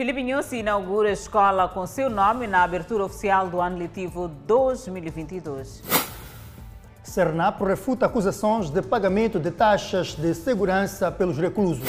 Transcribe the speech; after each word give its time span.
Filipe 0.00 0.22
Nhusi 0.22 0.60
inaugura 0.60 1.10
a 1.10 1.12
escola 1.12 1.68
com 1.68 1.86
seu 1.86 2.08
nome 2.08 2.46
na 2.46 2.62
abertura 2.62 3.04
oficial 3.04 3.48
do 3.48 3.60
ano 3.60 3.76
letivo 3.76 4.28
2022. 4.46 5.82
Cernap 7.04 7.60
refuta 7.60 8.06
acusações 8.06 8.70
de 8.70 8.80
pagamento 8.80 9.38
de 9.38 9.50
taxas 9.50 10.14
de 10.14 10.34
segurança 10.34 11.12
pelos 11.12 11.36
reclusos. 11.36 11.86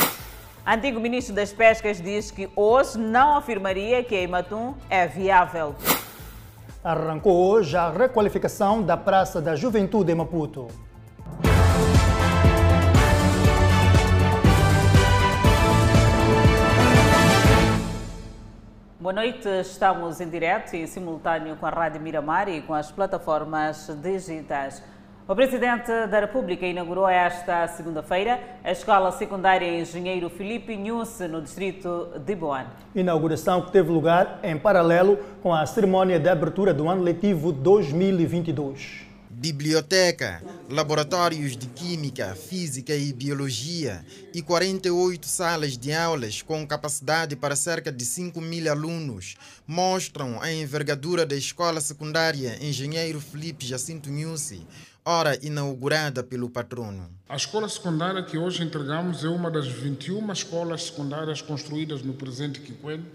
Antigo 0.67 0.99
ministro 0.99 1.33
das 1.33 1.53
Pescas 1.53 2.01
diz 2.01 2.31
que 2.31 2.49
hoje 2.53 2.97
não 2.97 3.37
afirmaria 3.37 4.03
que 4.03 4.13
a 4.13 4.21
Imatum 4.21 4.73
é 4.89 5.07
viável. 5.07 5.73
Arrancou 6.83 7.33
hoje 7.33 7.77
a 7.77 7.89
requalificação 7.89 8.83
da 8.83 8.97
Praça 8.97 9.41
da 9.41 9.55
Juventude 9.55 10.11
em 10.11 10.15
Maputo. 10.15 10.67
Boa 19.01 19.13
noite, 19.13 19.47
estamos 19.61 20.21
em 20.21 20.29
direto 20.29 20.75
e 20.75 20.85
simultâneo 20.85 21.55
com 21.55 21.65
a 21.65 21.71
Rádio 21.71 21.99
Miramar 21.99 22.47
e 22.47 22.61
com 22.61 22.71
as 22.71 22.91
plataformas 22.91 23.89
digitais. 23.99 24.83
O 25.27 25.35
Presidente 25.35 25.87
da 26.05 26.19
República 26.19 26.67
inaugurou 26.67 27.09
esta 27.09 27.67
segunda-feira 27.69 28.39
a 28.63 28.71
Escola 28.71 29.11
Secundária 29.11 29.81
Engenheiro 29.81 30.29
Filipe 30.29 30.77
Nhusse, 30.77 31.27
no 31.27 31.41
distrito 31.41 32.09
de 32.23 32.35
Boane. 32.35 32.69
Inauguração 32.93 33.63
que 33.63 33.71
teve 33.71 33.89
lugar 33.89 34.39
em 34.43 34.55
paralelo 34.55 35.17
com 35.41 35.51
a 35.51 35.65
cerimônia 35.65 36.19
de 36.19 36.29
abertura 36.29 36.71
do 36.71 36.87
ano 36.87 37.01
letivo 37.01 37.51
2022 37.51 39.09
biblioteca, 39.41 40.39
laboratórios 40.69 41.57
de 41.57 41.65
química, 41.65 42.35
física 42.35 42.95
e 42.95 43.11
biologia 43.11 44.05
e 44.35 44.39
48 44.39 45.25
salas 45.25 45.75
de 45.75 45.91
aulas 45.91 46.43
com 46.43 46.65
capacidade 46.67 47.35
para 47.35 47.55
cerca 47.55 47.91
de 47.91 48.05
5 48.05 48.39
mil 48.39 48.71
alunos 48.71 49.35
mostram 49.65 50.39
a 50.39 50.53
envergadura 50.53 51.25
da 51.25 51.35
escola 51.35 51.81
secundária 51.81 52.63
Engenheiro 52.63 53.19
Felipe 53.19 53.65
Jacinto 53.65 54.11
Nussi, 54.11 54.61
ora 55.03 55.35
inaugurada 55.43 56.21
pelo 56.21 56.47
patrono. 56.47 57.09
A 57.27 57.35
escola 57.35 57.67
secundária 57.67 58.21
que 58.21 58.37
hoje 58.37 58.61
entregamos 58.61 59.23
é 59.23 59.27
uma 59.27 59.49
das 59.49 59.67
21 59.67 60.31
escolas 60.31 60.83
secundárias 60.83 61.41
construídas 61.41 62.03
no 62.03 62.13
presente 62.13 62.59
quinquênio 62.59 63.07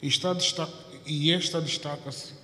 e, 0.00 0.08
está 0.08 0.34
e 1.04 1.30
esta 1.30 1.60
destaca-se 1.60 2.35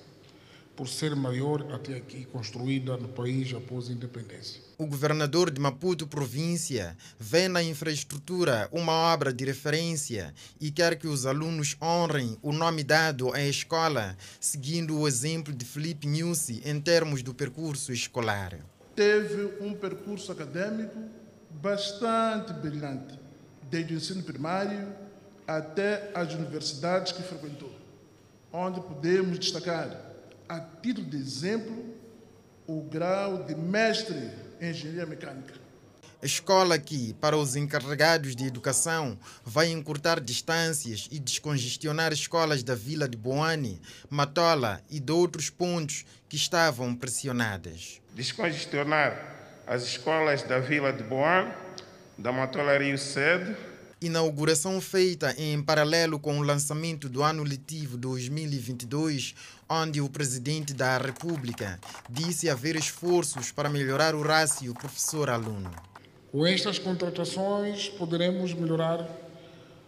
por 0.82 0.88
ser 0.88 1.14
maior 1.14 1.72
até 1.72 1.94
aqui 1.94 2.24
construída 2.24 2.96
no 2.96 3.06
país 3.06 3.54
após 3.54 3.88
a 3.88 3.92
independência. 3.92 4.60
O 4.76 4.84
governador 4.84 5.48
de 5.48 5.60
Maputo 5.60 6.08
província 6.08 6.96
vê 7.20 7.46
na 7.46 7.62
infraestrutura 7.62 8.68
uma 8.72 8.90
obra 8.90 9.32
de 9.32 9.44
referência 9.44 10.34
e 10.60 10.72
quer 10.72 10.98
que 10.98 11.06
os 11.06 11.24
alunos 11.24 11.76
honrem 11.80 12.36
o 12.42 12.52
nome 12.52 12.82
dado 12.82 13.32
à 13.32 13.40
escola, 13.40 14.16
seguindo 14.40 14.98
o 14.98 15.06
exemplo 15.06 15.52
de 15.52 15.64
Felipe 15.64 16.08
Nussi 16.08 16.60
em 16.64 16.80
termos 16.80 17.22
do 17.22 17.32
percurso 17.32 17.92
escolar. 17.92 18.58
Teve 18.96 19.64
um 19.64 19.74
percurso 19.74 20.32
acadêmico 20.32 20.98
bastante 21.48 22.52
brilhante, 22.54 23.20
desde 23.70 23.94
o 23.94 23.96
ensino 23.98 24.24
primário 24.24 24.92
até 25.46 26.10
as 26.12 26.34
universidades 26.34 27.12
que 27.12 27.22
frequentou, 27.22 27.72
onde 28.52 28.80
podemos 28.80 29.38
destacar 29.38 30.10
a 30.48 30.60
título 30.60 31.06
de 31.06 31.16
exemplo, 31.16 31.94
o 32.66 32.82
grau 32.82 33.44
de 33.44 33.54
mestre 33.54 34.30
em 34.60 34.70
engenharia 34.70 35.06
mecânica. 35.06 35.54
A 36.22 36.26
escola 36.26 36.78
que, 36.78 37.14
para 37.14 37.36
os 37.36 37.56
encarregados 37.56 38.36
de 38.36 38.46
educação, 38.46 39.18
vai 39.44 39.70
encurtar 39.70 40.20
distâncias 40.20 41.08
e 41.10 41.18
descongestionar 41.18 42.12
escolas 42.12 42.62
da 42.62 42.76
vila 42.76 43.08
de 43.08 43.16
Boane, 43.16 43.82
Matola 44.08 44.80
e 44.88 45.00
de 45.00 45.10
outros 45.10 45.50
pontos 45.50 46.04
que 46.28 46.36
estavam 46.36 46.94
pressionadas. 46.94 48.00
Descongestionar 48.14 49.32
as 49.66 49.82
escolas 49.82 50.44
da 50.44 50.60
vila 50.60 50.92
de 50.92 51.02
Boane, 51.02 51.52
da 52.16 52.30
Matola 52.30 52.78
Rio 52.78 52.96
Sede, 52.96 53.56
inauguração 54.00 54.80
feita 54.80 55.34
em 55.38 55.62
paralelo 55.62 56.18
com 56.18 56.38
o 56.38 56.42
lançamento 56.42 57.08
do 57.08 57.22
ano 57.22 57.44
letivo 57.44 57.96
2022, 57.96 59.34
onde 59.72 60.02
o 60.02 60.08
presidente 60.08 60.74
da 60.74 60.98
República 60.98 61.80
disse 62.08 62.50
haver 62.50 62.76
esforços 62.76 63.50
para 63.50 63.70
melhorar 63.70 64.14
o 64.14 64.20
rácio 64.20 64.74
professor-aluno. 64.74 65.70
Com 66.30 66.46
estas 66.46 66.78
contratações, 66.78 67.88
poderemos 67.88 68.52
melhorar 68.52 69.08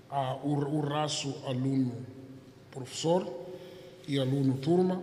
a, 0.09 0.37
o, 0.37 0.55
o 0.77 0.81
rácio 0.81 1.35
aluno-professor 1.47 3.31
e 4.09 4.19
aluno-turma. 4.19 5.03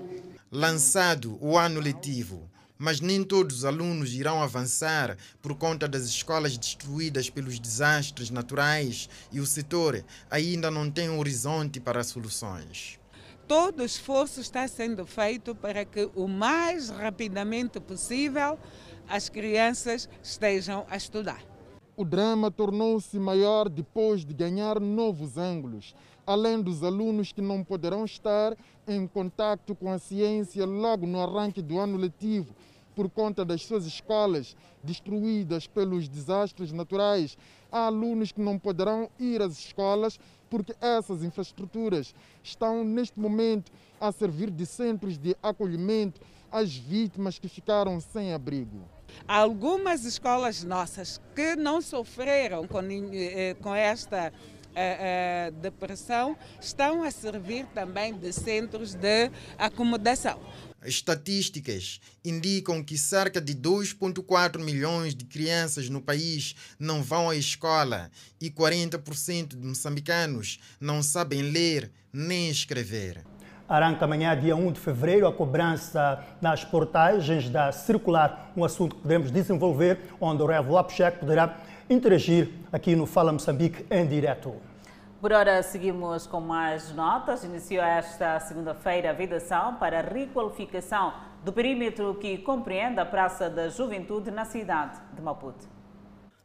Lançado 0.52 1.38
o 1.40 1.59
ano 1.59 1.80
letivo, 1.80 2.50
mas 2.75 3.00
nem 3.00 3.24
todos 3.24 3.58
os 3.58 3.66
alunos 3.66 4.14
irão 4.16 4.41
avançar 4.41 5.16
por 5.44 5.53
conta 5.56 5.88
das 5.88 6.06
escolas 6.06 6.58
destruídas 6.58 7.30
pelos 7.30 7.59
desastres 7.59 8.31
naturais 8.31 9.08
e 9.31 9.40
o 9.40 9.46
setor 9.46 10.03
ainda 10.30 10.72
não 10.72 10.90
tem 10.90 11.08
horizonte 11.08 11.80
para 11.80 12.03
soluções. 12.03 13.01
Todo 13.52 13.84
esforço 13.84 14.40
está 14.40 14.66
sendo 14.66 15.06
feito 15.06 15.54
para 15.54 15.84
que 15.84 16.10
o 16.16 16.26
mais 16.26 16.88
rapidamente 16.88 17.82
possível 17.82 18.58
as 19.10 19.28
crianças 19.28 20.08
estejam 20.24 20.86
a 20.90 20.96
estudar. 20.96 21.44
O 21.98 22.06
drama 22.06 22.50
tornou-se 22.50 23.20
maior 23.20 23.68
depois 23.68 24.24
de 24.24 24.34
ganhar 24.34 24.80
novos 24.80 25.38
ângulos, 25.38 25.94
além 26.26 26.62
dos 26.62 26.82
alunos 26.82 27.34
que 27.34 27.42
não 27.42 27.62
poderão 27.62 28.06
estar 28.06 28.56
em 28.88 29.06
contato 29.06 29.76
com 29.76 29.92
a 29.92 30.00
ciência 30.00 30.66
logo 30.66 31.06
no 31.06 31.20
arranque 31.20 31.62
do 31.62 31.78
ano 31.78 31.98
letivo 31.98 32.56
por 32.96 33.10
conta 33.10 33.44
das 33.44 33.66
suas 33.66 33.86
escolas 33.86 34.56
destruídas 34.82 35.68
pelos 35.68 36.08
desastres 36.08 36.72
naturais. 36.72 37.38
Há 37.70 37.88
alunos 37.88 38.32
que 38.32 38.40
não 38.40 38.58
poderão 38.58 39.10
ir 39.20 39.42
às 39.42 39.60
escolas 39.60 40.18
porque 40.52 40.76
essas 40.82 41.24
infraestruturas 41.24 42.14
estão 42.44 42.84
neste 42.84 43.18
momento 43.18 43.72
a 44.02 44.12
servir 44.12 44.52
de 44.52 44.66
centros 44.66 45.18
de 45.18 45.34
acolhimento 45.42 46.20
às 46.52 46.76
vítimas 46.76 47.40
que 47.40 47.48
ficaram 47.48 48.02
sem 48.02 48.34
abrigo. 48.34 48.82
Algumas 49.26 50.04
escolas 50.04 50.62
nossas 50.64 51.22
que 51.34 51.56
não 51.56 51.82
sofreram 51.82 52.68
com, 52.68 52.82
eh, 52.82 53.56
com 53.62 53.74
esta 53.74 54.34
eh, 54.76 54.98
eh, 55.48 55.52
depressão 55.62 56.36
estão 56.60 57.02
a 57.04 57.12
servir 57.12 57.66
também 57.68 58.14
de 58.14 58.34
centros 58.34 58.94
de 58.94 59.32
acomodação. 59.58 60.38
Estatísticas 60.84 62.02
indicam 62.25 62.84
que 62.84 62.97
cerca 62.97 63.40
de 63.40 63.53
2,4 63.53 64.59
milhões 64.59 65.14
de 65.14 65.25
crianças 65.25 65.90
no 65.90 66.02
país 66.02 66.56
não 66.80 67.03
vão 67.03 67.30
à 67.30 67.36
escola 67.36 68.09
e 68.40 68.50
40% 68.50 69.50
de 69.50 69.68
moçambicanos 69.68 70.59
não 70.80 71.03
sabem 71.03 71.41
ler 71.44 71.91
nem 72.12 72.50
escrever. 72.50 73.24
Arranca 73.70 74.03
amanhã, 74.03 74.38
dia 74.38 74.56
1 74.56 74.74
de 74.74 74.80
fevereiro, 74.80 75.28
a 75.28 75.31
cobrança 75.31 76.22
nas 76.41 76.66
portagens 76.66 77.50
da 77.50 77.72
circular, 77.72 78.52
um 78.58 78.66
assunto 78.66 78.97
que 78.97 79.02
podemos 79.02 79.31
desenvolver, 79.31 79.97
onde 80.20 80.41
o 80.44 80.46
Revo 80.46 80.74
Lapchek 80.74 81.20
poderá 81.20 81.58
interagir 81.90 82.50
aqui 82.72 82.96
no 82.97 83.06
Fala 83.06 83.31
Moçambique 83.31 83.86
em 83.90 84.06
direto. 84.06 84.71
Por 85.22 85.32
hora, 85.34 85.62
seguimos 85.62 86.26
com 86.26 86.42
mais 86.42 86.92
notas. 86.96 87.44
Iniciou 87.44 87.84
esta 87.84 88.40
segunda-feira 88.40 89.12
a 89.12 89.14
vedação 89.14 89.76
para 89.76 90.00
a 90.00 90.02
requalificação 90.02 91.14
do 91.46 91.54
perímetro 91.54 92.16
que 92.16 92.40
compreende 92.40 93.00
a 93.00 93.06
Praça 93.06 93.48
da 93.48 93.70
Juventude 93.70 94.32
na 94.32 94.46
cidade 94.46 95.00
de 95.14 95.22
Maputo. 95.22 95.70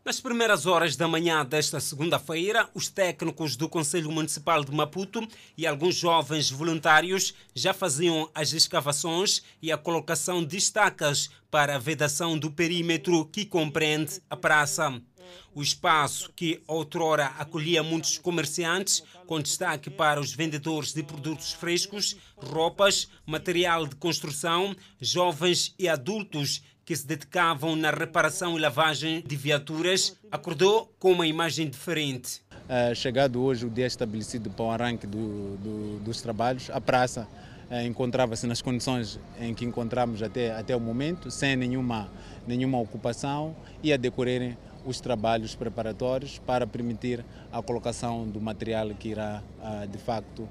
Nas 0.04 0.20
primeiras 0.20 0.66
horas 0.66 0.94
da 0.94 1.08
manhã 1.08 1.42
desta 1.42 1.80
segunda-feira, 1.80 2.68
os 2.74 2.90
técnicos 2.90 3.56
do 3.56 3.66
Conselho 3.66 4.12
Municipal 4.12 4.62
de 4.62 4.70
Maputo 4.70 5.26
e 5.56 5.66
alguns 5.66 5.94
jovens 5.94 6.50
voluntários 6.50 7.34
já 7.54 7.72
faziam 7.72 8.28
as 8.34 8.52
escavações 8.52 9.42
e 9.62 9.72
a 9.72 9.78
colocação 9.78 10.44
de 10.44 10.58
estacas 10.58 11.30
para 11.50 11.76
a 11.76 11.78
vedação 11.78 12.38
do 12.38 12.50
perímetro 12.50 13.24
que 13.24 13.46
compreende 13.46 14.20
a 14.28 14.36
praça. 14.36 15.00
O 15.54 15.62
espaço, 15.62 16.30
que 16.34 16.62
outrora 16.66 17.26
acolhia 17.38 17.82
muitos 17.82 18.18
comerciantes, 18.18 19.02
com 19.26 19.40
destaque 19.40 19.90
para 19.90 20.20
os 20.20 20.32
vendedores 20.32 20.92
de 20.92 21.02
produtos 21.02 21.52
frescos, 21.52 22.16
roupas, 22.36 23.08
material 23.24 23.86
de 23.86 23.96
construção, 23.96 24.74
jovens 25.00 25.74
e 25.78 25.88
adultos 25.88 26.62
que 26.84 26.94
se 26.94 27.04
dedicavam 27.04 27.74
na 27.74 27.90
reparação 27.90 28.56
e 28.56 28.60
lavagem 28.60 29.20
de 29.26 29.34
viaturas, 29.34 30.16
acordou 30.30 30.94
com 31.00 31.10
uma 31.10 31.26
imagem 31.26 31.68
diferente. 31.68 32.40
É, 32.68 32.94
chegado 32.94 33.42
hoje 33.42 33.66
o 33.66 33.70
dia 33.70 33.86
estabelecido 33.86 34.50
para 34.50 34.64
o 34.64 34.70
arranque 34.70 35.06
do, 35.06 35.56
do, 35.56 35.98
dos 35.98 36.20
trabalhos, 36.20 36.70
a 36.70 36.80
praça 36.80 37.28
é, 37.68 37.84
encontrava-se 37.84 38.46
nas 38.46 38.62
condições 38.62 39.18
em 39.40 39.52
que 39.52 39.64
encontramos 39.64 40.22
até, 40.22 40.52
até 40.52 40.76
o 40.76 40.80
momento, 40.80 41.28
sem 41.30 41.56
nenhuma, 41.56 42.08
nenhuma 42.46 42.78
ocupação 42.78 43.56
e 43.82 43.92
a 43.92 43.96
decorrer 43.96 44.56
os 44.86 45.00
trabalhos 45.00 45.54
preparatórios 45.54 46.38
para 46.38 46.66
permitir 46.66 47.24
a 47.52 47.60
colocação 47.60 48.26
do 48.26 48.40
material 48.40 48.90
que 48.90 49.08
irá, 49.08 49.42
de 49.90 49.98
facto, 49.98 50.48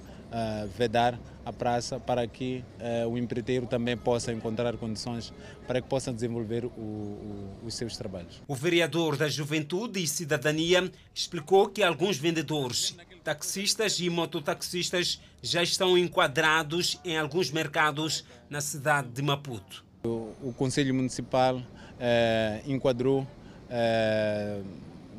vedar 0.78 1.18
a 1.46 1.54
praça 1.54 2.00
para 2.00 2.28
que 2.28 2.64
o 3.10 3.18
empreiteiro 3.18 3.66
também 3.66 3.96
possa 3.96 4.34
encontrar 4.34 4.76
condições 4.76 5.32
para 5.66 5.82
que 5.82 5.88
possa 5.88 6.12
desenvolver 6.12 6.66
o, 6.66 6.70
o, 6.70 7.60
os 7.66 7.74
seus 7.76 7.96
trabalhos. 7.96 8.42
O 8.48 8.56
vereador 8.56 9.16
da 9.16 9.30
Juventude 9.30 10.04
e 10.04 10.08
Cidadania 10.08 10.92
explicou 11.14 11.70
que 11.70 11.82
alguns 11.82 12.18
vendedores, 12.18 12.98
taxistas 13.24 14.00
e 14.00 14.10
mototaxistas 14.10 15.22
já 15.42 15.64
estão 15.64 15.98
enquadrados 15.98 17.00
em 17.06 17.18
alguns 17.18 17.52
mercados 17.52 18.26
na 18.50 18.60
cidade 18.60 19.08
de 19.10 19.22
Maputo. 19.22 19.86
O, 20.04 20.34
o 20.44 20.54
Conselho 20.56 20.94
Municipal 20.94 21.62
eh, 22.00 22.62
enquadrou 22.68 23.22
eh, 23.22 23.45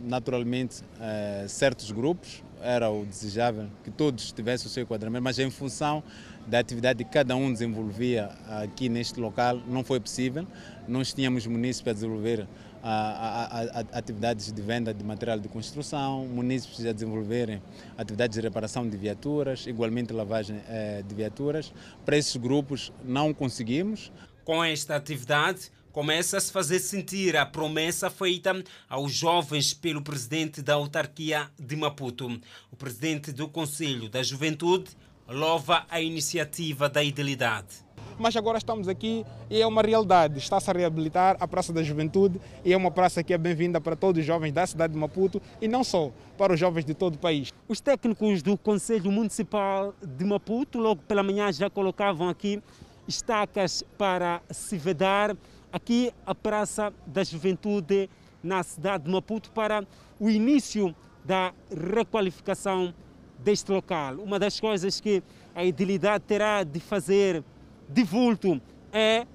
naturalmente 0.05 0.82
eh, 1.00 1.47
certos 1.49 1.91
grupos, 1.91 2.43
era 2.62 2.91
o 2.91 3.05
desejável 3.05 3.69
que 3.85 3.91
todos 3.91 4.32
tivessem 4.32 4.67
o 4.67 4.70
seu 4.70 4.82
enquadramento, 4.82 5.23
mas 5.23 5.38
em 5.38 5.50
função 5.50 6.03
da 6.47 6.58
atividade 6.58 7.05
que 7.05 7.11
cada 7.11 7.37
um 7.37 7.53
desenvolvia 7.53 8.31
aqui 8.62 8.88
neste 8.88 9.20
local 9.20 9.61
não 9.69 9.85
foi 9.85 10.00
possível. 10.00 10.47
Nós 10.88 11.12
tínhamos 11.12 11.47
munícipes 11.47 11.91
a 11.91 11.94
desenvolver 11.94 12.47
a, 12.82 12.91
a, 12.91 13.61
a, 13.62 13.99
atividades 13.99 14.53
de 14.53 14.62
venda 14.62 14.94
de 14.94 15.03
material 15.05 15.38
de 15.38 15.49
construção, 15.49 16.26
munícipes 16.26 16.87
a 16.87 16.93
desenvolverem 16.93 17.61
atividades 17.99 18.37
de 18.37 18.41
reparação 18.41 18.88
de 18.88 18.97
viaturas, 18.97 19.67
igualmente 19.67 20.12
lavagem 20.12 20.61
eh, 20.69 21.03
de 21.06 21.14
viaturas. 21.14 21.73
Para 22.05 22.17
esses 22.17 22.37
grupos 22.37 22.93
não 23.05 23.35
conseguimos. 23.35 24.12
Com 24.44 24.62
esta 24.62 24.94
atividade, 24.94 25.70
começa 25.96 26.37
a 26.37 26.40
se 26.40 26.52
fazer 26.52 26.78
sentir 26.78 27.38
a 27.38 27.46
promessa 27.46 28.10
feita 28.10 28.62
aos 28.87 29.14
jovens 29.14 29.72
pelo 29.72 30.02
presidente 30.02 30.60
da 30.60 30.75
autarquia 30.75 31.48
de 31.58 31.75
Maputo. 31.75 32.38
O 32.70 32.76
presidente 32.76 33.32
do 33.32 33.48
Conselho 33.48 34.06
da 34.10 34.22
Juventude 34.22 34.90
louva 35.26 35.87
a 35.88 35.98
iniciativa 35.98 36.87
da 36.87 37.02
Idilidade 37.02 37.87
mas 38.19 38.34
agora 38.34 38.56
estamos 38.56 38.88
aqui 38.88 39.26
e 39.50 39.60
é 39.60 39.66
uma 39.66 39.82
realidade. 39.82 40.38
Está-se 40.38 40.70
a 40.70 40.72
reabilitar 40.72 41.37
a 41.38 41.46
Praça 41.46 41.70
da 41.70 41.82
Juventude 41.82 42.40
e 42.64 42.72
é 42.72 42.76
uma 42.76 42.90
praça 42.90 43.22
que 43.22 43.34
é 43.34 43.37
bem-vinda 43.37 43.78
para 43.78 43.94
todos 43.94 44.20
os 44.20 44.26
jovens 44.26 44.52
da 44.52 44.66
cidade 44.66 44.94
de 44.94 44.98
Maputo 44.98 45.40
e 45.60 45.69
não 45.69 45.84
só, 45.84 46.10
para 46.38 46.54
os 46.54 46.58
jovens 46.58 46.87
de 46.87 46.94
todo 46.94 47.16
o 47.16 47.19
país. 47.19 47.52
Os 47.69 47.78
técnicos 47.78 48.43
do 48.43 48.56
Conselho 48.56 49.12
Municipal 49.12 49.93
de 50.02 50.25
Maputo, 50.25 50.78
logo 50.78 51.02
pela 51.02 51.22
manhã, 51.22 51.52
já 51.52 51.69
colocavam 51.69 52.31
aqui 52.31 52.62
estacas 53.06 53.84
para 53.98 54.40
se 54.50 54.78
vedar 54.78 55.37
aqui 55.76 56.11
a 56.25 56.34
Praça 56.34 56.93
da 57.06 57.23
Juventude 57.23 58.08
na 58.43 58.62
cidade 58.62 59.05
de 59.05 59.11
Maputo 59.11 59.50
para 59.50 59.87
o 60.19 60.31
início 60.31 60.96
da 61.23 61.52
requalificação 61.70 62.94
deste 63.38 63.70
local. 63.70 64.14
Uma 64.14 64.38
das 64.38 64.58
coisas 64.58 65.00
que 65.00 65.23
a 65.55 65.64
idilidade 65.64 66.25
terá 66.25 66.64
de 66.64 66.81
fazer 66.81 67.44
de 67.88 68.02
vulto 68.02 68.61
é 68.90 69.26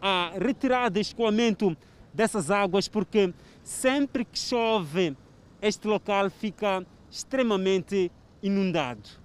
a 0.00 0.32
retirada 0.40 0.98
e 0.98 1.02
escoamento 1.02 1.76
dessas 2.14 2.50
águas, 2.50 2.88
porque 2.88 3.34
sempre 3.62 4.24
que 4.24 4.38
chove, 4.38 5.14
este 5.60 5.86
local 5.86 6.30
fica 6.30 6.84
extremamente 7.10 8.10
inundado. 8.42 9.19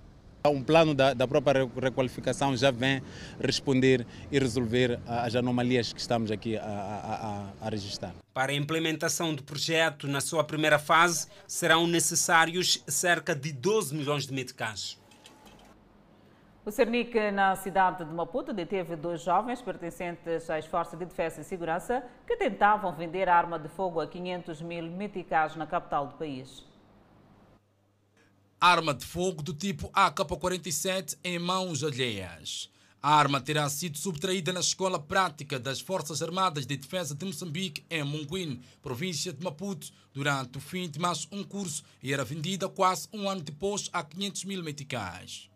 Um 0.50 0.64
plano 0.64 0.94
da, 0.94 1.14
da, 1.14 1.28
própria 1.28 1.70
requalificação 1.82 2.56
já 2.56 2.72
vem 2.72 3.02
responder 3.40 4.06
e 4.32 4.40
resolver 4.40 5.00
as 5.08 5.36
anomalias 5.36 5.92
que 5.92 6.00
estamos 6.00 6.32
aqui 6.32 6.58
a, 6.58 6.64
a, 6.64 7.68
a, 7.68 7.70
registrar. 7.70 8.14
Para 8.34 8.52
a 8.52 8.56
implementação 8.56 9.34
do 9.34 9.44
projeto 9.44 10.08
na 10.08 10.22
sua 10.22 10.44
primeira 10.44 10.78
fase, 10.78 11.28
serão 11.48 11.88
necessários 11.88 12.84
cerca 12.88 13.36
de 13.36 13.52
12 13.52 13.96
milhões 13.96 14.26
de 14.26 14.34
meticais. 14.34 15.00
O 16.66 16.72
Cernic, 16.72 17.32
na 17.32 17.56
cidade 17.56 18.04
de 18.04 18.12
Maputo, 18.12 18.52
deteve 18.52 18.96
dois 18.96 19.22
jovens 19.22 19.62
pertencentes 19.62 20.50
às 20.50 20.66
Forças 20.66 20.98
de 20.98 21.06
Defesa 21.06 21.42
e 21.42 21.44
Segurança 21.44 22.04
que 22.26 22.36
tentavam 22.38 22.92
vender 22.92 23.30
arma 23.30 23.60
de 23.60 23.70
fogo 23.70 24.02
a 24.02 24.08
500 24.08 24.62
mil 24.64 24.90
meticais 24.90 25.56
na 25.56 25.68
capital 25.68 26.08
do 26.08 26.16
país 26.16 26.75
arma 28.60 28.94
de 28.94 29.06
fogo 29.06 29.42
do 29.42 29.54
tipo 29.54 29.90
AK-47 29.94 31.18
em 31.24 31.38
mãos 31.38 31.84
alheias. 31.84 32.70
A 33.02 33.14
arma 33.14 33.40
terá 33.40 33.70
sido 33.70 33.98
subtraída 33.98 34.52
na 34.52 34.62
Escola 34.62 34.98
Prática 34.98 35.60
das 35.60 35.80
Forças 35.80 36.24
Armadas 36.24 36.66
de 36.66 36.76
Defesa 36.76 37.14
de 37.14 37.24
Moçambique, 37.24 37.84
em 37.88 38.04
Monguin, 38.04 38.60
província 38.82 39.32
de 39.32 39.44
Maputo, 39.44 39.92
durante 40.12 40.58
o 40.58 40.62
fim 40.62 40.90
de 40.90 40.98
mais 40.98 41.28
um 41.32 41.44
curso 41.44 41.84
e 42.02 42.12
era 42.12 42.24
vendida 42.24 42.68
quase 42.68 43.08
um 43.14 43.30
ano 43.30 43.42
depois 43.42 43.90
a 43.94 44.04
500 44.04 44.46
mil 44.46 44.64
meticais. 44.64 45.52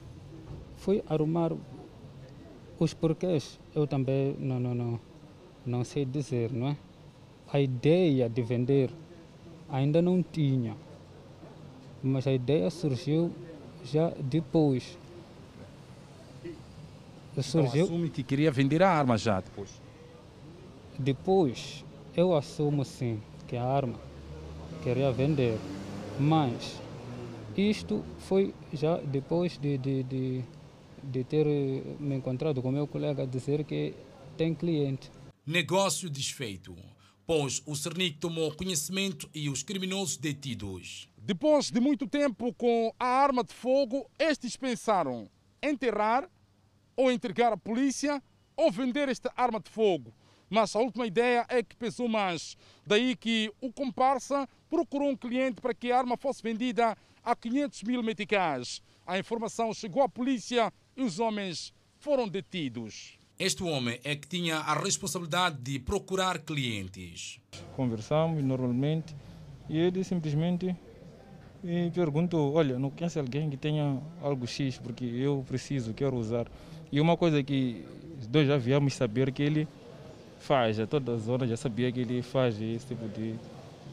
Fui 0.76 1.02
arrumar 1.08 1.52
os 2.78 2.94
porquês, 2.94 3.60
eu 3.74 3.88
também 3.88 4.36
não, 4.38 4.60
não, 4.60 4.76
não, 4.76 5.00
não 5.66 5.84
sei 5.84 6.06
dizer, 6.06 6.52
não 6.52 6.68
é? 6.68 6.78
A 7.52 7.60
ideia 7.60 8.30
de 8.30 8.42
vender 8.44 8.94
ainda 9.68 10.02
não 10.02 10.22
tinha 10.22 10.78
mas 12.04 12.28
a 12.28 12.32
ideia 12.32 12.70
surgiu 12.70 13.32
já 13.84 14.10
depois. 14.20 14.98
Então, 17.32 17.44
surgiu... 17.44 17.86
assume 17.86 18.10
que 18.10 18.24
queria 18.24 18.52
vender 18.52 18.84
a 18.84 18.90
arma 18.90 19.18
já 19.18 19.40
depois? 19.40 19.70
Depois, 20.98 21.86
eu 22.16 22.36
assumo 22.36 22.84
sim 22.84 23.22
que 23.48 23.56
a 23.56 23.64
arma 23.64 24.00
queria 24.84 25.12
vender, 25.12 25.58
mas 26.20 26.80
isto 27.56 28.04
foi 28.20 28.54
já 28.74 28.98
depois 28.98 29.58
de, 29.58 29.78
de, 29.78 30.04
de, 30.04 30.44
de 31.04 31.24
ter 31.24 31.46
me 32.00 32.16
encontrado 32.16 32.62
com 32.62 32.72
meu 32.72 32.88
colega 32.88 33.26
dizer 33.26 33.64
que 33.64 33.94
tem 34.38 34.54
cliente. 34.54 35.12
Negócio 35.46 36.10
desfeito, 36.10 36.76
pois 37.26 37.62
o 37.66 37.76
Cernic 37.76 38.18
tomou 38.18 38.54
conhecimento 38.54 39.30
e 39.34 39.50
os 39.50 39.64
criminosos 39.64 40.18
detidos. 40.18 41.09
Depois 41.22 41.70
de 41.70 41.80
muito 41.80 42.08
tempo 42.08 42.54
com 42.54 42.94
a 43.00 43.06
arma 43.06 43.44
de 43.44 43.54
fogo, 43.54 44.10
estes 44.18 44.56
pensaram 44.56 45.30
enterrar 45.62 46.30
ou 46.96 47.12
entregar 47.12 47.52
à 47.52 47.58
polícia 47.58 48.24
ou 48.56 48.72
vender 48.72 49.10
esta 49.10 49.32
arma 49.36 49.60
de 49.60 49.70
fogo. 49.70 50.14
Mas 50.50 50.76
a 50.76 50.80
última 50.80 51.06
ideia 51.06 51.46
é 51.50 51.62
que 51.62 51.76
pesou 51.76 52.08
mais. 52.08 52.58
Daí 52.86 53.16
que 53.16 53.52
o 53.62 53.72
comparsa 53.72 54.48
procurou 54.70 55.10
um 55.10 55.16
cliente 55.16 55.62
para 55.62 55.74
que 55.74 55.92
a 55.92 55.98
arma 55.98 56.18
fosse 56.18 56.42
vendida 56.42 56.98
a 57.24 57.36
500 57.36 57.84
mil 57.84 58.02
meticais. 58.02 58.82
A 59.06 59.20
informação 59.20 59.74
chegou 59.74 60.02
à 60.02 60.10
polícia 60.10 60.74
e 60.96 61.04
os 61.04 61.20
homens 61.20 61.74
foram 61.98 62.28
detidos. 62.28 63.20
Este 63.38 63.64
homem 63.64 64.00
é 64.04 64.16
que 64.16 64.28
tinha 64.28 64.58
a 64.58 64.74
responsabilidade 64.74 65.58
de 65.62 65.80
procurar 65.80 66.40
clientes. 66.40 67.40
Conversamos 67.76 68.44
normalmente 68.44 69.16
e 69.70 69.78
ele 69.78 70.04
simplesmente 70.04 70.76
e 71.64 71.92
pergunto, 71.92 72.38
olha, 72.54 72.80
não 72.80 72.90
conhece 72.90 73.20
alguém 73.20 73.50
que 73.50 73.58
tenha 73.58 73.98
algo 74.22 74.48
X, 74.48 74.78
porque 74.78 75.06
eu 75.06 75.44
preciso, 75.48 75.94
quero 75.94 76.16
usar. 76.16 76.48
E 76.92 77.02
uma 77.02 77.18
coisa 77.18 77.44
que 77.44 77.86
nós 78.32 78.48
já 78.48 78.58
viemos 78.58 78.94
saber 78.94 79.32
que 79.32 79.44
ele 79.44 79.68
faz, 80.40 80.78
toda 80.90 81.14
a 81.14 81.18
zona 81.18 81.46
já 81.46 81.58
sabia 81.58 81.92
que 81.92 82.00
ele 82.00 82.22
faz 82.22 82.62
esse 82.62 82.88
tipo 82.88 83.08
de 83.10 83.36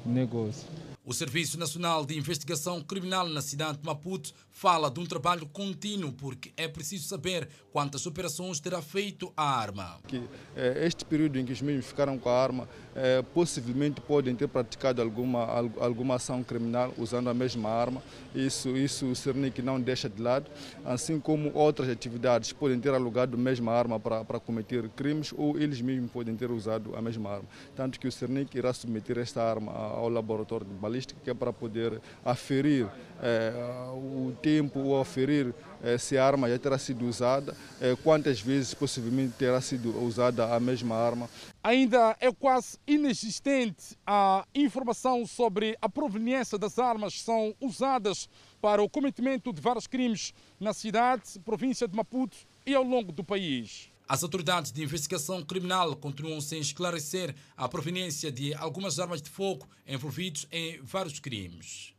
negócio. 0.04 0.68
O 1.08 1.14
Serviço 1.14 1.56
Nacional 1.56 2.04
de 2.04 2.18
Investigação 2.18 2.82
Criminal 2.82 3.28
na 3.28 3.40
cidade 3.40 3.78
de 3.78 3.86
Maputo 3.86 4.34
fala 4.50 4.90
de 4.90 4.98
um 4.98 5.06
trabalho 5.06 5.46
contínuo 5.46 6.10
porque 6.10 6.52
é 6.56 6.66
preciso 6.66 7.06
saber 7.06 7.48
quantas 7.70 8.06
operações 8.06 8.58
terá 8.58 8.82
feito 8.82 9.32
a 9.36 9.44
arma. 9.44 10.00
Que, 10.08 10.20
eh, 10.56 10.84
este 10.84 11.04
período 11.04 11.38
em 11.38 11.44
que 11.44 11.52
os 11.52 11.62
mesmos 11.62 11.86
ficaram 11.86 12.18
com 12.18 12.28
a 12.28 12.42
arma, 12.42 12.68
eh, 12.96 13.22
possivelmente 13.32 14.00
podem 14.00 14.34
ter 14.34 14.48
praticado 14.48 15.00
alguma, 15.00 15.44
alguma 15.78 16.16
ação 16.16 16.42
criminal 16.42 16.92
usando 16.98 17.30
a 17.30 17.34
mesma 17.34 17.68
arma. 17.68 18.02
Isso, 18.34 18.76
isso 18.76 19.06
o 19.06 19.14
Cernic 19.14 19.62
não 19.62 19.80
deixa 19.80 20.08
de 20.08 20.20
lado, 20.20 20.50
assim 20.84 21.20
como 21.20 21.52
outras 21.54 21.88
atividades 21.88 22.52
podem 22.52 22.80
ter 22.80 22.92
alugado 22.92 23.36
a 23.36 23.38
mesma 23.38 23.70
arma 23.70 24.00
para, 24.00 24.25
para 24.25 24.40
cometer 24.40 24.88
crimes 24.88 25.32
ou 25.36 25.56
eles 25.56 25.80
mesmos 25.80 26.10
podem 26.10 26.34
ter 26.34 26.50
usado 26.50 26.96
a 26.96 27.00
mesma 27.00 27.30
arma. 27.30 27.48
Tanto 27.76 28.00
que 28.00 28.08
o 28.08 28.10
Cernic 28.10 28.58
irá 28.58 28.72
submeter 28.72 29.18
esta 29.18 29.40
arma 29.40 29.70
ao 29.70 30.08
laboratório 30.08 30.66
de 30.66 30.75
balística 30.75 30.95
que 31.04 31.30
é 31.30 31.34
para 31.34 31.52
poder 31.52 32.00
aferir 32.24 32.86
é, 33.20 33.52
o 33.94 34.32
tempo 34.40 34.78
ou 34.80 35.00
aferir 35.00 35.54
é, 35.82 35.98
se 35.98 36.16
a 36.16 36.26
arma 36.26 36.48
já 36.48 36.58
terá 36.58 36.78
sido 36.78 37.06
usada, 37.06 37.56
é, 37.80 37.94
quantas 38.02 38.40
vezes 38.40 38.72
possivelmente 38.74 39.34
terá 39.38 39.60
sido 39.60 39.96
usada 40.02 40.54
a 40.54 40.60
mesma 40.60 40.94
arma. 40.94 41.28
Ainda 41.62 42.16
é 42.20 42.32
quase 42.32 42.78
inexistente 42.86 43.96
a 44.06 44.46
informação 44.54 45.26
sobre 45.26 45.76
a 45.80 45.88
proveniência 45.88 46.56
das 46.56 46.78
armas 46.78 47.14
que 47.14 47.20
são 47.20 47.54
usadas 47.60 48.28
para 48.60 48.82
o 48.82 48.88
cometimento 48.88 49.52
de 49.52 49.60
vários 49.60 49.86
crimes 49.86 50.32
na 50.58 50.72
cidade, 50.72 51.38
província 51.44 51.86
de 51.86 51.96
Maputo 51.96 52.36
e 52.64 52.74
ao 52.74 52.82
longo 52.82 53.12
do 53.12 53.22
país. 53.22 53.90
As 54.08 54.22
autoridades 54.22 54.70
de 54.70 54.84
investigação 54.84 55.42
criminal 55.42 55.96
continuam 55.96 56.40
sem 56.40 56.60
esclarecer 56.60 57.34
a 57.56 57.68
proveniência 57.68 58.30
de 58.30 58.54
algumas 58.54 59.00
armas 59.00 59.20
de 59.20 59.28
fogo 59.28 59.66
envolvidos 59.84 60.46
em 60.52 60.80
vários 60.80 61.18
crimes. 61.18 61.92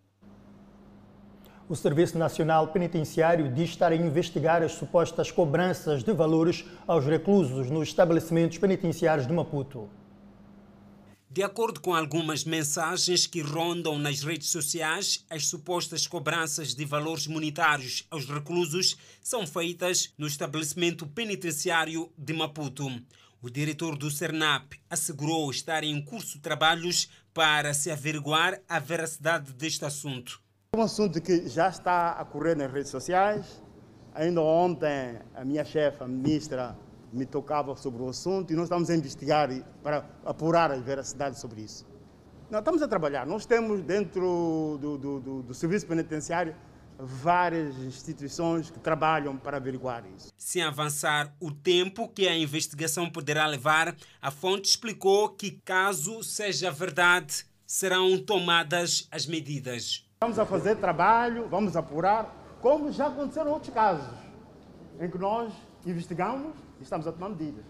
O 1.68 1.76
Serviço 1.76 2.18
Nacional 2.18 2.70
Penitenciário 2.70 3.54
diz 3.54 3.72
estar 3.72 3.92
a 3.92 3.96
investigar 3.96 4.64
as 4.64 4.72
supostas 4.72 5.32
cobranças 5.32 6.02
de 6.02 6.14
valores 6.14 6.64
aos 6.88 7.06
reclusos 7.06 7.70
nos 7.70 7.90
estabelecimentos 7.90 8.58
penitenciários 8.58 9.28
de 9.28 9.34
Maputo. 9.34 9.90
De 11.30 11.44
acordo 11.44 11.82
com 11.82 11.94
algumas 11.94 12.46
mensagens 12.46 13.28
que 13.28 13.42
rondam 13.42 14.00
nas 14.00 14.24
redes 14.24 14.50
sociais, 14.50 15.26
as 15.30 15.46
supostas 15.48 16.08
cobranças 16.08 16.74
de 16.74 16.86
valores 16.86 17.28
monetários 17.28 18.08
aos 18.10 18.26
reclusos 18.26 18.98
são 19.22 19.46
feitas 19.46 20.14
no 20.18 20.26
estabelecimento 20.26 21.06
penitenciário 21.06 22.10
de 22.18 22.34
Maputo. 22.34 22.88
O 23.42 23.50
diretor 23.50 23.98
do 23.98 24.10
CERNAP 24.10 24.74
assegurou 24.90 25.52
estar 25.52 25.84
em 25.84 26.02
curso 26.02 26.40
trabalhos 26.40 27.10
para 27.34 27.74
se 27.74 27.92
averiguar 27.92 28.60
a 28.68 28.80
veracidade 28.80 29.54
deste 29.54 29.84
assunto. 29.84 30.42
É 30.74 30.78
um 30.78 30.82
assunto 30.82 31.22
que 31.22 31.48
já 31.50 31.68
está 31.68 32.12
a 32.12 32.24
correr 32.24 32.56
nas 32.56 32.72
redes 32.72 32.90
sociais. 32.90 33.62
Ainda 34.16 34.42
ontem, 34.42 35.20
a 35.36 35.44
minha 35.44 35.66
chefe, 35.66 36.02
a 36.02 36.08
ministra 36.08 36.76
me 37.12 37.26
tocava 37.26 37.76
sobre 37.76 38.02
o 38.02 38.10
assunto 38.10 38.52
e 38.52 38.56
nós 38.56 38.66
estamos 38.66 38.90
a 38.90 38.96
investigar 38.96 39.50
para 39.84 40.06
apurar 40.26 40.72
a 40.72 40.78
veracidade 40.78 41.40
sobre 41.40 41.62
isso. 41.62 41.86
Nós 42.50 42.60
estamos 42.60 42.82
a 42.82 42.88
trabalhar. 42.88 43.26
Nós 43.26 43.46
temos 43.46 43.82
dentro 43.82 44.78
do, 44.80 44.98
do, 44.98 45.20
do, 45.20 45.44
do 45.44 45.54
Serviço 45.54 45.86
Penitenciário 45.86 46.56
várias 47.00 47.78
instituições 47.78 48.72
que 48.72 48.80
trabalham 48.80 49.38
para 49.38 49.58
averiguar 49.58 50.04
isso. 50.16 50.32
Sem 50.38 50.64
avançar 50.64 51.34
o 51.40 51.52
tempo 51.52 52.08
que 52.08 52.28
a 52.28 52.36
investigação 52.36 53.10
poderá 53.10 53.46
levar, 53.46 53.96
a 54.22 54.32
fonte 54.32 54.70
explicou 54.70 55.30
que, 55.30 55.52
caso 55.64 56.24
seja 56.24 56.72
verdade, 56.72 57.46
serão 57.66 58.18
tomadas 58.18 59.08
as 59.12 59.26
medidas. 59.26 60.06
Vamos 60.22 60.40
a 60.40 60.46
fazer 60.46 60.78
trabalho, 60.78 61.48
vamos 61.48 61.76
apurar, 61.76 62.58
como 62.62 62.92
já 62.92 63.08
aconteceram 63.08 63.52
outros 63.52 63.74
casos, 63.74 64.10
em 65.00 65.10
que 65.10 65.18
nós 65.18 65.54
investigamos 65.86 66.56
estamos 66.82 67.08
a 67.08 67.12
tomar 67.12 67.30
medidas. 67.30 67.66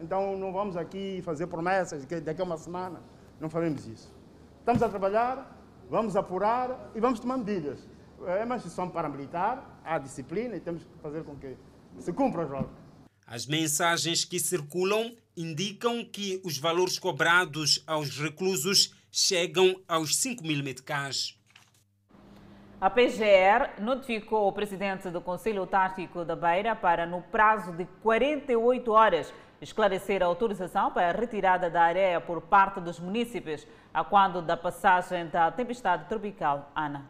Então 0.00 0.36
não 0.36 0.52
vamos 0.52 0.76
aqui 0.76 1.22
fazer 1.24 1.46
promessas 1.46 2.04
que 2.04 2.20
daqui 2.20 2.40
a 2.40 2.44
uma 2.44 2.56
semana 2.56 3.00
não 3.40 3.48
faremos 3.48 3.86
isso. 3.86 4.12
Estamos 4.58 4.82
a 4.82 4.88
trabalhar, 4.88 5.58
vamos 5.88 6.16
apurar 6.16 6.90
e 6.94 7.00
vamos 7.00 7.20
tomar 7.20 7.38
medidas. 7.38 7.88
É 8.26 8.44
uma 8.44 8.56
instituição 8.56 8.88
paramilitar, 8.88 9.80
há 9.84 9.98
disciplina 9.98 10.56
e 10.56 10.60
temos 10.60 10.84
que 10.84 10.90
fazer 11.02 11.24
com 11.24 11.36
que 11.36 11.56
se 11.98 12.12
cumpra 12.12 12.44
as 12.44 12.50
ordens. 12.50 12.82
As 13.26 13.46
mensagens 13.46 14.24
que 14.24 14.38
circulam 14.38 15.12
indicam 15.36 16.04
que 16.04 16.40
os 16.44 16.58
valores 16.58 16.98
cobrados 16.98 17.82
aos 17.86 18.18
reclusos 18.18 18.94
chegam 19.10 19.80
aos 19.88 20.16
5 20.16 20.42
mil 20.42 20.62
meticais. 20.62 21.38
A 22.82 22.90
PGR 22.90 23.80
notificou 23.80 24.48
o 24.48 24.52
presidente 24.52 25.08
do 25.08 25.20
Conselho 25.20 25.64
Tático 25.68 26.24
da 26.24 26.34
Beira 26.34 26.74
para, 26.74 27.06
no 27.06 27.22
prazo 27.22 27.70
de 27.70 27.86
48 28.02 28.90
horas, 28.90 29.32
esclarecer 29.60 30.20
a 30.20 30.26
autorização 30.26 30.90
para 30.90 31.10
a 31.10 31.12
retirada 31.12 31.70
da 31.70 31.80
areia 31.80 32.20
por 32.20 32.40
parte 32.40 32.80
dos 32.80 32.98
municípios, 32.98 33.68
a 33.94 34.02
quando 34.02 34.42
da 34.42 34.56
passagem 34.56 35.28
da 35.28 35.48
tempestade 35.52 36.08
tropical 36.08 36.72
Ana. 36.74 37.08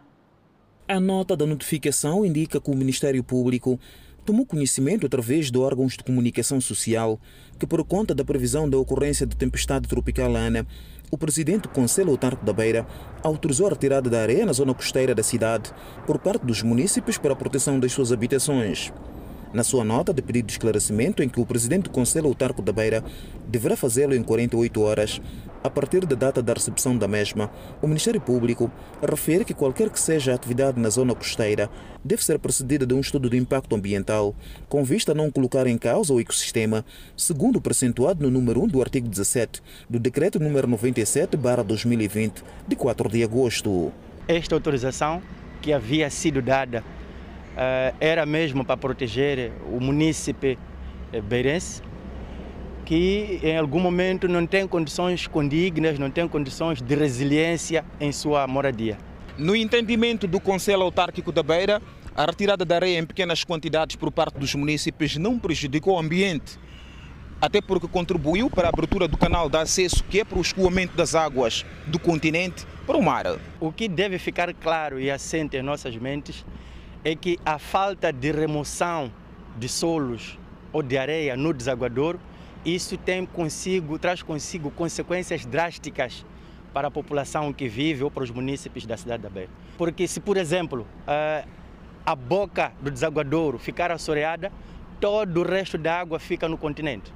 A 0.87 1.01
nota 1.01 1.35
da 1.35 1.47
notificação 1.47 2.23
indica 2.23 2.61
que 2.61 2.71
o 2.71 2.77
Ministério 2.77 3.25
Público 3.25 3.81
tomou 4.27 4.45
conhecimento 4.45 5.07
através 5.07 5.51
de 5.51 5.57
órgãos 5.57 5.97
de 5.97 6.05
comunicação 6.05 6.61
social 6.61 7.19
que, 7.59 7.67
por 7.67 7.83
conta 7.83 8.15
da 8.15 8.23
previsão 8.23 8.69
da 8.69 8.77
ocorrência 8.77 9.27
da 9.27 9.35
tempestade 9.35 9.89
tropical 9.89 10.37
Ana, 10.37 10.67
o 11.13 11.19
presidente 11.19 11.69
Conselho 11.69 12.09
Autarco 12.09 12.43
da 12.43 12.55
Beira 12.55 12.87
autorizou 13.23 13.67
a 13.67 13.71
retirada 13.71 14.09
da 14.09 14.23
areia 14.23 14.47
na 14.47 14.53
zona 14.55 14.73
costeira 14.73 15.15
da 15.15 15.23
cidade 15.23 15.71
por 16.07 16.19
parte 16.19 16.47
dos 16.47 16.63
municípios 16.63 17.19
para 17.19 17.35
a 17.35 17.37
proteção 17.37 17.79
das 17.79 17.93
suas 17.93 18.11
habitações. 18.11 18.91
Na 19.53 19.63
sua 19.63 19.85
nota 19.85 20.15
de 20.15 20.23
pedido 20.23 20.47
de 20.47 20.53
esclarecimento, 20.53 21.23
em 21.23 21.29
que 21.29 21.39
o 21.39 21.45
presidente 21.45 21.85
do 21.85 21.91
Conselho 21.91 22.27
Autarco 22.27 22.63
da 22.63 22.73
Beira 22.73 23.05
deverá 23.47 23.77
fazê-lo 23.77 24.15
em 24.15 24.23
48 24.23 24.81
horas, 24.81 25.21
a 25.63 25.69
partir 25.69 26.07
da 26.07 26.17
data 26.17 26.43
da 26.43 26.55
recepção 26.55 26.97
da 26.97 27.07
mesma, 27.07 27.51
o 27.83 27.87
Ministério 27.87 28.21
Público 28.21 28.73
refere 29.07 29.45
que 29.45 29.53
qualquer 29.53 29.91
que 29.91 30.01
seja 30.01 30.33
a 30.33 30.35
atividade 30.35 30.81
na 30.81 30.89
zona 30.89 31.15
costeira 31.15 31.71
deve 32.03 32.25
ser 32.25 32.39
precedida 32.39 32.87
de 32.87 32.95
um 32.95 33.01
estudo 33.01 33.29
de 33.29 33.37
impacto 33.37 33.77
ambiental, 33.77 34.35
com 34.71 34.83
vista 34.83 35.13
a 35.13 35.15
não 35.15 35.31
colocar 35.31 35.67
em 35.67 35.77
causa 35.77 36.15
o 36.15 36.21
ecossistema, 36.21 36.83
segundo 37.15 37.57
o 37.57 37.61
precentuado 37.61 38.25
no 38.25 38.31
número 38.31 38.63
1 38.65 38.69
do 38.69 38.81
artigo 38.81 39.07
17 39.07 39.63
do 39.89 40.01
Decreto 40.01 40.41
número 40.41 40.67
97-2020, 40.67 42.43
de 42.67 42.75
4 42.75 43.09
de 43.11 43.23
agosto. 43.23 43.93
Esta 44.27 44.55
autorização 44.55 45.23
que 45.61 45.73
havia 45.73 46.09
sido 46.11 46.41
dada 46.41 46.83
era 48.01 48.25
mesmo 48.25 48.65
para 48.65 48.77
proteger 48.77 49.53
o 49.71 49.81
munícipe 49.81 50.59
eh, 51.13 51.21
beirense, 51.21 51.83
que 52.85 53.41
em 53.43 53.57
algum 53.57 53.79
momento 53.79 54.27
não 54.27 54.47
tem 54.47 54.67
condições 54.67 55.27
condignas, 55.27 55.99
não 55.99 56.11
tem 56.11 56.27
condições 56.27 56.81
de 56.81 56.95
resiliência 56.95 57.85
em 58.01 58.11
sua 58.11 58.47
moradia. 58.47 58.99
No 59.39 59.55
entendimento 59.55 60.27
do 60.27 60.41
Conselho 60.41 60.83
Autárquico 60.83 61.33
da 61.33 61.43
Beira, 61.43 61.81
a 62.15 62.27
retirada 62.27 62.65
da 62.65 62.75
areia 62.75 62.99
em 62.99 63.07
pequenas 63.07 63.45
quantidades 63.45 63.97
por 63.97 64.11
parte 64.11 64.39
dos 64.39 64.55
municípios 64.55 65.17
não 65.17 65.39
prejudicou 65.39 65.97
o 65.97 65.99
ambiente, 65.99 66.59
até 67.41 67.61
porque 67.61 67.89
contribuiu 67.89 68.51
para 68.51 68.69
a 68.69 68.71
abertura 68.71 69.09
do 69.09 69.17
canal 69.17 69.49
de 69.49 69.57
acesso 69.57 70.05
que 70.05 70.21
é 70.21 70.25
para 70.25 70.39
o 70.39 70.43
escoamento 70.43 70.97
das 70.97 71.15
águas 71.15 71.65
do 71.87 71.99
continente 71.99 72.67
para 72.87 72.97
o 72.97 73.03
mar. 73.03 73.39
O 73.59 73.73
que 73.73 73.89
deve 73.89 74.19
ficar 74.19 74.53
claro 74.55 75.01
e 75.01 75.11
assente 75.11 75.57
em 75.57 75.63
nossas 75.63 75.97
mentes 75.97 76.45
é 77.05 77.15
que 77.15 77.39
a 77.45 77.59
falta 77.59 78.13
de 78.13 78.31
remoção 78.31 79.13
de 79.57 79.69
solos 79.69 80.39
ou 80.73 80.83
de 80.83 80.97
areia 80.97 81.37
no 81.37 81.53
desaguador, 81.53 82.17
isso 82.65 82.97
tem 82.97 83.27
consigo, 83.27 83.99
traz 83.99 84.23
consigo 84.23 84.71
consequências 84.71 85.45
drásticas 85.45 86.25
para 86.73 86.89
a 86.89 86.91
população 86.91 87.53
que 87.53 87.69
vive 87.69 88.05
ou 88.05 88.11
para 88.11 88.23
os 88.23 88.31
municípios 88.31 88.87
da 88.87 88.97
cidade 88.97 89.23
da 89.23 89.29
Beira. 89.29 89.51
Porque 89.77 90.07
se, 90.07 90.21
por 90.21 90.37
exemplo, 90.37 90.87
eh, 91.07 91.45
a 92.07 92.15
boca 92.15 92.73
do 92.81 92.91
desaguador 92.91 93.59
ficar 93.59 93.91
assoreada, 93.91 94.51
todo 95.01 95.41
o 95.41 95.43
resto 95.43 95.77
da 95.77 96.01
água 96.01 96.19
fica 96.19 96.49
no 96.49 96.57
continente. 96.57 97.13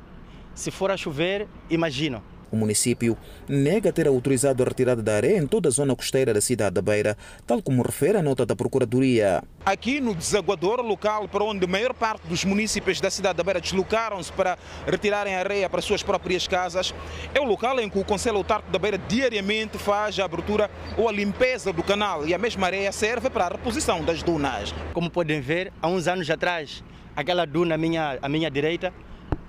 Se 0.55 0.71
for 0.71 0.91
a 0.91 0.97
chover, 0.97 1.47
imagina, 1.71 2.23
o 2.51 2.57
município 2.57 3.17
nega 3.49 3.93
ter 3.93 4.07
autorizado 4.07 4.63
a 4.63 4.67
retirada 4.67 5.03
da 5.03 5.17
areia 5.17 5.39
em 5.39 5.47
toda 5.47 5.69
a 5.69 5.73
zona 5.73 5.95
costeira 5.95 6.33
da 6.33 6.41
cidade 6.41 6.75
da 6.75 6.83
Beira, 6.83 7.17
tal 7.47 7.63
como 7.63 7.83
refere 7.83 8.19
a 8.19 8.23
nota 8.23 8.47
da 8.47 8.55
Procuradoria. 8.55 9.43
Aqui 9.65 10.01
no 10.01 10.15
desaguador 10.15 10.81
local, 10.81 11.29
para 11.29 11.45
onde 11.45 11.65
a 11.65 11.69
maior 11.69 11.93
parte 11.93 12.27
dos 12.27 12.45
municípios 12.45 13.01
da 13.01 13.11
cidade 13.11 13.37
da 13.37 13.45
Beira 13.45 13.61
deslocaram-se 13.61 14.33
para 14.33 14.57
retirarem 14.87 15.35
areia 15.35 15.69
para 15.69 15.83
suas 15.83 16.03
próprias 16.03 16.47
casas, 16.47 16.95
é 17.35 17.41
o 17.41 17.45
local 17.45 17.79
em 17.81 17.89
que 17.89 17.99
o 17.99 18.05
Conselho 18.05 18.39
Autárquico 18.39 18.73
da 18.73 18.79
Beira 18.79 18.99
diariamente 18.99 19.79
faz 19.79 20.19
a 20.19 20.25
abertura 20.25 20.71
ou 20.97 21.09
a 21.09 21.13
limpeza 21.13 21.73
do 21.73 21.83
canal 21.83 22.27
e 22.27 22.35
a 22.35 22.39
mesma 22.39 22.67
areia 22.67 22.93
serve 22.93 23.29
para 23.29 23.47
a 23.47 23.49
reposição 23.49 24.05
das 24.05 24.23
dunas. 24.23 24.75
Como 24.93 25.11
podem 25.11 25.41
ver, 25.41 25.73
há 25.83 25.89
uns 25.89 26.07
anos 26.07 26.31
atrás, 26.31 26.83
aquela 27.15 27.45
duna 27.45 27.75
à 27.75 27.79
minha, 27.79 28.19
à 28.23 28.29
minha 28.29 28.51
direita 28.51 28.93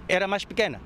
era 0.07 0.27
mais 0.27 0.45
pequena 0.45 0.79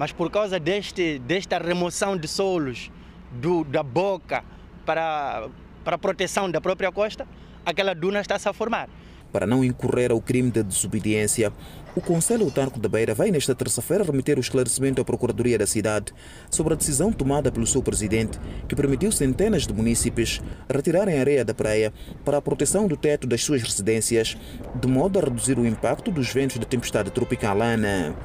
mas 0.00 0.12
por 0.12 0.30
causa 0.30 0.58
deste, 0.58 1.18
desta 1.18 1.58
remoção 1.58 2.16
de 2.16 2.26
solos 2.26 2.90
do, 3.32 3.64
da 3.64 3.82
boca 3.82 4.42
para, 4.86 5.46
para 5.84 5.96
a 5.96 5.98
proteção 5.98 6.50
da 6.50 6.58
própria 6.58 6.90
costa, 6.90 7.28
aquela 7.66 7.94
duna 7.94 8.22
está-se 8.22 8.48
a 8.48 8.52
formar. 8.54 8.88
Para 9.30 9.46
não 9.46 9.62
incorrer 9.62 10.10
ao 10.10 10.18
crime 10.18 10.50
de 10.50 10.62
desobediência, 10.62 11.52
o 11.94 12.00
Conselho 12.00 12.46
Autárquico 12.46 12.80
da 12.80 12.88
Beira 12.88 13.14
vai 13.14 13.30
nesta 13.30 13.54
terça-feira 13.54 14.02
remeter 14.02 14.38
o 14.38 14.40
esclarecimento 14.40 15.02
à 15.02 15.04
Procuradoria 15.04 15.58
da 15.58 15.66
cidade 15.66 16.14
sobre 16.50 16.72
a 16.72 16.76
decisão 16.78 17.12
tomada 17.12 17.52
pelo 17.52 17.66
seu 17.66 17.82
presidente, 17.82 18.40
que 18.66 18.74
permitiu 18.74 19.12
centenas 19.12 19.66
de 19.66 19.74
munícipes 19.74 20.40
retirarem 20.66 21.20
areia 21.20 21.44
da 21.44 21.52
praia 21.52 21.92
para 22.24 22.38
a 22.38 22.42
proteção 22.42 22.88
do 22.88 22.96
teto 22.96 23.26
das 23.26 23.44
suas 23.44 23.60
residências, 23.62 24.34
de 24.74 24.88
modo 24.88 25.18
a 25.18 25.22
reduzir 25.22 25.58
o 25.58 25.66
impacto 25.66 26.10
dos 26.10 26.32
ventos 26.32 26.56
da 26.56 26.64
tempestade 26.64 27.10
tropical 27.10 27.60
Ana. 27.60 28.16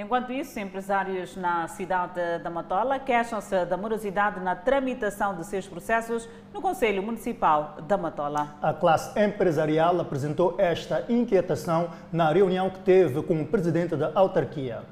Enquanto 0.00 0.32
isso, 0.32 0.58
empresários 0.58 1.36
na 1.36 1.68
cidade 1.68 2.38
da 2.42 2.48
Matola 2.48 2.98
queixam-se 2.98 3.66
da 3.66 3.76
morosidade 3.76 4.40
na 4.40 4.56
tramitação 4.56 5.36
de 5.36 5.44
seus 5.44 5.66
processos 5.66 6.26
no 6.54 6.62
Conselho 6.62 7.02
Municipal 7.02 7.76
da 7.82 7.98
Matola. 7.98 8.56
A 8.62 8.72
classe 8.72 9.12
empresarial 9.20 10.00
apresentou 10.00 10.54
esta 10.56 11.04
inquietação 11.06 11.90
na 12.10 12.32
reunião 12.32 12.70
que 12.70 12.78
teve 12.78 13.22
com 13.22 13.42
o 13.42 13.46
presidente 13.46 13.94
da 13.94 14.10
autarquia. 14.14 14.84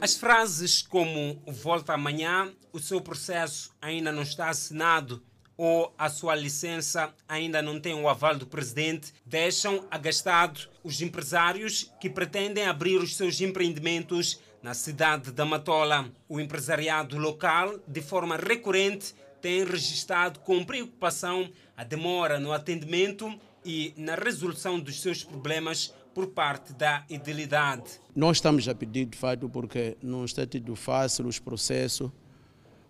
As 0.00 0.16
frases 0.16 0.82
como 0.82 1.40
volta 1.46 1.94
amanhã, 1.94 2.50
o 2.72 2.80
seu 2.80 3.00
processo 3.00 3.70
ainda 3.80 4.10
não 4.10 4.22
está 4.22 4.48
assinado 4.48 5.22
ou 5.56 5.94
a 5.98 6.08
sua 6.08 6.34
licença 6.34 7.12
ainda 7.28 7.60
não 7.62 7.80
tem 7.80 7.94
o 7.94 8.08
aval 8.08 8.36
do 8.36 8.46
presidente, 8.46 9.12
deixam 9.24 9.84
agastado 9.90 10.68
os 10.82 11.00
empresários 11.00 11.90
que 12.00 12.10
pretendem 12.10 12.64
abrir 12.64 12.96
os 12.96 13.16
seus 13.16 13.40
empreendimentos 13.40 14.40
na 14.62 14.74
cidade 14.74 15.32
da 15.32 15.44
Matola. 15.44 16.10
O 16.28 16.40
empresariado 16.40 17.18
local, 17.18 17.78
de 17.86 18.00
forma 18.00 18.36
recorrente, 18.36 19.14
tem 19.40 19.64
registrado 19.64 20.40
com 20.40 20.64
preocupação 20.64 21.50
a 21.76 21.82
demora 21.82 22.38
no 22.38 22.52
atendimento 22.52 23.32
e 23.64 23.92
na 23.96 24.14
resolução 24.14 24.78
dos 24.78 25.00
seus 25.00 25.24
problemas 25.24 25.92
por 26.14 26.28
parte 26.28 26.72
da 26.74 27.04
idilidade. 27.08 28.00
Nós 28.14 28.36
estamos 28.36 28.68
a 28.68 28.74
pedir, 28.74 29.06
de 29.06 29.16
fato, 29.16 29.48
porque 29.48 29.96
não 30.02 30.24
está 30.24 30.46
tido 30.46 30.76
fácil 30.76 31.26
os 31.26 31.38
processos 31.38 32.10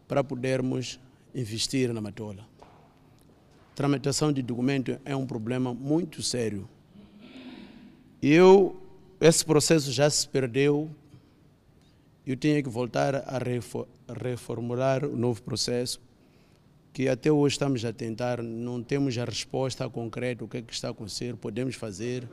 para 0.08 0.22
podermos 0.22 1.00
investir 1.34 1.92
na 1.92 2.00
Matola. 2.00 2.51
Tramitação 3.74 4.30
de 4.30 4.42
documento 4.42 4.98
é 5.04 5.16
um 5.16 5.26
problema 5.26 5.72
muito 5.72 6.22
sério. 6.22 6.68
Eu, 8.20 8.76
esse 9.20 9.44
processo 9.44 9.90
já 9.90 10.08
se 10.10 10.28
perdeu, 10.28 10.90
eu 12.26 12.36
tenho 12.36 12.62
que 12.62 12.68
voltar 12.68 13.14
a 13.16 13.38
reformular 14.12 15.04
o 15.04 15.16
novo 15.16 15.42
processo, 15.42 16.00
que 16.92 17.08
até 17.08 17.32
hoje 17.32 17.54
estamos 17.54 17.82
a 17.84 17.92
tentar, 17.92 18.42
não 18.42 18.82
temos 18.82 19.16
a 19.16 19.24
resposta 19.24 19.88
concreta, 19.88 20.44
o 20.44 20.48
que 20.48 20.58
é 20.58 20.62
que 20.62 20.72
está 20.72 20.88
a 20.88 20.90
acontecer, 20.90 21.34
podemos 21.36 21.74
fazer. 21.74 22.28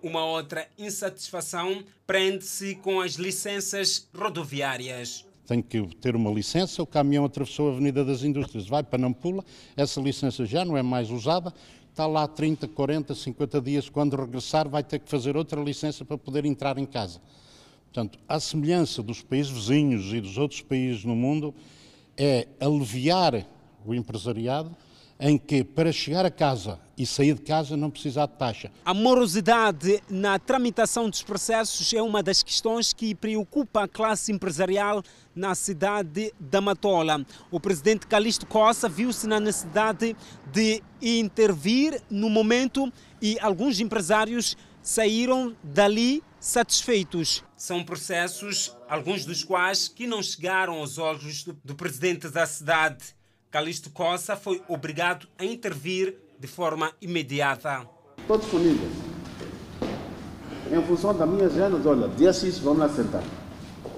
Uma 0.00 0.24
outra 0.24 0.68
insatisfação 0.78 1.84
prende-se 2.06 2.76
com 2.76 3.00
as 3.00 3.14
licenças 3.14 4.08
rodoviárias 4.14 5.26
tem 5.50 5.60
que 5.60 5.82
ter 5.96 6.14
uma 6.14 6.30
licença, 6.30 6.80
o 6.80 6.86
caminhão 6.86 7.24
atravessou 7.24 7.70
a 7.70 7.72
Avenida 7.72 8.04
das 8.04 8.22
Indústrias, 8.22 8.68
vai 8.68 8.84
para 8.84 9.00
Nampula, 9.00 9.44
essa 9.76 10.00
licença 10.00 10.46
já 10.46 10.64
não 10.64 10.76
é 10.76 10.82
mais 10.82 11.10
usada, 11.10 11.52
está 11.90 12.06
lá 12.06 12.28
30, 12.28 12.68
40, 12.68 13.12
50 13.16 13.60
dias, 13.60 13.88
quando 13.88 14.14
regressar 14.14 14.68
vai 14.68 14.84
ter 14.84 15.00
que 15.00 15.10
fazer 15.10 15.36
outra 15.36 15.60
licença 15.60 16.04
para 16.04 16.16
poder 16.16 16.44
entrar 16.44 16.78
em 16.78 16.86
casa. 16.86 17.20
Portanto, 17.86 18.16
a 18.28 18.38
semelhança 18.38 19.02
dos 19.02 19.22
países 19.22 19.50
vizinhos 19.50 20.12
e 20.12 20.20
dos 20.20 20.38
outros 20.38 20.60
países 20.62 21.04
no 21.04 21.16
mundo 21.16 21.52
é 22.16 22.46
aliviar 22.60 23.44
o 23.84 23.92
empresariado 23.92 24.70
em 25.20 25.36
que 25.36 25.62
para 25.62 25.92
chegar 25.92 26.24
a 26.24 26.30
casa 26.30 26.80
e 26.96 27.06
sair 27.06 27.34
de 27.34 27.42
casa 27.42 27.76
não 27.76 27.90
precisa 27.90 28.26
de 28.26 28.32
taxa. 28.34 28.72
A 28.84 28.94
morosidade 28.94 30.02
na 30.08 30.38
tramitação 30.38 31.08
dos 31.10 31.22
processos 31.22 31.92
é 31.92 32.00
uma 32.00 32.22
das 32.22 32.42
questões 32.42 32.92
que 32.94 33.14
preocupa 33.14 33.84
a 33.84 33.88
classe 33.88 34.32
empresarial 34.32 35.02
na 35.34 35.54
cidade 35.54 36.32
da 36.40 36.60
Matola. 36.60 37.24
O 37.50 37.60
presidente 37.60 38.06
Calixto 38.06 38.46
Costa 38.46 38.88
viu-se 38.88 39.26
na 39.26 39.38
necessidade 39.38 40.16
de 40.50 40.82
intervir 41.00 42.02
no 42.10 42.30
momento 42.30 42.90
e 43.20 43.38
alguns 43.40 43.78
empresários 43.78 44.56
saíram 44.82 45.54
dali 45.62 46.22
satisfeitos. 46.40 47.44
São 47.56 47.84
processos, 47.84 48.74
alguns 48.88 49.26
dos 49.26 49.44
quais 49.44 49.86
que 49.88 50.06
não 50.06 50.22
chegaram 50.22 50.78
aos 50.78 50.96
olhos 50.96 51.44
do, 51.44 51.52
do 51.62 51.74
presidente 51.74 52.28
da 52.30 52.46
cidade. 52.46 53.19
Calixto 53.50 53.90
Costa 53.90 54.36
foi 54.36 54.62
obrigado 54.68 55.26
a 55.36 55.44
intervir 55.44 56.16
de 56.38 56.46
forma 56.46 56.92
imediata. 57.02 57.84
Estou 58.16 58.38
disponível. 58.38 58.88
Em 60.70 60.80
função 60.86 61.12
da 61.12 61.26
minha 61.26 61.46
agenda, 61.46 61.76
olha, 61.88 62.06
dia 62.10 62.32
X 62.32 62.60
vamos 62.60 62.78
lá 62.78 62.88
sentar. 62.88 63.24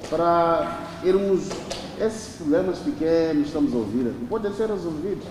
Para 0.08 1.00
irmos. 1.04 1.48
Esses 2.00 2.36
problemas 2.36 2.78
pequenos 2.78 3.46
estamos 3.46 3.72
a 3.74 3.76
ouvir 3.76 4.08
aqui 4.08 4.24
podem 4.24 4.52
ser 4.54 4.68
resolvidos. 4.70 5.24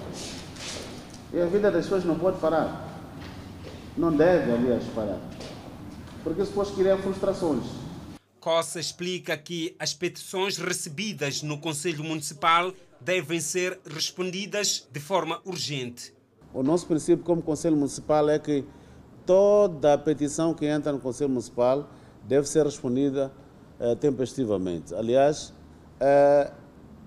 E 1.33 1.41
a 1.41 1.45
vida 1.47 1.71
das 1.71 1.85
pessoas 1.85 2.05
não 2.05 2.17
pode 2.17 2.39
parar. 2.39 2.87
Não 3.97 4.15
deve, 4.15 4.51
aliás, 4.51 4.83
parar. 4.95 5.19
Porque 6.23 6.43
isso 6.43 6.51
pode 6.51 6.71
criar 6.73 6.97
frustrações. 6.97 7.65
Costa 8.39 8.79
explica 8.79 9.35
que 9.35 9.75
as 9.79 9.93
petições 9.93 10.57
recebidas 10.57 11.41
no 11.41 11.57
Conselho 11.57 12.03
Municipal 12.03 12.71
devem 13.03 13.39
ser 13.39 13.79
respondidas 13.85 14.87
de 14.91 14.99
forma 14.99 15.39
urgente. 15.43 16.13
O 16.53 16.61
nosso 16.61 16.85
princípio 16.85 17.23
como 17.23 17.41
Conselho 17.41 17.75
Municipal 17.75 18.29
é 18.29 18.37
que 18.37 18.65
toda 19.25 19.97
petição 19.97 20.53
que 20.53 20.65
entra 20.65 20.91
no 20.91 20.99
Conselho 20.99 21.29
Municipal 21.29 21.89
deve 22.23 22.47
ser 22.47 22.65
respondida 22.65 23.31
eh, 23.79 23.95
tempestivamente. 23.95 24.93
Aliás, 24.93 25.53
eh, 25.99 26.51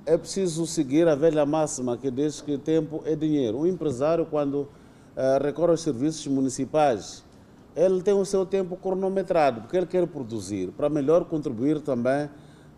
é 0.06 0.16
preciso 0.16 0.66
seguir 0.66 1.06
a 1.08 1.14
velha 1.14 1.46
máxima 1.46 1.96
que 1.96 2.10
diz 2.10 2.40
que 2.40 2.58
tempo 2.58 3.02
é 3.04 3.14
dinheiro. 3.14 3.58
O 3.58 3.66
empresário, 3.66 4.26
quando 4.26 4.68
eh, 5.16 5.38
recorre 5.40 5.70
aos 5.70 5.82
serviços 5.82 6.26
municipais, 6.26 7.24
ele 7.76 8.02
tem 8.02 8.14
o 8.14 8.24
seu 8.24 8.44
tempo 8.46 8.76
cronometrado, 8.76 9.62
porque 9.62 9.76
ele 9.76 9.86
quer 9.86 10.06
produzir, 10.06 10.72
para 10.72 10.88
melhor 10.88 11.24
contribuir 11.24 11.80
também 11.80 12.28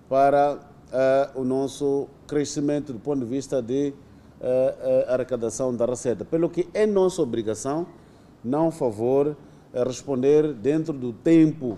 para 0.09 0.59
uh, 0.87 1.41
o 1.41 1.45
nosso 1.45 2.09
crescimento 2.27 2.93
do 2.93 2.99
ponto 2.99 3.21
de 3.21 3.27
vista 3.27 3.63
de 3.63 3.93
uh, 4.41 5.13
arrecadação 5.13 5.75
da 5.75 5.87
receita. 5.87 6.25
Pelo 6.25 6.49
que 6.49 6.69
é 6.75 6.87
nossa 6.87 7.23
obrigação, 7.23 7.87
não 8.45 8.71
favor, 8.71 9.37
responder 9.87 10.53
dentro 10.55 10.93
do 10.93 11.13
tempo 11.13 11.77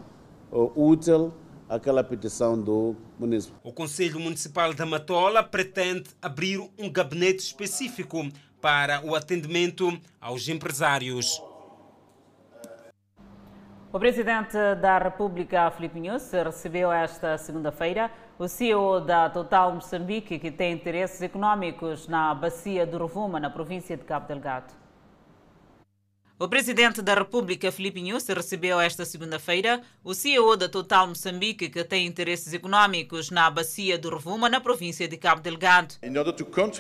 útil 0.77 1.33
aquela 1.69 2.03
petição 2.03 2.61
do 2.61 2.95
município. 3.19 3.59
O 3.63 3.73
Conselho 3.73 4.19
Municipal 4.21 4.73
da 4.73 4.87
Matola 4.87 5.43
pretende 5.43 6.11
abrir 6.23 6.59
um 6.79 6.91
gabinete 6.91 7.41
específico 7.41 8.29
para 8.61 9.05
o 9.05 9.15
atendimento 9.15 9.99
aos 10.21 10.49
empresários. 10.49 11.43
O 13.93 13.99
presidente 13.99 14.57
da 14.83 14.99
República, 14.99 15.71
Filipe 15.71 15.99
Nunes, 15.99 16.31
recebeu 16.31 16.93
esta 16.93 17.39
segunda-feira 17.39 18.11
o 18.39 18.47
CEO 18.47 19.01
da 19.01 19.29
Total 19.29 19.75
Moçambique, 19.75 20.39
que 20.39 20.51
tem 20.51 20.73
interesses 20.73 21.21
econômicos 21.21 22.07
na 22.07 22.33
bacia 22.35 22.87
do 22.87 22.97
Rovuma, 22.97 23.41
na 23.41 23.51
província 23.51 23.97
de 23.97 24.05
Cabo 24.05 24.29
Delgado. 24.29 24.73
O 26.39 26.47
presidente 26.47 27.03
da 27.03 27.15
República, 27.15 27.73
Filipe 27.73 28.01
Nunes, 28.01 28.29
recebeu 28.29 28.81
esta 28.81 29.05
segunda-feira 29.05 29.83
o 30.05 30.15
CEO 30.15 30.57
da 30.57 30.69
Total 30.69 31.05
Moçambique, 31.09 31.69
que 31.69 31.83
tem 31.83 32.07
interesses 32.07 32.53
econômicos 32.53 33.29
na 33.31 33.51
bacia 33.51 33.99
do 33.99 34.09
Rovuma, 34.09 34.49
na 34.49 34.61
província 34.61 35.09
de 35.09 35.17
Cabo 35.17 35.41
Delgado. 35.41 35.97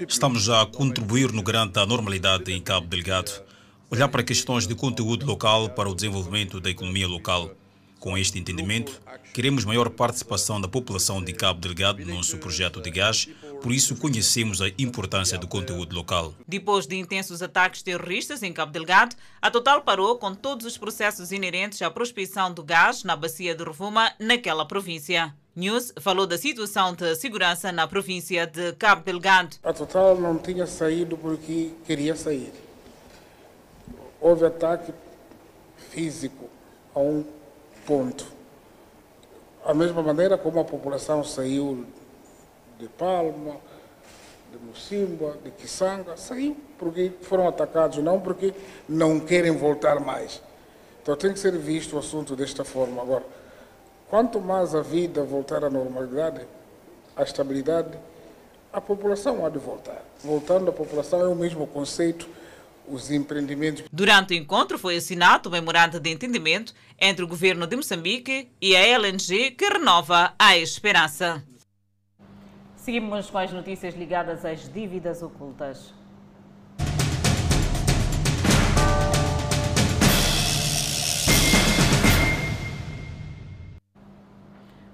Estamos 0.08 0.48
a 0.48 0.64
contribuir 0.64 1.32
no 1.32 1.42
grande 1.42 1.72
da 1.72 1.84
normalidade 1.84 2.52
em 2.52 2.62
Cabo 2.62 2.86
Delgado 2.86 3.42
olhar 3.90 4.08
para 4.08 4.22
questões 4.22 4.66
de 4.66 4.74
conteúdo 4.74 5.24
local 5.24 5.70
para 5.70 5.88
o 5.88 5.94
desenvolvimento 5.94 6.60
da 6.60 6.70
economia 6.70 7.08
local. 7.08 7.50
Com 7.98 8.16
este 8.16 8.38
entendimento, 8.38 9.00
queremos 9.34 9.64
maior 9.64 9.90
participação 9.90 10.60
da 10.60 10.68
população 10.68 11.22
de 11.22 11.32
Cabo 11.32 11.60
Delgado 11.60 12.04
no 12.04 12.14
nosso 12.14 12.38
projeto 12.38 12.80
de 12.80 12.90
gás, 12.90 13.28
por 13.62 13.72
isso 13.72 13.96
conhecemos 13.96 14.62
a 14.62 14.68
importância 14.78 15.36
do 15.36 15.48
conteúdo 15.48 15.94
local. 15.94 16.34
Depois 16.46 16.86
de 16.86 16.96
intensos 16.96 17.42
ataques 17.42 17.82
terroristas 17.82 18.42
em 18.42 18.52
Cabo 18.52 18.72
Delgado, 18.72 19.16
a 19.42 19.50
Total 19.50 19.82
parou 19.82 20.16
com 20.16 20.34
todos 20.34 20.64
os 20.64 20.78
processos 20.78 21.32
inerentes 21.32 21.82
à 21.82 21.90
prospecção 21.90 22.52
do 22.52 22.62
gás 22.62 23.04
na 23.04 23.16
bacia 23.16 23.54
de 23.54 23.64
Rovuma, 23.64 24.12
naquela 24.18 24.64
província. 24.64 25.34
News 25.56 25.92
falou 26.00 26.26
da 26.26 26.38
situação 26.38 26.94
de 26.94 27.16
segurança 27.16 27.72
na 27.72 27.86
província 27.88 28.46
de 28.46 28.72
Cabo 28.74 29.02
Delgado. 29.02 29.56
A 29.64 29.72
Total 29.72 30.20
não 30.20 30.38
tinha 30.38 30.66
saído 30.66 31.16
porque 31.16 31.72
queria 31.84 32.14
sair 32.14 32.52
houve 34.20 34.44
ataque 34.44 34.92
físico 35.90 36.48
a 36.94 37.00
um 37.00 37.24
ponto. 37.88 38.26
A 39.64 39.72
mesma 39.72 40.02
maneira 40.02 40.36
como 40.36 40.60
a 40.60 40.64
população 40.64 41.24
saiu 41.24 41.86
de 42.78 42.86
Palma, 42.86 43.56
de 44.52 44.58
Mocimba, 44.58 45.38
de 45.42 45.50
Kisanga, 45.52 46.14
saiu 46.14 46.54
porque 46.78 47.10
foram 47.22 47.48
atacados, 47.48 47.96
não 47.98 48.20
porque 48.20 48.52
não 48.86 49.18
querem 49.18 49.52
voltar 49.52 50.00
mais. 50.00 50.42
Então 51.02 51.16
tem 51.16 51.32
que 51.32 51.38
ser 51.38 51.56
visto 51.56 51.96
o 51.96 51.98
assunto 51.98 52.36
desta 52.36 52.62
forma. 52.62 53.00
Agora, 53.00 53.24
quanto 54.10 54.38
mais 54.38 54.74
a 54.74 54.82
vida 54.82 55.22
voltar 55.22 55.64
à 55.64 55.70
normalidade, 55.70 56.46
à 57.16 57.22
estabilidade, 57.22 57.98
a 58.70 58.82
população 58.82 59.46
há 59.46 59.48
de 59.48 59.58
voltar. 59.58 60.04
Voltando 60.22 60.68
à 60.68 60.72
população 60.72 61.22
é 61.22 61.26
o 61.26 61.34
mesmo 61.34 61.66
conceito 61.66 62.28
os 62.90 63.10
empreendimentos. 63.10 63.84
Durante 63.92 64.34
o 64.34 64.36
encontro 64.36 64.78
foi 64.78 64.96
assinado 64.96 65.48
o 65.48 65.52
memorando 65.52 66.00
de 66.00 66.10
entendimento 66.10 66.74
entre 66.98 67.24
o 67.24 67.28
governo 67.28 67.66
de 67.66 67.76
Moçambique 67.76 68.50
e 68.60 68.74
a 68.74 68.80
LNG, 68.80 69.52
que 69.52 69.68
renova 69.68 70.34
a 70.38 70.56
esperança. 70.56 71.42
Seguimos 72.76 73.28
com 73.28 73.38
as 73.38 73.52
notícias 73.52 73.94
ligadas 73.94 74.44
às 74.44 74.72
dívidas 74.72 75.22
ocultas. 75.22 75.92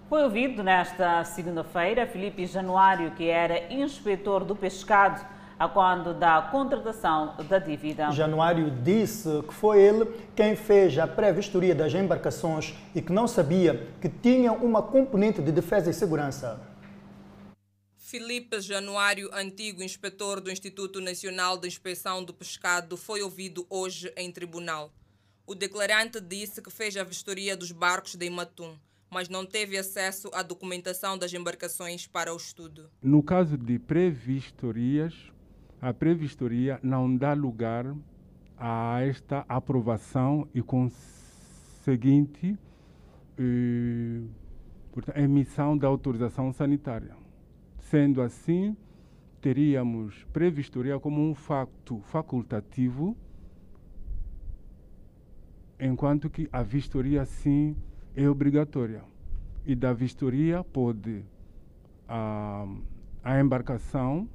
Foi 0.08 0.22
ouvido 0.22 0.62
nesta 0.62 1.24
segunda-feira 1.24 2.06
Felipe 2.06 2.46
Januário, 2.46 3.10
que 3.12 3.28
era 3.28 3.72
inspetor 3.72 4.44
do 4.44 4.54
pescado 4.54 5.33
a 5.58 5.68
quando 5.68 6.14
da 6.14 6.42
contratação 6.50 7.36
da 7.48 7.58
dívida. 7.58 8.10
Januário 8.10 8.70
disse 8.82 9.28
que 9.46 9.54
foi 9.54 9.80
ele 9.80 10.06
quem 10.34 10.56
fez 10.56 10.98
a 10.98 11.06
pré-vistoria 11.06 11.74
das 11.74 11.94
embarcações 11.94 12.74
e 12.94 13.00
que 13.00 13.12
não 13.12 13.26
sabia 13.26 13.88
que 14.00 14.08
tinha 14.08 14.52
uma 14.52 14.82
componente 14.82 15.40
de 15.40 15.52
defesa 15.52 15.90
e 15.90 15.94
segurança. 15.94 16.60
Felipe 17.96 18.60
Januário, 18.60 19.28
antigo 19.32 19.82
inspetor 19.82 20.40
do 20.40 20.50
Instituto 20.50 21.00
Nacional 21.00 21.58
de 21.58 21.66
Inspeção 21.66 22.22
do 22.22 22.32
Pescado, 22.32 22.96
foi 22.96 23.22
ouvido 23.22 23.66
hoje 23.68 24.12
em 24.16 24.30
tribunal. 24.30 24.92
O 25.46 25.54
declarante 25.54 26.20
disse 26.20 26.62
que 26.62 26.70
fez 26.70 26.96
a 26.96 27.02
vistoria 27.02 27.56
dos 27.56 27.72
barcos 27.72 28.14
de 28.14 28.24
Imatum, 28.24 28.76
mas 29.10 29.28
não 29.28 29.44
teve 29.44 29.76
acesso 29.76 30.30
à 30.32 30.42
documentação 30.42 31.18
das 31.18 31.32
embarcações 31.32 32.06
para 32.06 32.32
o 32.32 32.36
estudo. 32.36 32.90
No 33.02 33.22
caso 33.22 33.58
de 33.58 33.78
previstorias, 33.78 35.14
a 35.84 35.92
previstoria 35.92 36.80
não 36.82 37.14
dá 37.14 37.34
lugar 37.34 37.94
a 38.56 39.02
esta 39.02 39.44
aprovação 39.46 40.48
e 40.54 40.62
conseguinte 40.62 42.58
eh, 43.36 44.22
emissão 45.14 45.76
da 45.76 45.86
autorização 45.86 46.54
sanitária. 46.54 47.14
Sendo 47.80 48.22
assim, 48.22 48.74
teríamos 49.42 50.24
previstoria 50.32 50.98
como 50.98 51.20
um 51.20 51.34
facto 51.34 52.00
facultativo, 52.04 53.14
enquanto 55.78 56.30
que 56.30 56.48
a 56.50 56.62
vistoria, 56.62 57.26
sim, 57.26 57.76
é 58.16 58.26
obrigatória. 58.26 59.04
E 59.66 59.74
da 59.74 59.92
vistoria 59.92 60.64
pode 60.64 61.22
a, 62.08 62.66
a 63.22 63.38
embarcação 63.38 64.26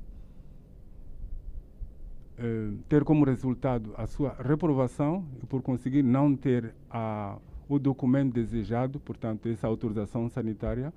eh, 2.39 2.71
ter 2.88 3.04
como 3.04 3.25
resultado 3.25 3.93
a 3.97 4.08
sua 4.08 4.34
reprovação 4.39 5.28
e, 5.43 5.45
por 5.45 5.62
conseguir, 5.62 6.04
não 6.04 6.36
ter 6.36 6.73
a, 6.89 7.38
o 7.67 7.78
documento 7.78 8.34
desejado, 8.34 8.99
portanto, 8.99 9.49
essa 9.49 9.67
autorização 9.67 10.30
sanitária, 10.30 10.93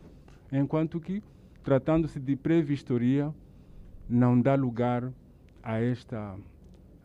enquanto 0.52 1.00
que 1.00 1.22
tratando-se 1.64 2.20
de 2.20 2.37
previstoria, 2.37 3.35
não 4.09 4.40
dá 4.40 4.55
lugar 4.55 5.12
a 5.62 5.81
esta 5.81 6.37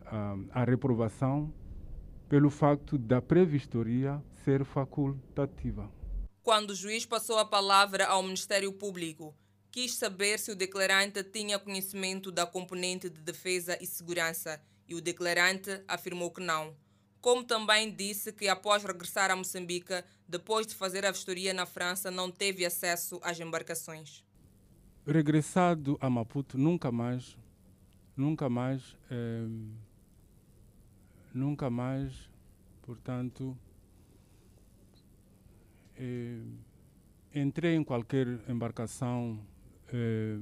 a, 0.06 0.36
a 0.52 0.64
reprovação 0.64 1.52
pelo 2.28 2.50
facto 2.50 2.96
da 2.96 3.20
previstoria 3.20 4.22
ser 4.44 4.64
facultativa. 4.64 5.90
Quando 6.42 6.70
o 6.70 6.74
juiz 6.74 7.04
passou 7.04 7.38
a 7.38 7.44
palavra 7.44 8.06
ao 8.06 8.22
Ministério 8.22 8.72
Público, 8.72 9.34
quis 9.70 9.94
saber 9.94 10.38
se 10.38 10.50
o 10.50 10.56
declarante 10.56 11.22
tinha 11.24 11.58
conhecimento 11.58 12.30
da 12.30 12.46
componente 12.46 13.08
de 13.08 13.20
defesa 13.20 13.78
e 13.80 13.86
segurança 13.86 14.60
e 14.86 14.94
o 14.94 15.00
declarante 15.00 15.82
afirmou 15.86 16.30
que 16.30 16.40
não. 16.40 16.74
Como 17.20 17.44
também 17.44 17.94
disse 17.94 18.32
que 18.32 18.48
após 18.48 18.84
regressar 18.84 19.30
a 19.30 19.36
Moçambique, 19.36 20.04
depois 20.26 20.66
de 20.66 20.74
fazer 20.74 21.04
a 21.04 21.10
vistoria 21.10 21.52
na 21.52 21.66
França, 21.66 22.10
não 22.10 22.30
teve 22.30 22.64
acesso 22.64 23.20
às 23.22 23.38
embarcações 23.40 24.24
regressado 25.08 25.96
a 26.02 26.10
Maputo, 26.10 26.58
nunca 26.58 26.92
mais, 26.92 27.36
nunca 28.14 28.48
mais, 28.50 28.94
eh, 29.10 29.46
nunca 31.32 31.70
mais, 31.70 32.30
portanto, 32.82 33.56
eh, 35.96 36.42
entrei 37.34 37.74
em 37.74 37.82
qualquer 37.82 38.26
embarcação 38.46 39.40
eh, 39.92 40.36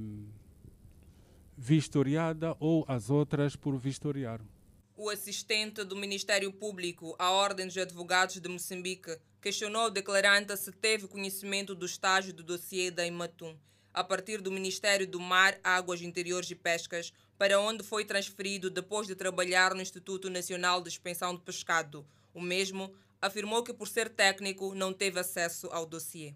vistoriada 1.57 2.55
ou 2.59 2.85
as 2.87 3.09
outras 3.09 3.55
por 3.55 3.77
vistoriar. 3.77 4.41
O 4.95 5.09
assistente 5.09 5.83
do 5.83 5.95
Ministério 5.95 6.51
Público 6.51 7.15
à 7.19 7.31
Ordem 7.31 7.67
dos 7.67 7.77
Advogados 7.77 8.39
de 8.39 8.49
Moçambique 8.49 9.17
questionou 9.41 9.87
o 9.87 9.91
declarante 9.91 10.55
se 10.57 10.71
teve 10.71 11.07
conhecimento 11.07 11.75
do 11.75 11.85
estágio 11.85 12.33
do 12.33 12.43
dossiê 12.43 12.89
da 12.89 13.05
Imatum 13.05 13.55
a 13.97 14.03
partir 14.03 14.41
do 14.41 14.51
Ministério 14.51 15.07
do 15.07 15.19
Mar, 15.19 15.59
Águas 15.63 16.03
Interiores 16.03 16.51
e 16.51 16.55
Pescas, 16.55 17.11
para 17.35 17.59
onde 17.59 17.83
foi 17.83 18.05
transferido 18.05 18.69
depois 18.69 19.07
de 19.07 19.15
trabalhar 19.15 19.73
no 19.73 19.81
Instituto 19.81 20.29
Nacional 20.29 20.83
de 20.83 20.89
Expensão 20.89 21.35
de 21.35 21.41
Pescado. 21.41 22.05
O 22.31 22.39
mesmo 22.39 22.93
afirmou 23.19 23.63
que, 23.63 23.73
por 23.73 23.87
ser 23.87 24.09
técnico, 24.09 24.75
não 24.75 24.93
teve 24.93 25.19
acesso 25.19 25.67
ao 25.71 25.83
dossiê. 25.83 26.35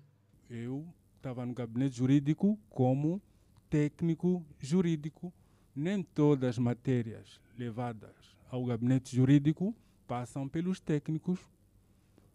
Eu 0.49 0.91
estava 1.21 1.45
no 1.45 1.53
gabinete 1.53 1.97
jurídico 1.97 2.57
como 2.67 3.21
técnico 3.69 4.43
jurídico. 4.59 5.31
Nem 5.75 6.01
todas 6.01 6.49
as 6.49 6.57
matérias 6.57 7.39
levadas 7.55 8.35
ao 8.49 8.65
gabinete 8.65 9.15
jurídico 9.15 9.73
passam 10.07 10.49
pelos 10.49 10.79
técnicos. 10.79 11.39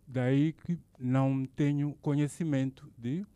Daí 0.07 0.53
que 0.53 0.79
não 0.99 1.45
tenho 1.45 1.95
conhecimento 2.01 2.89
de 2.97 3.27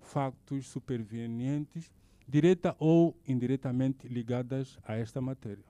factos 0.00 0.68
supervenientes, 0.68 1.90
direta 2.26 2.76
ou 2.78 3.14
indiretamente 3.26 4.06
ligadas 4.06 4.78
a 4.84 4.94
esta 4.94 5.20
matéria. 5.20 5.69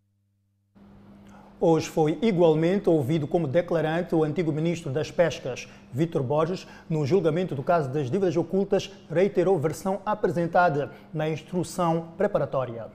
Hoje 1.63 1.91
foi 1.91 2.19
igualmente 2.23 2.89
ouvido 2.89 3.27
como 3.27 3.47
declarante 3.47 4.15
o 4.15 4.25
antigo 4.25 4.51
ministro 4.51 4.91
das 4.91 5.11
Pescas, 5.11 5.69
Vítor 5.93 6.23
Borges, 6.23 6.67
no 6.89 7.05
julgamento 7.05 7.55
do 7.55 7.63
caso 7.63 7.91
das 7.91 8.07
dívidas 8.11 8.35
ocultas, 8.35 8.91
reiterou 9.11 9.59
versão 9.59 10.01
apresentada 10.07 10.91
na 11.13 11.29
instrução 11.29 12.15
preparatória. 12.17 12.87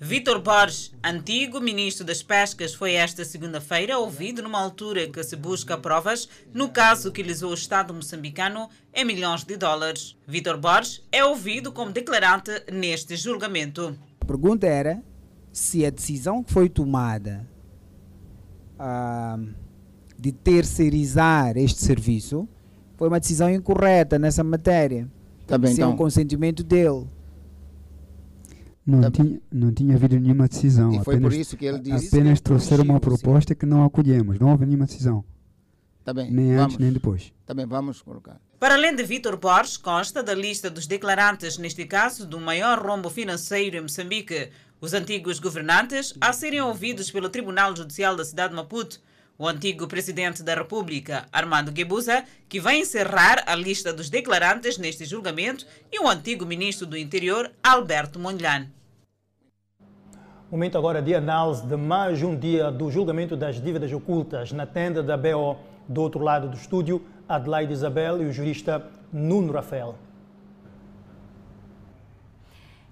Vítor 0.00 0.40
Borges, 0.40 0.92
antigo 1.02 1.60
ministro 1.60 2.04
das 2.04 2.24
Pescas, 2.24 2.74
foi 2.74 2.94
esta 2.94 3.24
segunda-feira 3.24 3.96
ouvido 3.96 4.42
numa 4.42 4.60
altura 4.60 5.06
que 5.06 5.22
se 5.22 5.36
busca 5.36 5.78
provas 5.78 6.28
no 6.52 6.70
caso 6.70 7.12
que 7.12 7.22
lisou 7.22 7.52
o 7.52 7.54
Estado 7.54 7.94
moçambicano 7.94 8.68
em 8.92 9.04
milhões 9.04 9.44
de 9.44 9.56
dólares. 9.56 10.16
Vítor 10.26 10.56
Borges 10.56 11.06
é 11.12 11.24
ouvido 11.24 11.70
como 11.70 11.92
declarante 11.92 12.50
neste 12.72 13.14
julgamento. 13.14 13.96
A 14.20 14.24
pergunta 14.24 14.66
era 14.66 15.00
se 15.52 15.84
a 15.84 15.90
decisão 15.90 16.42
que 16.42 16.52
foi 16.52 16.68
tomada 16.68 17.48
uh, 18.78 19.48
de 20.18 20.32
terceirizar 20.32 21.56
este 21.56 21.80
serviço 21.80 22.48
foi 22.96 23.08
uma 23.08 23.20
decisão 23.20 23.48
incorreta 23.50 24.18
nessa 24.18 24.42
matéria. 24.42 25.08
Tá 25.46 25.56
bem, 25.56 25.72
sem 25.72 25.82
então. 25.82 25.94
o 25.94 25.96
consentimento 25.96 26.62
dele. 26.62 27.06
Não, 28.84 29.02
tá 29.02 29.10
tinha, 29.10 29.40
não 29.52 29.72
tinha 29.72 29.94
havido 29.94 30.18
nenhuma 30.18 30.48
decisão. 30.48 30.92
E 30.92 31.04
foi 31.04 31.14
apenas, 31.14 31.34
por 31.34 31.40
isso 31.40 31.56
que 31.56 31.66
ele 31.66 31.78
disse. 31.78 32.08
Apenas 32.08 32.40
trouxeram 32.40 32.84
uma 32.84 32.98
proposta 32.98 33.54
que 33.54 33.66
não 33.66 33.84
acolhemos. 33.84 34.38
Não 34.38 34.50
houve 34.50 34.66
nenhuma 34.66 34.86
decisão. 34.86 35.24
Tá 36.02 36.14
bem, 36.14 36.30
nem 36.30 36.46
vamos. 36.48 36.62
antes 36.62 36.78
nem 36.78 36.90
depois. 36.90 37.32
Tá 37.44 37.52
bem, 37.52 37.66
vamos 37.66 38.00
colocar. 38.00 38.40
Para 38.58 38.74
além 38.74 38.96
de 38.96 39.04
Vítor 39.04 39.36
Borges, 39.36 39.76
consta 39.76 40.22
da 40.22 40.34
lista 40.34 40.70
dos 40.70 40.86
declarantes, 40.86 41.58
neste 41.58 41.84
caso, 41.84 42.26
do 42.26 42.40
maior 42.40 42.78
rombo 42.78 43.10
financeiro 43.10 43.76
em 43.76 43.82
Moçambique, 43.82 44.48
os 44.80 44.94
antigos 44.94 45.38
governantes 45.38 46.14
a 46.20 46.32
serem 46.32 46.60
ouvidos 46.60 47.10
pelo 47.10 47.28
Tribunal 47.28 47.74
Judicial 47.74 48.14
da 48.14 48.24
cidade 48.24 48.50
de 48.50 48.56
Maputo, 48.56 49.00
o 49.36 49.46
antigo 49.46 49.86
presidente 49.86 50.42
da 50.42 50.54
República, 50.54 51.26
Armando 51.32 51.70
Guebuza, 51.70 52.24
que 52.48 52.58
vai 52.58 52.78
encerrar 52.78 53.44
a 53.46 53.54
lista 53.54 53.92
dos 53.92 54.10
declarantes 54.10 54.78
neste 54.78 55.04
julgamento, 55.04 55.64
e 55.92 56.00
o 56.00 56.08
antigo 56.08 56.44
ministro 56.44 56.86
do 56.86 56.96
Interior, 56.96 57.50
Alberto 57.62 58.18
Mondlane. 58.18 58.68
Momento 60.50 60.78
agora 60.78 61.02
de 61.02 61.14
análise 61.14 61.66
de 61.66 61.76
mais 61.76 62.22
um 62.22 62.34
dia 62.34 62.70
do 62.72 62.90
julgamento 62.90 63.36
das 63.36 63.60
dívidas 63.60 63.92
ocultas 63.92 64.50
na 64.50 64.66
tenda 64.66 65.02
da 65.02 65.16
BO. 65.16 65.56
Do 65.86 66.02
outro 66.02 66.20
lado 66.20 66.48
do 66.48 66.56
estúdio, 66.56 67.02
Adelaide 67.28 67.72
Isabel 67.72 68.22
e 68.22 68.26
o 68.26 68.32
jurista 68.32 68.82
Nuno 69.12 69.52
Rafael. 69.52 69.94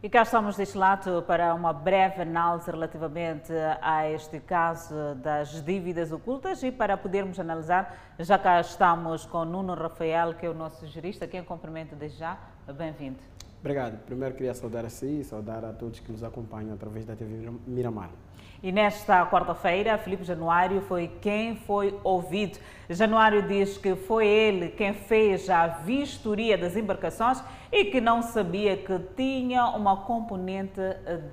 E 0.02 0.10
cá 0.10 0.22
estamos 0.22 0.56
deste 0.56 0.76
lado 0.76 1.22
para 1.22 1.54
uma 1.54 1.72
breve 1.72 2.20
análise 2.20 2.70
relativamente 2.70 3.50
a 3.80 4.08
este 4.10 4.38
caso 4.38 5.14
das 5.16 5.62
dívidas 5.62 6.12
ocultas 6.12 6.62
e 6.62 6.70
para 6.70 6.98
podermos 6.98 7.40
analisar, 7.40 7.96
já 8.18 8.38
cá 8.38 8.60
estamos 8.60 9.24
com 9.24 9.46
Nuno 9.46 9.74
Rafael, 9.74 10.34
que 10.34 10.44
é 10.44 10.50
o 10.50 10.54
nosso 10.54 10.86
jurista, 10.86 11.26
quem 11.26 11.42
cumprimento 11.42 11.96
desde 11.96 12.18
já. 12.18 12.36
Bem-vindo. 12.76 13.35
Obrigado. 13.66 13.98
Primeiro 14.06 14.32
queria 14.36 14.54
saudar 14.54 14.84
a 14.84 14.88
si 14.88 15.22
e 15.22 15.24
saudar 15.24 15.64
a 15.64 15.72
todos 15.72 15.98
que 15.98 16.12
nos 16.12 16.22
acompanham 16.22 16.72
através 16.72 17.04
da 17.04 17.16
TV 17.16 17.50
Miramar. 17.66 18.10
E 18.62 18.70
nesta 18.70 19.26
quarta-feira, 19.26 19.98
Felipe 19.98 20.22
Januário 20.22 20.80
foi 20.82 21.08
quem 21.20 21.56
foi 21.56 21.92
ouvido. 22.04 22.60
Januário 22.88 23.42
diz 23.42 23.76
que 23.76 23.96
foi 23.96 24.24
ele 24.24 24.68
quem 24.68 24.94
fez 24.94 25.50
a 25.50 25.66
vistoria 25.66 26.56
das 26.56 26.76
embarcações 26.76 27.42
e 27.72 27.86
que 27.86 28.00
não 28.00 28.22
sabia 28.22 28.76
que 28.76 29.00
tinha 29.16 29.66
uma 29.70 29.96
componente 29.96 30.80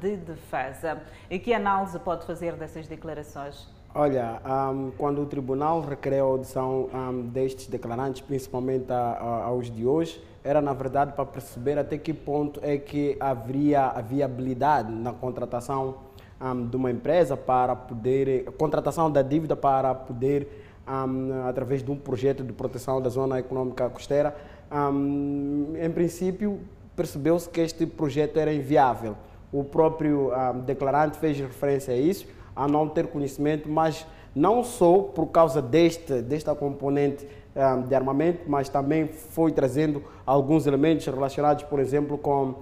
de 0.02 0.18
defesa. 0.18 1.04
E 1.30 1.38
que 1.38 1.54
análise 1.54 2.00
pode 2.00 2.26
fazer 2.26 2.56
dessas 2.56 2.88
declarações? 2.88 3.70
Olha, 3.94 4.42
um, 4.74 4.90
quando 4.98 5.22
o 5.22 5.28
tribunal 5.28 5.82
requereu 5.82 6.26
a 6.26 6.30
audição 6.30 6.90
um, 6.92 7.28
destes 7.28 7.68
declarantes, 7.68 8.22
principalmente 8.22 8.92
a, 8.92 8.96
a, 8.96 9.44
aos 9.44 9.70
de 9.70 9.86
hoje, 9.86 10.20
era 10.44 10.62
na 10.62 10.74
verdade 10.74 11.14
para 11.14 11.26
perceber 11.26 11.78
até 11.80 11.98
que 11.98 12.14
ponto 12.14 12.60
é 12.64 12.78
que 12.78 13.16
haveria 13.20 13.86
a 13.86 14.02
viabilidade 14.02 14.92
na 14.92 15.14
contratação 15.14 15.96
um, 16.42 16.68
de 16.68 16.76
uma 16.76 16.92
empresa 16.92 17.38
para 17.38 17.76
poder, 17.76 18.46
contratação 18.58 19.10
da 19.10 19.22
dívida 19.22 19.56
para 19.56 19.96
poder, 19.96 20.48
um, 20.86 21.48
através 21.48 21.82
de 21.82 21.90
um 21.90 21.96
projeto 21.96 22.44
de 22.44 22.52
proteção 22.52 23.02
da 23.02 23.10
zona 23.10 23.40
econômica 23.40 23.90
costeira, 23.90 24.36
um, 24.72 25.74
em 25.82 25.90
princípio 25.90 26.60
percebeu-se 26.96 27.50
que 27.50 27.62
este 27.62 27.86
projeto 27.86 28.38
era 28.38 28.54
inviável. 28.54 29.16
O 29.52 29.64
próprio 29.64 30.32
declarante 30.66 31.18
fez 31.18 31.38
referência 31.40 31.94
a 31.94 31.98
isso, 31.98 32.28
a 32.56 32.68
não 32.68 32.90
ter 32.90 33.08
conhecimento, 33.08 33.70
mas 33.70 34.06
não 34.36 34.64
só 34.64 35.00
por 35.00 35.28
causa 35.28 35.62
deste, 35.62 36.22
desta 36.22 36.56
componente 36.56 37.28
de 37.88 37.94
armamento, 37.94 38.42
mas 38.48 38.68
também 38.68 39.08
foi 39.08 39.52
trazendo 39.52 40.04
alguns 40.26 40.66
elementos 40.66 41.06
relacionados, 41.06 41.64
por 41.64 41.80
exemplo, 41.80 42.18
com 42.18 42.56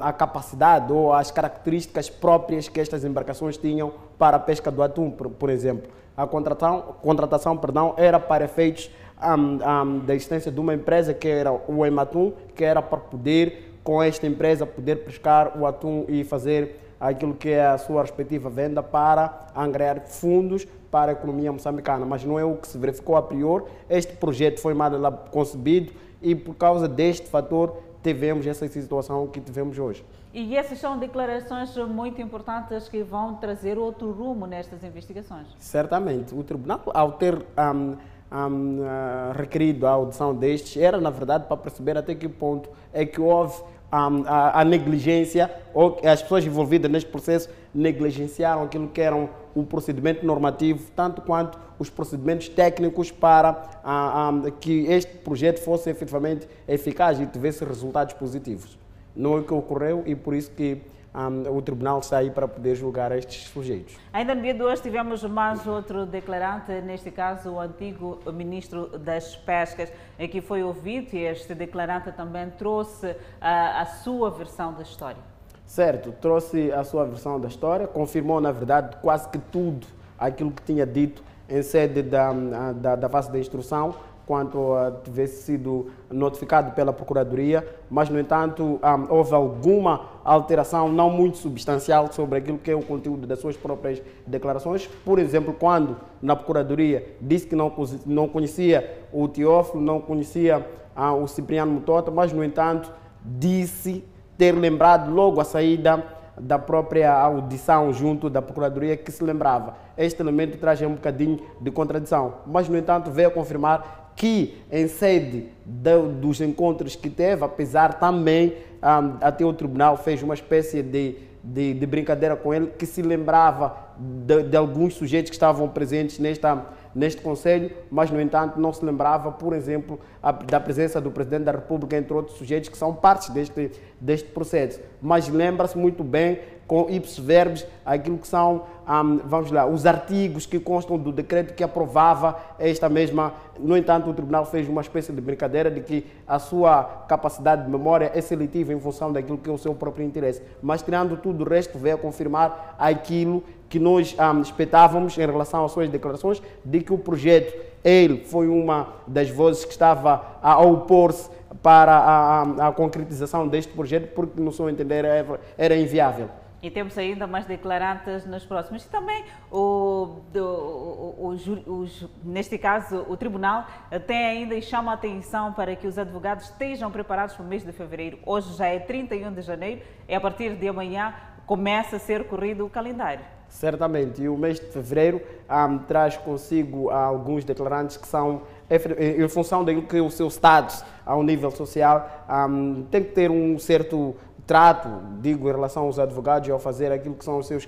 a 0.00 0.12
capacidade 0.12 0.92
ou 0.92 1.12
as 1.12 1.30
características 1.30 2.10
próprias 2.10 2.68
que 2.68 2.80
estas 2.80 3.04
embarcações 3.04 3.56
tinham 3.56 3.92
para 4.18 4.36
a 4.36 4.40
pesca 4.40 4.70
do 4.70 4.82
atum, 4.82 5.10
por, 5.10 5.50
exemplo. 5.50 5.90
A 6.16 6.26
contratação, 6.26 6.96
contratação 7.00 7.56
perdão, 7.56 7.94
era 7.96 8.18
para 8.18 8.44
efeitos 8.44 8.90
um, 9.22 9.58
um, 9.64 9.98
da 10.00 10.14
existência 10.14 10.50
de 10.50 10.58
uma 10.60 10.74
empresa 10.74 11.14
que 11.14 11.28
era 11.28 11.52
o 11.52 11.86
Ematum, 11.86 12.32
que 12.54 12.64
era 12.64 12.82
para 12.82 12.98
poder, 12.98 13.78
com 13.84 14.02
esta 14.02 14.26
empresa, 14.26 14.66
poder 14.66 14.96
pescar 15.04 15.56
o 15.58 15.66
atum 15.66 16.04
e 16.08 16.24
fazer 16.24 16.87
aquilo 17.00 17.34
que 17.34 17.50
é 17.50 17.66
a 17.66 17.78
sua 17.78 18.02
respectiva 18.02 18.50
venda 18.50 18.82
para 18.82 19.46
angariar 19.54 20.00
fundos 20.00 20.66
para 20.90 21.12
a 21.12 21.14
economia 21.14 21.52
moçambicana, 21.52 22.04
mas 22.04 22.24
não 22.24 22.38
é 22.38 22.44
o 22.44 22.56
que 22.56 22.66
se 22.66 22.78
verificou 22.78 23.16
a 23.16 23.22
priori. 23.22 23.64
Este 23.88 24.16
projeto 24.16 24.60
foi 24.60 24.74
mal 24.74 24.90
concebido 25.30 25.92
e 26.22 26.34
por 26.34 26.54
causa 26.54 26.88
deste 26.88 27.28
fator 27.28 27.76
tivemos 28.02 28.46
essa 28.46 28.66
situação 28.68 29.26
que 29.26 29.40
tivemos 29.40 29.78
hoje. 29.78 30.04
E 30.32 30.56
essas 30.56 30.78
são 30.78 30.98
declarações 30.98 31.74
muito 31.76 32.20
importantes 32.20 32.88
que 32.88 33.02
vão 33.02 33.34
trazer 33.34 33.78
outro 33.78 34.10
rumo 34.12 34.46
nestas 34.46 34.84
investigações. 34.84 35.46
Certamente. 35.58 36.34
O 36.34 36.44
tribunal, 36.44 36.82
ao 36.94 37.12
ter 37.12 37.34
um, 37.34 37.96
um, 38.30 38.80
uh, 38.80 39.32
requerido 39.34 39.86
a 39.86 39.90
audição 39.90 40.34
destes, 40.34 40.80
era 40.80 41.00
na 41.00 41.10
verdade 41.10 41.46
para 41.46 41.56
perceber 41.56 41.96
até 41.96 42.14
que 42.14 42.28
ponto 42.28 42.68
é 42.92 43.06
que 43.06 43.20
houve 43.20 43.62
a, 43.90 44.60
a, 44.60 44.64
negligência 44.64 45.50
ou 45.72 45.98
as 46.04 46.22
pessoas 46.22 46.44
envolvidas 46.44 46.90
neste 46.90 47.10
processo 47.10 47.48
negligenciaram 47.74 48.64
aquilo 48.64 48.88
que 48.88 49.00
era 49.00 49.16
o 49.54 49.62
procedimento 49.64 50.26
normativo, 50.26 50.90
tanto 50.94 51.22
quanto 51.22 51.58
os 51.78 51.88
procedimentos 51.88 52.48
técnicos 52.48 53.10
para 53.10 53.80
a, 53.82 54.28
a, 54.28 54.50
que 54.50 54.86
este 54.86 55.16
projeto 55.18 55.60
fosse 55.60 55.88
efetivamente 55.90 56.46
eficaz 56.66 57.18
e 57.20 57.26
tivesse 57.26 57.64
resultados 57.64 58.14
positivos. 58.14 58.78
Não 59.16 59.36
é 59.36 59.40
o 59.40 59.44
que 59.44 59.54
ocorreu 59.54 60.02
e 60.06 60.14
por 60.14 60.34
isso 60.34 60.50
que 60.50 60.82
um, 61.14 61.56
o 61.56 61.62
tribunal 61.62 62.00
está 62.00 62.18
aí 62.18 62.30
para 62.30 62.46
poder 62.46 62.74
julgar 62.74 63.12
estes 63.12 63.48
sujeitos. 63.48 63.96
Ainda 64.12 64.34
no 64.34 64.42
dia 64.42 64.54
de 64.54 64.62
hoje 64.62 64.82
tivemos 64.82 65.22
mais 65.24 65.66
outro 65.66 66.06
declarante, 66.06 66.72
neste 66.82 67.10
caso 67.10 67.52
o 67.52 67.60
antigo 67.60 68.20
ministro 68.32 68.98
das 68.98 69.34
Pescas, 69.36 69.90
que 70.30 70.40
foi 70.40 70.62
ouvido 70.62 71.14
e 71.14 71.24
este 71.24 71.54
declarante 71.54 72.12
também 72.12 72.50
trouxe 72.50 73.16
a, 73.40 73.80
a 73.80 73.86
sua 73.86 74.30
versão 74.30 74.72
da 74.74 74.82
história. 74.82 75.22
Certo, 75.64 76.12
trouxe 76.12 76.72
a 76.72 76.82
sua 76.84 77.04
versão 77.04 77.38
da 77.38 77.48
história, 77.48 77.86
confirmou 77.86 78.40
na 78.40 78.50
verdade 78.50 78.96
quase 79.02 79.28
que 79.28 79.38
tudo 79.38 79.86
aquilo 80.18 80.50
que 80.50 80.62
tinha 80.62 80.86
dito 80.86 81.22
em 81.48 81.62
sede 81.62 82.02
da, 82.02 82.32
da, 82.74 82.96
da 82.96 83.08
fase 83.08 83.32
da 83.32 83.38
instrução, 83.38 83.94
quanto 84.28 84.74
a 84.74 84.90
tivesse 85.02 85.42
sido 85.42 85.86
notificado 86.10 86.72
pela 86.72 86.92
Procuradoria, 86.92 87.66
mas, 87.88 88.10
no 88.10 88.20
entanto, 88.20 88.62
um, 88.62 89.14
houve 89.14 89.34
alguma 89.34 90.02
alteração 90.22 90.86
não 90.92 91.08
muito 91.08 91.38
substancial 91.38 92.12
sobre 92.12 92.38
aquilo 92.38 92.58
que 92.58 92.70
é 92.70 92.76
o 92.76 92.82
conteúdo 92.82 93.26
das 93.26 93.38
suas 93.38 93.56
próprias 93.56 94.02
declarações. 94.26 94.86
Por 95.02 95.18
exemplo, 95.18 95.54
quando 95.58 95.96
na 96.20 96.36
Procuradoria 96.36 97.16
disse 97.18 97.46
que 97.46 97.56
não, 97.56 97.72
não 98.04 98.28
conhecia 98.28 99.06
o 99.10 99.26
Teófilo, 99.26 99.82
não 99.82 99.98
conhecia 99.98 100.58
uh, 100.94 101.14
o 101.14 101.26
Cipriano 101.26 101.72
Mutota, 101.72 102.10
mas, 102.10 102.30
no 102.30 102.44
entanto, 102.44 102.92
disse 103.24 104.04
ter 104.36 104.52
lembrado 104.52 105.10
logo 105.10 105.40
a 105.40 105.44
saída 105.44 106.04
da 106.38 106.58
própria 106.58 107.12
audição 107.12 107.92
junto 107.92 108.28
da 108.30 108.42
Procuradoria 108.42 108.96
que 108.96 109.10
se 109.10 109.24
lembrava. 109.24 109.74
Este 109.96 110.20
elemento 110.20 110.58
traz 110.58 110.80
um 110.82 110.92
bocadinho 110.92 111.40
de 111.60 111.70
contradição, 111.70 112.34
mas, 112.46 112.68
no 112.68 112.76
entanto, 112.76 113.10
veio 113.10 113.30
confirmar 113.30 114.07
que 114.18 114.56
em 114.70 114.88
sede 114.88 115.46
de, 115.64 116.02
dos 116.20 116.40
encontros 116.40 116.96
que 116.96 117.08
teve, 117.08 117.44
apesar 117.44 117.94
também 117.94 118.54
um, 118.82 119.16
até 119.20 119.44
o 119.44 119.52
tribunal 119.52 119.96
fez 119.96 120.22
uma 120.24 120.34
espécie 120.34 120.82
de, 120.82 121.14
de, 121.42 121.72
de 121.72 121.86
brincadeira 121.86 122.34
com 122.34 122.52
ele, 122.52 122.66
que 122.66 122.84
se 122.84 123.00
lembrava 123.00 123.87
de, 123.98 124.44
de, 124.44 124.56
alguns 124.56 124.94
sujeitos 124.94 125.30
que 125.30 125.36
estavam 125.36 125.68
presentes 125.68 126.18
nesta, 126.18 126.66
neste 126.94 127.20
Conselho, 127.20 127.70
mas, 127.90 128.10
no 128.10 128.20
entanto, 128.20 128.60
não 128.60 128.72
se 128.72 128.84
lembrava, 128.84 129.32
por 129.32 129.52
exemplo, 129.52 129.98
a, 130.22 130.30
da 130.30 130.60
presença 130.60 131.00
do 131.00 131.10
Presidente 131.10 131.44
da 131.44 131.52
República, 131.52 131.96
entre 131.96 132.14
outros 132.14 132.36
sujeitos 132.38 132.68
que 132.68 132.78
são 132.78 132.94
partes 132.94 133.30
deste, 133.30 133.72
deste 134.00 134.28
processo. 134.30 134.80
Mas 135.02 135.28
lembra-se 135.28 135.76
muito 135.76 136.04
bem 136.04 136.38
com 136.68 136.86
ipsos 136.90 137.18
verbos 137.18 137.66
aquilo 137.84 138.18
que 138.18 138.28
são, 138.28 138.66
um, 138.86 139.16
vamos 139.24 139.50
lá, 139.50 139.66
os 139.66 139.86
artigos 139.86 140.44
que 140.44 140.60
constam 140.60 140.98
do 140.98 141.10
decreto 141.10 141.54
que 141.54 141.64
aprovava 141.64 142.38
esta 142.58 142.90
mesma. 142.90 143.32
No 143.58 143.74
entanto, 143.74 144.10
o 144.10 144.12
Tribunal 144.12 144.44
fez 144.44 144.68
uma 144.68 144.82
espécie 144.82 145.10
de 145.10 145.20
brincadeira 145.20 145.70
de 145.70 145.80
que 145.80 146.06
a 146.26 146.38
sua 146.38 146.84
capacidade 147.08 147.64
de 147.64 147.70
memória 147.70 148.12
é 148.14 148.20
seletiva 148.20 148.74
em 148.74 148.78
função 148.78 149.10
daquilo 149.10 149.38
que 149.38 149.48
é 149.48 149.52
o 149.52 149.56
seu 149.56 149.74
próprio 149.74 150.04
interesse. 150.04 150.42
Mas, 150.60 150.82
tirando 150.82 151.16
tudo 151.16 151.42
o 151.42 151.48
resto, 151.48 151.78
veio 151.78 151.94
a 151.94 151.98
confirmar 151.98 152.76
aquilo 152.78 153.42
que 153.68 153.78
nós 153.78 154.16
um, 154.18 154.40
expectávamos 154.40 155.16
em 155.18 155.26
relação 155.26 155.64
às 155.64 155.72
suas 155.72 155.88
declarações, 155.88 156.42
de 156.64 156.80
que 156.80 156.92
o 156.92 156.98
projeto, 156.98 157.54
ele 157.84 158.24
foi 158.24 158.48
uma 158.48 158.94
das 159.06 159.30
vozes 159.30 159.64
que 159.64 159.72
estava 159.72 160.38
a 160.42 160.58
opor-se 160.60 161.30
para 161.62 161.92
a, 161.92 162.42
a, 162.42 162.68
a, 162.68 162.72
concretização 162.72 163.46
deste 163.46 163.72
projeto, 163.72 164.12
porque, 164.14 164.40
no 164.40 164.52
seu 164.52 164.68
entender, 164.68 165.04
era, 165.04 165.40
era 165.56 165.76
inviável. 165.76 166.28
E 166.60 166.70
temos 166.70 166.98
ainda 166.98 167.26
mais 167.26 167.46
declarantes 167.46 168.26
nos 168.26 168.44
próximos. 168.44 168.84
E 168.84 168.88
também, 168.88 169.24
o, 169.50 170.22
o, 170.34 171.36
o, 171.66 171.86
neste 172.24 172.58
caso, 172.58 173.06
o 173.08 173.16
Tribunal 173.16 173.64
tem 174.08 174.26
ainda 174.26 174.56
e 174.56 174.62
chama 174.62 174.90
a 174.90 174.94
atenção 174.94 175.52
para 175.52 175.76
que 175.76 175.86
os 175.86 175.96
advogados 175.96 176.46
estejam 176.46 176.90
preparados 176.90 177.36
para 177.36 177.44
o 177.44 177.48
mês 177.48 177.64
de 177.64 177.70
fevereiro. 177.70 178.18
Hoje 178.26 178.56
já 178.56 178.66
é 178.66 178.80
31 178.80 179.32
de 179.32 179.42
janeiro 179.42 179.82
e 180.08 180.14
a 180.14 180.20
partir 180.20 180.56
de 180.56 180.66
amanhã 180.66 181.14
começa 181.46 181.94
a 181.94 181.98
ser 182.00 182.24
corrido 182.24 182.66
o 182.66 182.70
calendário. 182.70 183.37
Certamente, 183.48 184.22
e 184.22 184.28
o 184.28 184.36
mês 184.36 184.60
de 184.60 184.66
fevereiro 184.66 185.20
um, 185.50 185.78
traz 185.78 186.16
consigo 186.16 186.90
alguns 186.90 187.44
declarantes 187.44 187.96
que 187.96 188.06
são, 188.06 188.42
em 188.70 189.26
função 189.28 189.64
daquilo 189.64 189.86
que 189.86 190.00
o 190.00 190.10
seu 190.10 190.28
status 190.28 190.84
ao 191.04 191.22
nível 191.22 191.50
social, 191.50 192.26
um, 192.28 192.84
tem 192.90 193.02
que 193.02 193.12
ter 193.12 193.30
um 193.30 193.58
certo 193.58 194.14
trato, 194.46 194.88
digo, 195.20 195.48
em 195.48 195.52
relação 195.52 195.84
aos 195.84 195.98
advogados, 195.98 196.48
ao 196.50 196.58
fazer 196.58 196.92
aquilo 196.92 197.14
que 197.14 197.24
são 197.24 197.38
os 197.38 197.46
seus 197.46 197.66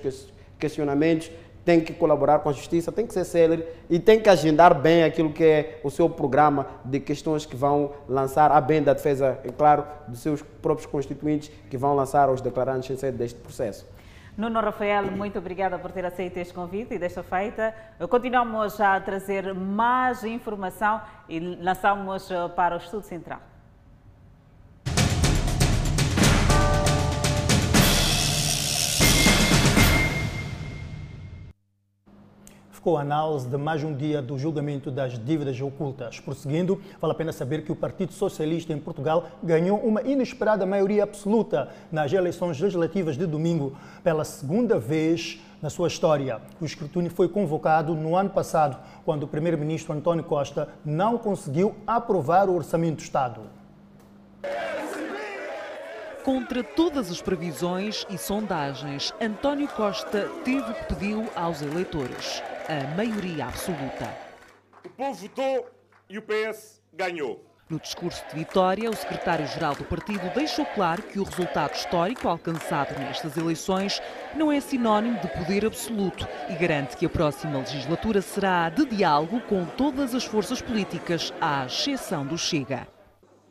questionamentos, 0.59 1.31
tem 1.63 1.79
que 1.79 1.93
colaborar 1.93 2.39
com 2.39 2.49
a 2.49 2.53
justiça, 2.53 2.91
tem 2.91 3.05
que 3.05 3.13
ser 3.13 3.23
célere 3.23 3.65
e 3.89 3.99
tem 3.99 4.19
que 4.19 4.29
agendar 4.29 4.73
bem 4.73 5.03
aquilo 5.03 5.31
que 5.31 5.43
é 5.43 5.79
o 5.83 5.91
seu 5.91 6.09
programa 6.09 6.65
de 6.83 6.99
questões 6.99 7.45
que 7.45 7.55
vão 7.55 7.91
lançar, 8.07 8.51
a 8.51 8.59
bem 8.59 8.81
da 8.81 8.93
defesa, 8.93 9.39
é 9.43 9.49
claro, 9.49 9.83
dos 10.07 10.19
seus 10.21 10.41
próprios 10.61 10.87
constituintes, 10.87 11.51
que 11.69 11.77
vão 11.77 11.95
lançar 11.95 12.29
aos 12.29 12.41
declarantes 12.41 12.89
em 12.89 12.95
sede 12.95 13.17
deste 13.17 13.39
processo. 13.39 13.85
Nuno 14.37 14.61
Rafael, 14.61 15.11
muito 15.11 15.37
obrigada 15.39 15.77
por 15.77 15.91
ter 15.91 16.05
aceito 16.05 16.37
este 16.37 16.53
convite 16.53 16.93
e 16.93 16.97
desta 16.97 17.21
feita. 17.21 17.75
Continuamos 18.09 18.79
a 18.79 18.99
trazer 19.01 19.53
mais 19.53 20.23
informação 20.23 21.01
e 21.27 21.39
lançamos 21.39 22.29
para 22.55 22.75
o 22.75 22.77
Estudo 22.77 23.03
Central. 23.03 23.50
Ficou 32.81 32.97
a 32.97 33.01
análise 33.01 33.47
de 33.47 33.57
mais 33.57 33.83
um 33.83 33.93
dia 33.93 34.23
do 34.23 34.39
julgamento 34.39 34.89
das 34.89 35.13
dívidas 35.13 35.61
ocultas. 35.61 36.19
Prosseguindo, 36.19 36.81
vale 36.99 37.11
a 37.11 37.15
pena 37.15 37.31
saber 37.31 37.63
que 37.63 37.71
o 37.71 37.75
Partido 37.75 38.11
Socialista 38.11 38.73
em 38.73 38.79
Portugal 38.79 39.27
ganhou 39.43 39.77
uma 39.77 40.01
inesperada 40.01 40.65
maioria 40.65 41.03
absoluta 41.03 41.69
nas 41.91 42.11
eleições 42.11 42.59
legislativas 42.59 43.19
de 43.19 43.27
domingo, 43.27 43.77
pela 44.03 44.23
segunda 44.23 44.79
vez 44.79 45.39
na 45.61 45.69
sua 45.69 45.89
história. 45.89 46.41
O 46.59 46.65
escrutínio 46.65 47.11
foi 47.11 47.29
convocado 47.29 47.93
no 47.93 48.15
ano 48.15 48.31
passado, 48.31 48.79
quando 49.05 49.23
o 49.23 49.27
primeiro-ministro 49.27 49.93
António 49.93 50.23
Costa 50.23 50.67
não 50.83 51.19
conseguiu 51.19 51.75
aprovar 51.85 52.49
o 52.49 52.55
orçamento 52.55 52.95
do 52.95 53.03
Estado. 53.03 53.41
Contra 56.25 56.63
todas 56.63 57.11
as 57.11 57.21
previsões 57.21 58.07
e 58.09 58.17
sondagens, 58.17 59.13
António 59.21 59.67
Costa 59.67 60.27
teve 60.43 60.73
que 60.73 60.95
pediu 60.95 61.27
aos 61.35 61.61
eleitores 61.61 62.41
a 62.71 62.95
maioria 62.95 63.47
absoluta. 63.47 64.17
O 64.85 64.89
povo 64.91 65.13
votou 65.13 65.69
e 66.09 66.17
o 66.17 66.21
PS 66.21 66.81
ganhou. 66.93 67.45
No 67.69 67.77
discurso 67.77 68.23
de 68.29 68.35
vitória, 68.35 68.89
o 68.89 68.95
secretário-geral 68.95 69.75
do 69.75 69.83
partido 69.83 70.33
deixou 70.33 70.65
claro 70.65 71.03
que 71.03 71.19
o 71.19 71.23
resultado 71.23 71.75
histórico 71.75 72.29
alcançado 72.29 72.97
nestas 72.97 73.35
eleições 73.35 74.01
não 74.37 74.49
é 74.49 74.61
sinónimo 74.61 75.19
de 75.19 75.27
poder 75.27 75.65
absoluto 75.65 76.25
e 76.49 76.55
garante 76.55 76.95
que 76.95 77.05
a 77.05 77.09
próxima 77.09 77.59
legislatura 77.59 78.21
será 78.21 78.69
de 78.69 78.85
diálogo 78.85 79.41
com 79.41 79.65
todas 79.65 80.15
as 80.15 80.23
forças 80.23 80.61
políticas, 80.61 81.33
à 81.41 81.65
exceção 81.65 82.25
do 82.25 82.37
Chega. 82.37 82.87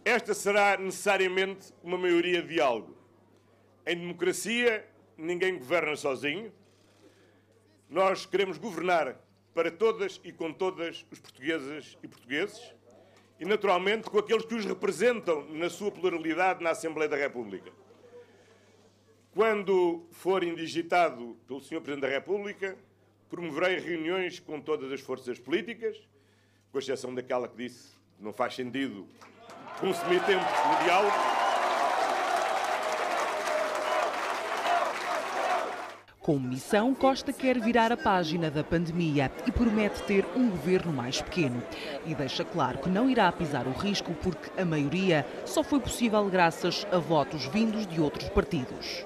Esta 0.03 0.33
será 0.33 0.79
necessariamente 0.79 1.75
uma 1.83 1.99
maioria 1.99 2.41
de 2.41 2.49
diálogo. 2.55 2.97
Em 3.87 3.97
democracia, 3.97 4.87
ninguém 5.17 5.59
governa 5.59 5.95
sozinho. 5.95 6.51
Nós 7.91 8.25
queremos 8.25 8.57
governar 8.57 9.17
para 9.53 9.69
todas 9.69 10.21
e 10.23 10.31
com 10.31 10.53
todas 10.53 10.99
os 10.99 11.21
portuguesas 11.21 11.99
e 12.01 12.07
portugueses 12.07 12.73
e, 13.41 13.45
naturalmente, 13.45 14.09
com 14.09 14.17
aqueles 14.17 14.45
que 14.45 14.55
os 14.55 14.65
representam 14.65 15.45
na 15.49 15.69
sua 15.69 15.91
pluralidade 15.91 16.63
na 16.63 16.71
Assembleia 16.71 17.09
da 17.09 17.17
República. 17.17 17.73
Quando 19.35 20.07
for 20.13 20.45
indigitado 20.45 21.37
pelo 21.49 21.61
Sr. 21.61 21.81
Presidente 21.81 22.03
da 22.03 22.09
República, 22.09 22.79
promoverei 23.29 23.81
reuniões 23.81 24.39
com 24.39 24.61
todas 24.61 24.93
as 24.93 25.01
forças 25.01 25.41
políticas, 25.41 25.97
com 26.71 26.79
exceção 26.79 27.13
daquela 27.13 27.49
que 27.49 27.57
disse 27.57 27.89
que 28.17 28.23
não 28.23 28.33
faz 28.33 28.55
sentido 28.55 29.05
consumir 29.81 30.25
tempo 30.27 30.45
no 30.45 30.85
diálogo. 30.85 31.50
Com 36.31 36.39
missão, 36.39 36.95
Costa 36.95 37.33
quer 37.33 37.59
virar 37.59 37.91
a 37.91 37.97
página 37.97 38.53
da 38.53 38.63
pandemia 38.63 39.33
e 39.49 39.51
promete 39.51 40.01
ter 40.05 40.25
um 40.37 40.49
governo 40.49 40.93
mais 40.93 41.21
pequeno. 41.21 41.61
E 42.07 42.15
deixa 42.15 42.45
claro 42.45 42.79
que 42.79 42.89
não 42.89 43.11
irá 43.11 43.33
pisar 43.33 43.67
o 43.67 43.73
risco 43.73 44.15
porque 44.15 44.49
a 44.57 44.65
maioria 44.65 45.27
só 45.45 45.65
foi 45.65 45.81
possível 45.81 46.25
graças 46.27 46.87
a 46.93 46.99
votos 46.99 47.47
vindos 47.47 47.85
de 47.85 48.01
outros 48.01 48.29
partidos. 48.29 49.05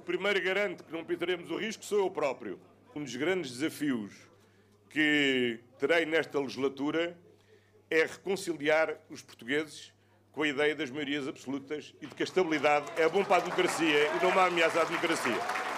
O 0.00 0.02
primeiro 0.02 0.42
garante 0.42 0.82
que 0.82 0.92
não 0.92 1.04
pisaremos 1.04 1.48
o 1.48 1.58
risco 1.58 1.84
sou 1.84 2.00
eu 2.00 2.10
próprio. 2.10 2.58
Um 2.92 3.04
dos 3.04 3.14
grandes 3.14 3.52
desafios 3.52 4.12
que 4.90 5.60
terei 5.78 6.04
nesta 6.04 6.40
legislatura 6.40 7.16
é 7.88 8.02
reconciliar 8.02 8.96
os 9.08 9.22
portugueses 9.22 9.92
com 10.32 10.42
a 10.42 10.48
ideia 10.48 10.74
das 10.74 10.90
maiorias 10.90 11.28
absolutas 11.28 11.94
e 12.02 12.06
de 12.08 12.14
que 12.16 12.24
a 12.24 12.26
estabilidade 12.26 12.86
é 12.96 13.08
bom 13.08 13.22
para 13.22 13.36
a 13.36 13.40
democracia 13.44 14.10
e 14.12 14.20
não 14.20 14.30
uma 14.30 14.46
ameaça 14.46 14.80
à 14.80 14.84
democracia. 14.84 15.73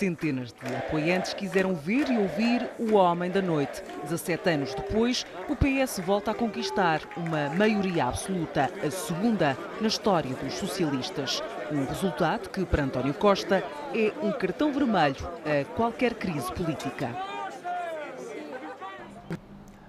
Centenas 0.00 0.50
de 0.50 0.76
apoiantes 0.76 1.34
quiseram 1.34 1.74
ver 1.74 2.10
e 2.10 2.16
ouvir 2.16 2.66
o 2.78 2.94
Homem 2.94 3.30
da 3.30 3.42
Noite. 3.42 3.82
17 4.04 4.48
anos 4.48 4.74
depois, 4.74 5.26
o 5.46 5.54
PS 5.54 6.00
volta 6.02 6.30
a 6.30 6.34
conquistar 6.34 7.02
uma 7.18 7.50
maioria 7.50 8.06
absoluta, 8.06 8.70
a 8.82 8.90
segunda 8.90 9.58
na 9.78 9.88
história 9.88 10.34
dos 10.36 10.54
socialistas. 10.54 11.42
Um 11.70 11.84
resultado 11.84 12.48
que, 12.48 12.64
para 12.64 12.84
António 12.84 13.12
Costa, 13.12 13.62
é 13.94 14.10
um 14.22 14.32
cartão 14.32 14.72
vermelho 14.72 15.16
a 15.44 15.66
qualquer 15.76 16.14
crise 16.14 16.50
política. 16.50 17.14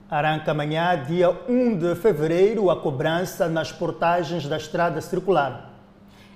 Arranca 0.09 0.51
amanhã, 0.51 1.01
dia 1.05 1.29
1 1.47 1.77
de 1.77 1.95
fevereiro, 1.95 2.69
a 2.69 2.81
cobrança 2.81 3.47
nas 3.47 3.71
portagens 3.71 4.45
da 4.45 4.57
estrada 4.57 4.99
circular. 4.99 5.70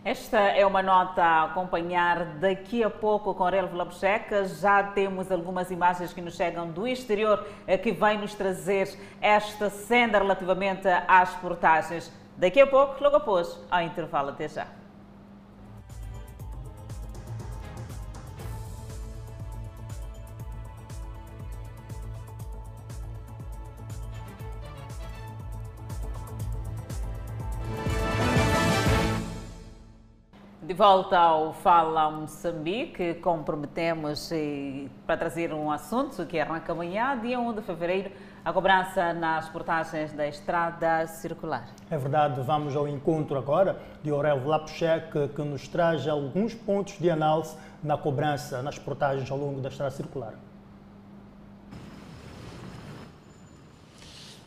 Esta 0.05 0.37
é 0.37 0.63
uma 0.63 0.83
nota 0.83 1.23
a 1.23 1.43
acompanhar 1.45 2.25
daqui 2.35 2.83
a 2.83 2.91
pouco 2.91 3.33
com 3.33 3.43
Aurélio 3.43 3.73
Labcheca. 3.73 4.45
Já 4.45 4.83
temos 4.83 5.31
algumas 5.31 5.71
imagens 5.71 6.13
que 6.13 6.21
nos 6.21 6.35
chegam 6.35 6.69
do 6.69 6.87
exterior 6.87 7.43
eh, 7.65 7.75
que 7.75 7.91
vêm 7.91 8.19
nos 8.19 8.35
trazer 8.35 8.87
esta 9.19 9.67
senda 9.71 10.19
relativamente 10.19 10.87
às 11.07 11.33
portagens. 11.37 12.13
Daqui 12.37 12.61
a 12.61 12.67
pouco, 12.67 13.03
logo 13.03 13.15
após, 13.15 13.59
ao 13.71 13.81
intervalo. 13.81 14.29
Até 14.29 14.47
já. 14.47 14.67
De 30.65 30.73
volta 30.73 31.15
ao 31.15 31.53
Fala 31.53 32.09
Moçambique, 32.09 33.13
comprometemos 33.21 34.31
para 35.05 35.15
trazer 35.15 35.53
um 35.53 35.69
assunto 35.69 36.25
que 36.25 36.39
arranca 36.39 36.71
amanhã, 36.71 37.15
dia 37.21 37.39
1 37.39 37.53
de 37.53 37.61
fevereiro, 37.61 38.09
a 38.43 38.51
cobrança 38.51 39.13
nas 39.13 39.47
portagens 39.47 40.11
da 40.13 40.27
estrada 40.27 41.05
circular. 41.05 41.67
É 41.87 41.99
verdade, 41.99 42.41
vamos 42.41 42.75
ao 42.75 42.87
encontro 42.87 43.37
agora 43.37 43.79
de 44.01 44.09
Aurélio 44.09 44.47
Lapchek, 44.47 45.27
que 45.35 45.41
nos 45.43 45.67
traz 45.67 46.07
alguns 46.07 46.55
pontos 46.55 46.97
de 46.97 47.11
análise 47.11 47.55
na 47.83 47.95
cobrança 47.95 48.63
nas 48.63 48.79
portagens 48.79 49.29
ao 49.29 49.37
longo 49.37 49.61
da 49.61 49.69
estrada 49.69 49.91
circular. 49.91 50.33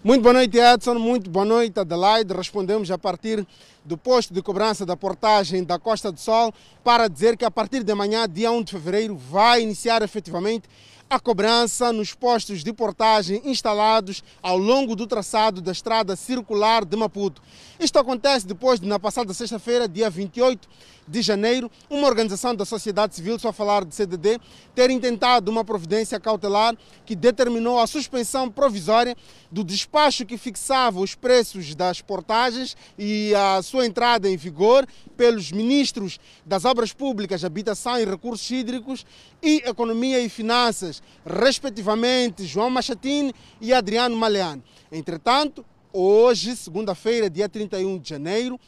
Muito 0.03 0.23
boa 0.23 0.33
noite, 0.33 0.57
Edson. 0.57 0.95
Muito 0.95 1.29
boa 1.29 1.45
noite, 1.45 1.81
Adelaide. 1.81 2.33
Respondemos 2.33 2.89
a 2.89 2.97
partir 2.97 3.45
do 3.85 3.99
posto 3.99 4.33
de 4.33 4.41
cobrança 4.41 4.87
da 4.87 4.97
portagem 4.97 5.65
da 5.65 5.77
Costa 5.77 6.13
do 6.13 6.21
Sol 6.21 6.55
para 6.85 7.09
dizer 7.09 7.37
que 7.37 7.45
a 7.45 7.51
partir 7.51 7.83
de 7.83 7.91
amanhã, 7.91 8.29
dia 8.29 8.53
1 8.53 8.63
de 8.63 8.73
fevereiro, 8.73 9.17
vai 9.17 9.61
iniciar 9.61 10.01
efetivamente 10.01 10.69
a 11.11 11.19
cobrança 11.19 11.93
nos 11.93 12.15
postos 12.15 12.63
de 12.63 12.73
portagem 12.73 13.43
instalados 13.45 14.23
ao 14.41 14.57
longo 14.57 14.95
do 14.95 15.05
traçado 15.05 15.61
da 15.61 15.73
estrada 15.73 16.15
circular 16.15 16.85
de 16.85 16.97
Maputo. 16.97 17.43
Isto 17.79 17.99
acontece 18.01 18.45
depois 18.45 18.81
de, 18.81 18.89
na 18.89 18.99
passada 18.99 19.33
sexta-feira, 19.33 19.87
dia 19.87 20.11
28 20.11 20.69
de 21.07 21.23
janeiro, 21.23 21.71
uma 21.89 22.09
organização 22.09 22.55
da 22.55 22.65
sociedade 22.65 23.15
civil, 23.15 23.39
só 23.39 23.53
falar 23.53 23.85
de 23.85 23.95
CDD, 23.95 24.39
ter 24.75 24.91
intentado 24.91 25.49
uma 25.49 25.65
providência 25.65 26.19
cautelar 26.19 26.77
que 27.07 27.15
determinou 27.15 27.79
a 27.79 27.87
suspensão 27.87 28.51
provisória 28.51 29.17
do 29.51 29.63
despacho 29.63 30.27
que 30.27 30.37
fixava 30.37 30.99
os 30.99 31.15
preços 31.15 31.75
das 31.75 32.03
portagens 32.03 32.77
e 32.99 33.33
a 33.35 33.63
sua 33.63 33.87
entrada 33.87 34.29
em 34.29 34.37
vigor 34.37 34.87
pelos 35.17 35.53
ministros 35.53 36.19
das 36.45 36.65
Obras 36.65 36.93
Públicas, 36.93 37.45
Habitação 37.45 37.99
e 37.99 38.05
Recursos 38.05 38.51
Hídricos 38.51 39.07
e 39.41 39.63
Economia 39.65 40.21
e 40.21 40.29
Finanças, 40.29 41.01
respectivamente 41.25 42.45
João 42.45 42.71
Machatini 42.71 43.33
e 43.61 43.73
Adriano 43.73 44.17
Maleano. 44.17 44.63
Entretanto, 44.91 45.65
hoje, 45.93 46.57
segunda-feira, 46.57 47.29
dia 47.31 47.49
31 47.49 47.99
de 47.99 48.09
janeiro, 48.09 48.59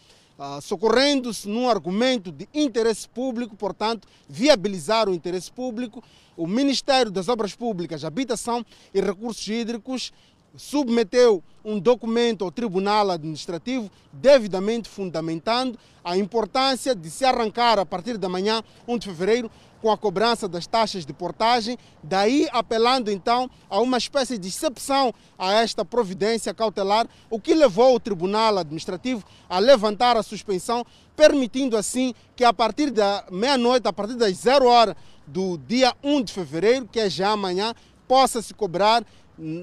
Uh, 0.40 0.58
socorrendo-se 0.62 1.46
num 1.46 1.68
argumento 1.68 2.32
de 2.32 2.48
interesse 2.54 3.06
público, 3.06 3.54
portanto, 3.54 4.08
viabilizar 4.26 5.06
o 5.06 5.12
interesse 5.12 5.52
público, 5.52 6.02
o 6.34 6.46
Ministério 6.46 7.12
das 7.12 7.28
Obras 7.28 7.54
Públicas, 7.54 8.06
Habitação 8.06 8.64
e 8.94 9.02
Recursos 9.02 9.46
Hídricos 9.46 10.14
submeteu 10.56 11.42
um 11.64 11.78
documento 11.78 12.44
ao 12.44 12.50
Tribunal 12.50 13.10
Administrativo 13.10 13.90
devidamente 14.12 14.88
fundamentando 14.88 15.78
a 16.04 16.16
importância 16.16 16.94
de 16.94 17.10
se 17.10 17.24
arrancar 17.24 17.78
a 17.78 17.86
partir 17.86 18.16
da 18.16 18.28
manhã, 18.28 18.62
1 18.88 18.98
de 18.98 19.06
fevereiro, 19.08 19.50
com 19.80 19.90
a 19.90 19.96
cobrança 19.96 20.46
das 20.46 20.66
taxas 20.66 21.06
de 21.06 21.12
portagem, 21.12 21.78
daí 22.02 22.46
apelando 22.52 23.10
então 23.10 23.50
a 23.68 23.80
uma 23.80 23.96
espécie 23.96 24.36
de 24.36 24.48
exceção 24.48 25.12
a 25.38 25.52
esta 25.54 25.84
providência 25.84 26.52
cautelar, 26.52 27.08
o 27.30 27.40
que 27.40 27.54
levou 27.54 27.94
o 27.94 28.00
Tribunal 28.00 28.58
Administrativo 28.58 29.24
a 29.48 29.58
levantar 29.58 30.16
a 30.16 30.22
suspensão, 30.22 30.84
permitindo 31.16 31.76
assim 31.76 32.14
que 32.36 32.44
a 32.44 32.52
partir 32.52 32.90
da 32.90 33.24
meia-noite, 33.30 33.88
a 33.88 33.92
partir 33.92 34.14
das 34.16 34.36
zero 34.36 34.66
horas 34.66 34.94
do 35.26 35.56
dia 35.56 35.94
1 36.02 36.22
de 36.22 36.32
fevereiro, 36.32 36.86
que 36.86 37.00
é 37.00 37.08
já 37.08 37.30
amanhã, 37.30 37.74
possa 38.06 38.42
se 38.42 38.52
cobrar 38.52 39.04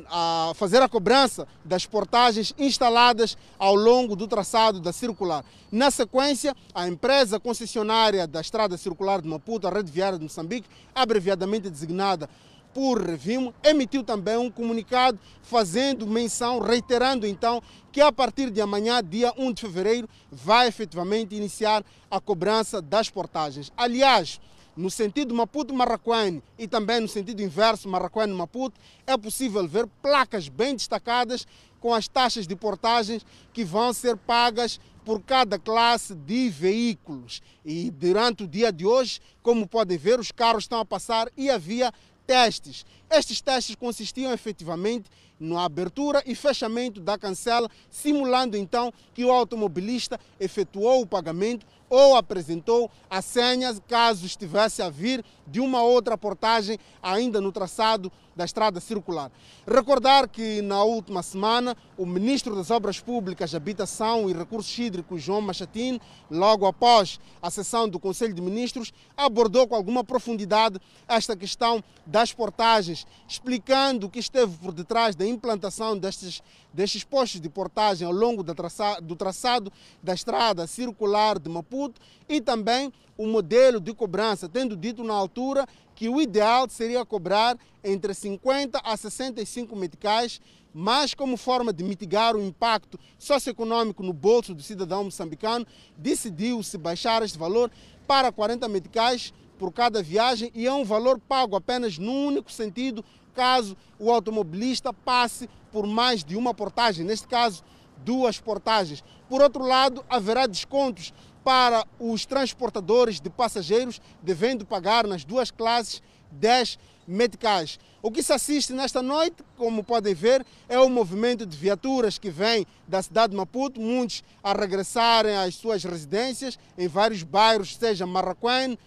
a 0.10 0.52
fazer 0.56 0.82
a 0.82 0.90
cobrança 0.90 1.48
das 1.64 1.86
portagens 1.86 2.54
instaladas 2.58 3.38
ao 3.58 3.76
longo 3.76 4.16
do 4.16 4.28
traçado 4.28 4.80
da 4.80 4.92
circular. 4.92 5.44
Na 5.72 5.92
sequência, 5.92 6.56
a 6.74 6.88
empresa 6.88 7.40
concessionária 7.40 8.26
da 8.26 8.42
Estrada 8.42 8.78
Circular 8.78 9.22
de 9.22 9.28
Maputo, 9.28 9.68
a 9.68 9.72
Rede 9.72 9.92
Viária 9.92 10.18
de 10.18 10.24
Moçambique, 10.24 10.70
abreviadamente 10.96 11.70
designada 11.70 12.30
por 12.74 13.02
Revimo, 13.02 13.54
emitiu 13.64 14.04
também 14.04 14.38
um 14.38 14.52
comunicado 14.52 15.20
fazendo 15.42 16.06
menção, 16.06 16.60
reiterando 16.60 17.26
então 17.26 17.62
que 17.92 18.00
a 18.00 18.12
partir 18.12 18.52
de 18.52 18.62
amanhã, 18.62 19.02
dia 19.04 19.34
1 19.36 19.52
de 19.52 19.62
fevereiro, 19.62 20.08
vai 20.32 20.68
efetivamente 20.68 21.36
iniciar 21.36 21.84
a 22.10 22.20
cobrança 22.20 22.82
das 22.82 23.10
portagens. 23.10 23.72
Aliás, 23.76 24.40
no 24.78 24.92
sentido 24.92 25.34
Maputo-Marraquene 25.34 26.44
e 26.58 26.68
também 26.68 27.02
no 27.02 27.08
sentido 27.08 27.42
inverso 27.42 27.90
Marraquene-Maputo, 27.90 28.80
é 29.08 29.18
possível 29.18 29.68
ver 29.68 29.88
placas 30.02 30.48
bem 30.48 30.76
destacadas 30.76 31.48
com 31.80 31.94
as 31.94 32.08
taxas 32.08 32.48
de 32.48 32.56
portagens 32.56 33.26
que 33.52 33.66
vão 33.66 33.92
ser 33.92 34.16
pagas 34.16 34.80
por 35.04 35.22
cada 35.22 35.58
classe 35.58 36.14
de 36.14 36.50
veículos. 36.50 37.42
E 37.66 37.90
durante 37.90 38.44
o 38.44 38.48
dia 38.48 38.72
de 38.72 38.86
hoje, 38.86 39.20
como 39.42 39.68
podem 39.68 39.98
ver, 39.98 40.20
os 40.20 40.32
carros 40.32 40.66
estão 40.66 40.80
a 40.80 40.86
passar 40.86 41.28
e 41.36 41.50
a 41.50 41.58
via 41.58 41.92
testes. 42.28 42.86
Estes 43.10 43.42
testes 43.42 43.76
consistiam 43.76 44.34
efetivamente 44.34 45.10
na 45.40 45.64
abertura 45.64 46.22
e 46.26 46.36
fechamento 46.36 47.00
da 47.00 47.18
cancela, 47.18 47.70
simulando 47.90 48.58
então 48.58 48.92
que 49.14 49.24
o 49.24 49.32
automobilista 49.32 50.20
efetuou 50.40 51.02
o 51.02 51.08
pagamento 51.08 51.66
ou 51.90 52.16
apresentou 52.16 52.90
a 53.10 53.22
senha 53.22 53.74
caso 53.88 54.26
estivesse 54.26 54.82
a 54.82 54.90
vir 54.90 55.24
de 55.46 55.60
uma 55.60 55.82
outra 55.82 56.18
portagem 56.18 56.78
ainda 57.02 57.40
no 57.40 57.52
traçado 57.52 58.12
da 58.36 58.46
estrada 58.46 58.80
circular. 58.80 59.32
Recordar 59.66 60.30
que 60.30 60.62
na 60.62 60.84
última 60.84 61.24
semana 61.24 61.76
o 61.98 62.06
ministro 62.06 62.56
das 62.56 62.70
Obras 62.70 63.00
Públicas, 63.00 63.56
Habitação 63.56 64.30
e 64.30 64.34
Recursos 64.34 64.78
Hídricos, 64.78 65.24
João 65.24 65.42
Machatin, 65.42 66.00
logo 66.30 66.68
após 66.68 67.20
a 67.42 67.50
sessão 67.50 67.90
do 67.90 68.00
Conselho 68.00 68.34
de 68.34 68.42
Ministros, 68.42 68.94
abordou 69.18 69.68
com 69.68 69.76
alguma 69.76 70.04
profundidade 70.04 70.80
esta 71.08 71.36
questão 71.36 71.84
das 72.06 72.32
portagens, 72.32 73.08
explicando 73.28 74.06
o 74.06 74.10
que 74.10 74.20
esteve 74.20 74.56
por 74.58 74.72
detrás 74.72 75.16
da 75.16 75.26
implantação 75.26 75.98
destes, 75.98 76.44
destes 76.78 77.04
postos 77.04 77.42
de 77.42 77.50
portagem 77.50 78.06
ao 78.06 78.14
longo 78.14 78.44
do 78.44 79.16
traçado 79.16 79.74
da 80.04 80.14
estrada 80.14 80.68
circular 80.68 81.40
de 81.40 81.50
Maputo 81.50 82.00
e 82.30 82.40
também 82.40 82.94
o 83.18 83.26
modelo 83.26 83.82
de 83.82 83.96
cobrança, 83.96 84.48
tendo 84.48 84.78
dito 84.78 85.04
na 85.04 85.16
altura 85.16 85.66
que 85.96 86.08
o 86.08 86.22
ideal 86.22 86.70
seria 86.70 87.04
cobrar 87.04 87.58
entre 87.84 88.14
50 88.14 88.80
a 88.84 88.96
65 88.96 89.76
meticais, 89.76 90.40
mas 90.72 91.16
como 91.16 91.36
forma 91.36 91.74
de 91.74 91.84
mitigar 91.84 92.36
o 92.36 92.44
impacto 92.44 93.00
socioeconômico 93.18 94.04
no 94.04 94.14
bolso 94.14 94.54
do 94.54 94.62
cidadão 94.62 95.06
moçambicano, 95.06 95.66
decidiu-se 95.98 96.78
baixar 96.78 97.24
este 97.24 97.40
valor 97.40 97.72
para 98.06 98.32
40 98.32 98.68
meticais 98.68 99.34
por 99.58 99.74
cada 99.74 100.04
viagem 100.04 100.52
e 100.54 100.68
é 100.68 100.72
um 100.72 100.86
valor 100.86 101.20
pago 101.20 101.56
apenas 101.56 101.98
num 101.98 102.28
único 102.28 102.52
sentido, 102.52 103.04
caso 103.38 103.78
o 104.00 104.12
automobilista 104.12 104.92
passe 104.92 105.48
por 105.72 105.86
mais 105.86 106.24
de 106.24 106.36
uma 106.36 106.56
portagem, 106.56 107.06
neste 107.06 107.28
caso, 107.28 107.64
duas 107.98 108.40
portagens. 108.40 109.04
Por 109.30 109.44
outro 109.44 109.64
lado, 109.64 110.04
haverá 110.10 110.48
descontos 110.48 111.14
para 111.44 111.86
os 112.00 112.26
transportadores 112.26 113.22
de 113.22 113.30
passageiros, 113.30 114.02
devendo 114.24 114.66
pagar 114.66 115.06
nas 115.06 115.24
duas 115.24 115.52
classes 115.52 116.02
10 116.32 116.80
meticais. 117.08 117.80
O 118.02 118.12
que 118.12 118.24
se 118.24 118.34
assiste 118.34 118.74
nesta 118.74 119.04
noite, 119.04 119.44
como 119.56 119.84
podem 119.84 120.16
ver, 120.16 120.46
é 120.68 120.80
o 120.80 120.90
movimento 120.90 121.46
de 121.46 121.56
viaturas 121.56 122.18
que 122.18 122.32
vêm 122.32 122.66
da 122.88 123.02
cidade 123.04 123.32
de 123.32 123.38
Maputo, 123.38 123.80
muitos 123.80 124.24
a 124.44 124.52
regressarem 124.52 125.38
às 125.38 125.56
suas 125.56 125.84
residências 125.84 126.58
em 126.76 126.88
vários 126.88 127.22
bairros, 127.22 127.76
seja 127.76 128.06
Marraquém, 128.06 128.78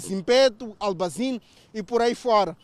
Zimpeto, 0.00 0.74
Albazin 0.80 1.40
e 1.72 1.82
por 1.82 2.02
aí 2.02 2.14
fora. 2.14 2.56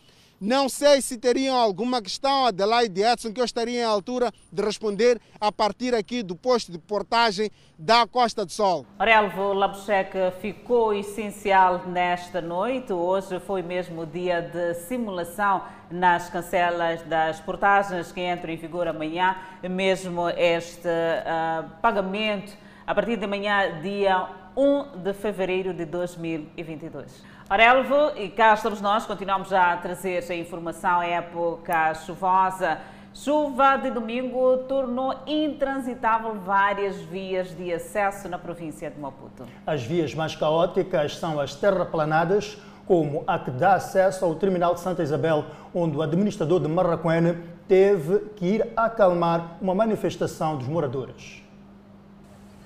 Não 0.43 0.67
sei 0.67 1.03
se 1.03 1.19
teriam 1.19 1.55
alguma 1.55 2.01
questão, 2.01 2.47
Adelaide 2.47 3.03
Edson, 3.03 3.31
que 3.31 3.39
eu 3.39 3.45
estaria 3.45 3.81
em 3.81 3.83
altura 3.83 4.31
de 4.51 4.63
responder 4.63 5.21
a 5.39 5.51
partir 5.51 5.93
aqui 5.93 6.23
do 6.23 6.35
posto 6.35 6.71
de 6.71 6.79
portagem 6.79 7.51
da 7.77 8.07
Costa 8.07 8.43
do 8.43 8.51
Sol. 8.51 8.83
Orelvo 8.99 9.53
Labuchek 9.53 10.17
ficou 10.41 10.95
essencial 10.95 11.85
nesta 11.85 12.41
noite. 12.41 12.91
Hoje 12.91 13.39
foi 13.41 13.61
mesmo 13.61 14.03
dia 14.03 14.41
de 14.41 14.73
simulação 14.73 15.61
nas 15.91 16.27
cancelas 16.31 17.03
das 17.03 17.39
portagens 17.39 18.11
que 18.11 18.21
entram 18.21 18.51
em 18.51 18.57
vigor 18.57 18.87
amanhã, 18.87 19.35
mesmo 19.61 20.27
este 20.27 20.87
uh, 20.87 21.69
pagamento 21.83 22.51
a 22.91 22.95
partir 22.95 23.15
de 23.15 23.25
amanhã, 23.25 23.79
dia 23.81 24.27
1 24.55 25.01
de 25.03 25.13
fevereiro 25.13 25.73
de 25.73 25.85
2022. 25.85 27.23
Orelvo, 27.49 28.17
e 28.17 28.29
cá 28.29 28.53
estamos 28.53 28.81
nós, 28.81 29.05
continuamos 29.05 29.49
já 29.49 29.73
a 29.73 29.77
trazer 29.77 30.23
a 30.29 30.35
informação, 30.35 31.01
época 31.01 31.93
chuvosa. 31.93 32.77
Chuva 33.13 33.75
de 33.75 33.91
domingo 33.91 34.59
tornou 34.69 35.13
intransitável 35.27 36.35
várias 36.35 36.95
vias 36.95 37.55
de 37.55 37.73
acesso 37.73 38.29
na 38.29 38.39
província 38.39 38.89
de 38.89 38.97
Maputo. 38.97 39.45
As 39.67 39.83
vias 39.83 40.15
mais 40.15 40.33
caóticas 40.33 41.17
são 41.17 41.37
as 41.37 41.53
terraplanadas, 41.53 42.57
como 42.87 43.23
a 43.27 43.37
que 43.37 43.51
dá 43.51 43.75
acesso 43.75 44.23
ao 44.23 44.35
terminal 44.35 44.73
de 44.73 44.79
Santa 44.79 45.03
Isabel, 45.03 45.45
onde 45.73 45.97
o 45.97 46.01
administrador 46.01 46.61
de 46.61 46.69
Marraquene 46.69 47.37
teve 47.67 48.19
que 48.35 48.45
ir 48.45 48.67
acalmar 48.77 49.57
uma 49.61 49.75
manifestação 49.75 50.57
dos 50.57 50.67
moradores. 50.67 51.43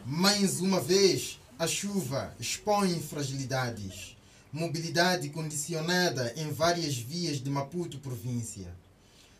Mais 0.05 0.61
uma 0.61 0.79
vez, 0.79 1.39
a 1.58 1.68
chuva 1.68 2.34
expõe 2.39 2.99
fragilidades 2.99 4.16
mobilidade 4.56 5.28
condicionada 5.30 6.34
em 6.38 6.49
várias 6.49 6.97
vias 6.97 7.41
de 7.41 7.49
Maputo 7.49 7.97
província. 7.99 8.68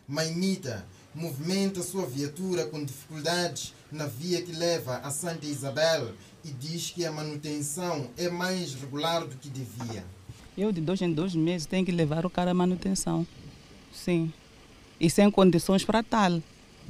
Maimita 0.06 0.84
movimenta 1.14 1.82
sua 1.82 2.06
viatura 2.06 2.66
com 2.66 2.84
dificuldades 2.84 3.72
na 3.90 4.06
via 4.06 4.42
que 4.42 4.52
leva 4.52 4.98
a 4.98 5.10
Santa 5.10 5.46
Isabel 5.46 6.12
e 6.44 6.50
diz 6.50 6.90
que 6.90 7.06
a 7.06 7.10
manutenção 7.10 8.10
é 8.18 8.28
mais 8.28 8.74
regular 8.74 9.26
do 9.26 9.36
que 9.36 9.48
devia. 9.48 10.04
Eu 10.56 10.70
de 10.70 10.82
dois 10.82 11.00
em 11.00 11.10
dois 11.10 11.34
meses 11.34 11.66
tenho 11.66 11.86
que 11.86 11.92
levar 11.92 12.26
o 12.26 12.30
cara 12.30 12.50
à 12.50 12.54
manutenção. 12.54 13.26
Sim. 13.94 14.30
E 15.00 15.08
sem 15.08 15.30
condições 15.30 15.82
para 15.82 16.02
tal. 16.02 16.42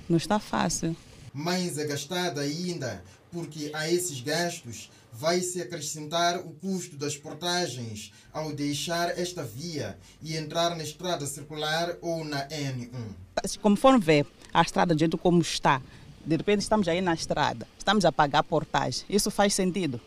Não 0.09 0.17
está 0.17 0.41
fácil. 0.41 0.97
Mais 1.33 1.79
agastada 1.79 2.41
ainda, 2.41 3.05
porque 3.31 3.71
a 3.73 3.89
esses 3.89 4.21
gastos 4.21 4.91
vai 5.19 5.41
se 5.41 5.63
acrescentar 5.63 6.39
o 6.41 6.51
custo 6.51 6.97
das 6.97 7.17
portagens 7.17 8.13
ao 8.33 8.53
deixar 8.53 9.19
esta 9.19 9.43
via 9.43 9.99
e 10.21 10.37
entrar 10.37 10.77
na 10.77 10.83
estrada 10.83 11.27
circular 11.27 11.97
ou 12.03 12.23
na 12.23 12.47
N1. 12.49 13.15
Conforme 13.63 13.99
vê 13.99 14.27
a 14.53 14.61
estrada 14.61 14.95
do 14.95 14.99
jeito 14.99 15.17
como 15.17 15.41
está, 15.41 15.81
de 16.25 16.37
repente 16.37 16.61
estamos 16.61 16.87
aí 16.87 17.01
na 17.01 17.15
estrada, 17.15 17.67
estamos 17.79 18.05
a 18.05 18.13
pagar 18.13 18.43
portagem. 18.43 19.07
Isso 19.09 19.31
faz 19.31 19.55
sentido? 19.55 19.99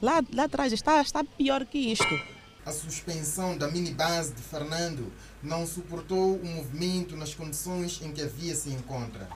Lá, 0.00 0.22
lá 0.32 0.44
atrás 0.44 0.72
está, 0.72 1.00
está 1.02 1.24
pior 1.24 1.64
que 1.66 1.78
isto. 1.78 2.20
A 2.64 2.70
suspensão 2.70 3.58
da 3.58 3.68
minibase 3.68 4.32
de 4.32 4.42
Fernando 4.42 5.12
não 5.42 5.66
suportou 5.66 6.36
o 6.36 6.46
movimento 6.46 7.16
nas 7.16 7.34
condições 7.34 8.00
em 8.00 8.12
que 8.12 8.22
a 8.22 8.26
via 8.26 8.54
se 8.54 8.70
encontra. 8.70 9.28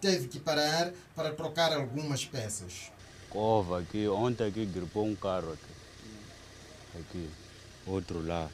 Teve 0.00 0.26
que 0.26 0.40
parar 0.40 0.92
para 1.14 1.32
trocar 1.32 1.72
algumas 1.72 2.24
peças 2.24 2.91
cova 3.32 3.80
aqui. 3.80 4.06
Ontem 4.06 4.46
aqui 4.46 4.66
gripou 4.66 5.06
um 5.06 5.16
carro 5.16 5.52
aqui. 5.52 7.00
Aqui, 7.00 7.30
outro 7.86 8.24
lá. 8.24 8.48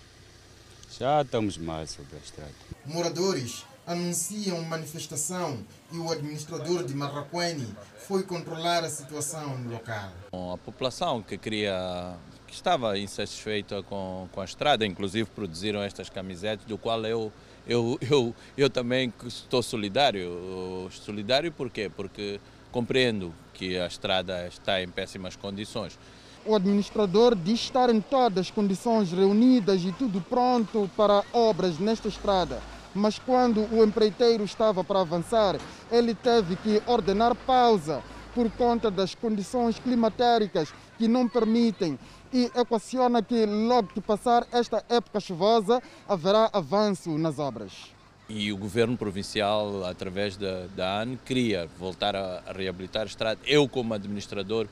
Já 0.96 1.20
estamos 1.20 1.58
mais 1.58 1.90
sobre 1.90 2.16
a 2.16 2.18
estrada. 2.18 2.54
Moradores 2.86 3.64
anunciam 3.86 4.62
manifestação 4.62 5.58
e 5.90 5.96
o 5.98 6.10
administrador 6.10 6.84
de 6.84 6.94
Marraquene 6.94 7.66
foi 8.06 8.22
controlar 8.22 8.84
a 8.84 8.88
situação 8.88 9.58
no 9.58 9.72
local. 9.72 10.12
A 10.32 10.56
população 10.58 11.22
que 11.22 11.36
queria 11.36 12.16
que 12.46 12.54
estava 12.54 12.98
insatisfeita 12.98 13.82
com, 13.82 14.28
com 14.32 14.40
a 14.40 14.44
estrada, 14.44 14.86
inclusive 14.86 15.28
produziram 15.30 15.82
estas 15.82 16.08
camisetas, 16.08 16.64
do 16.64 16.78
qual 16.78 17.04
eu, 17.04 17.30
eu, 17.66 17.98
eu, 18.00 18.34
eu 18.56 18.70
também 18.70 19.12
estou 19.26 19.62
solidário. 19.62 20.88
Solidário 20.90 21.52
por 21.52 21.68
quê? 21.68 21.90
Porque 21.94 22.40
compreendo 22.70 23.32
que 23.54 23.78
a 23.78 23.86
estrada 23.86 24.46
está 24.46 24.82
em 24.82 24.88
péssimas 24.88 25.36
condições. 25.36 25.98
O 26.46 26.54
administrador 26.54 27.34
diz 27.34 27.60
estar 27.60 27.90
em 27.90 28.00
todas 28.00 28.46
as 28.46 28.50
condições 28.50 29.12
reunidas 29.12 29.82
e 29.82 29.92
tudo 29.92 30.20
pronto 30.20 30.88
para 30.96 31.22
obras 31.32 31.78
nesta 31.78 32.08
estrada. 32.08 32.60
Mas 32.94 33.18
quando 33.18 33.60
o 33.72 33.84
empreiteiro 33.84 34.44
estava 34.44 34.82
para 34.82 35.00
avançar, 35.00 35.56
ele 35.90 36.14
teve 36.14 36.56
que 36.56 36.82
ordenar 36.86 37.34
pausa 37.34 38.02
por 38.34 38.50
conta 38.52 38.90
das 38.90 39.14
condições 39.14 39.78
climatéricas 39.78 40.72
que 40.96 41.08
não 41.08 41.28
permitem 41.28 41.98
e 42.32 42.50
equaciona 42.54 43.22
que 43.22 43.44
logo 43.44 43.88
que 43.88 44.00
passar 44.00 44.46
esta 44.52 44.84
época 44.88 45.20
chuvosa 45.20 45.82
haverá 46.08 46.48
avanço 46.52 47.16
nas 47.18 47.38
obras. 47.38 47.97
E 48.28 48.52
o 48.52 48.56
governo 48.58 48.96
provincial, 48.96 49.84
através 49.86 50.36
da, 50.36 50.66
da 50.76 51.00
AN, 51.00 51.16
queria 51.24 51.66
voltar 51.78 52.14
a, 52.14 52.42
a 52.46 52.52
reabilitar 52.52 53.04
a 53.04 53.06
estrada. 53.06 53.40
Eu, 53.46 53.66
como 53.66 53.94
administrador, 53.94 54.68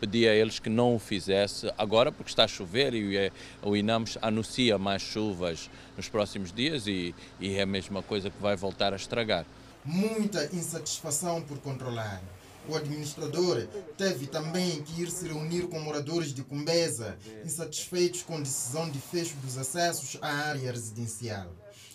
pedi 0.00 0.28
a 0.28 0.34
eles 0.34 0.58
que 0.58 0.70
não 0.70 0.94
o 0.94 0.98
fizesse 0.98 1.70
agora, 1.76 2.10
porque 2.10 2.30
está 2.30 2.44
a 2.44 2.48
chover 2.48 2.94
e 2.94 3.32
o 3.62 3.76
INAMS 3.76 4.16
anuncia 4.22 4.78
mais 4.78 5.02
chuvas 5.02 5.68
nos 5.96 6.08
próximos 6.08 6.52
dias 6.52 6.86
e, 6.86 7.14
e 7.38 7.54
é 7.54 7.62
a 7.62 7.66
mesma 7.66 8.02
coisa 8.02 8.30
que 8.30 8.40
vai 8.40 8.56
voltar 8.56 8.92
a 8.92 8.96
estragar. 8.96 9.44
Muita 9.84 10.44
insatisfação 10.54 11.42
por 11.42 11.58
controlar. 11.58 12.22
O 12.68 12.76
administrador 12.76 13.66
teve 13.96 14.26
também 14.26 14.82
que 14.82 15.02
ir 15.02 15.10
se 15.10 15.26
reunir 15.26 15.62
com 15.62 15.80
moradores 15.80 16.32
de 16.32 16.42
Cumbeza, 16.42 17.18
insatisfeitos 17.44 18.22
com 18.22 18.36
a 18.36 18.40
decisão 18.40 18.88
de 18.88 18.98
fecho 18.98 19.34
dos 19.36 19.58
acessos 19.58 20.18
à 20.22 20.28
área 20.28 20.70
residencial. 20.70 21.50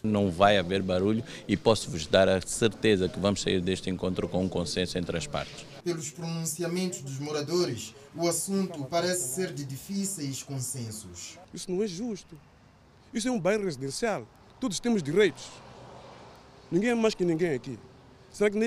Não 0.05 0.29
vai 0.29 0.57
haver 0.57 0.81
barulho 0.81 1.23
e 1.47 1.57
posso-vos 1.57 2.05
dar 2.07 2.29
a 2.29 2.39
certeza 2.41 3.09
que 3.09 3.19
vamos 3.19 3.41
sair 3.41 3.59
deste 3.59 3.89
encontro 3.89 4.29
com 4.29 4.43
um 4.43 4.49
consenso 4.49 4.97
entre 4.97 5.17
as 5.17 5.27
partes. 5.27 5.65
Pelos 5.83 6.11
pronunciamentos 6.11 7.01
dos 7.01 7.19
moradores, 7.19 7.93
o 8.15 8.27
assunto 8.27 8.83
parece 8.85 9.35
ser 9.35 9.51
de 9.51 9.65
difíceis 9.65 10.41
consensos. 10.43 11.37
Isso 11.53 11.71
não 11.71 11.83
é 11.83 11.87
justo. 11.87 12.37
Isso 13.13 13.27
é 13.27 13.31
um 13.31 13.39
bairro 13.39 13.65
residencial. 13.65 14.27
Todos 14.59 14.79
temos 14.79 15.01
direitos. 15.01 15.45
Ninguém 16.71 16.91
é 16.91 16.95
mais 16.95 17.15
que 17.15 17.25
ninguém 17.25 17.53
aqui. 17.53 17.77
Será 18.31 18.49
que 18.49 18.57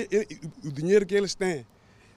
o 0.63 0.71
dinheiro 0.71 1.05
que 1.05 1.15
eles 1.15 1.35
têm 1.35 1.65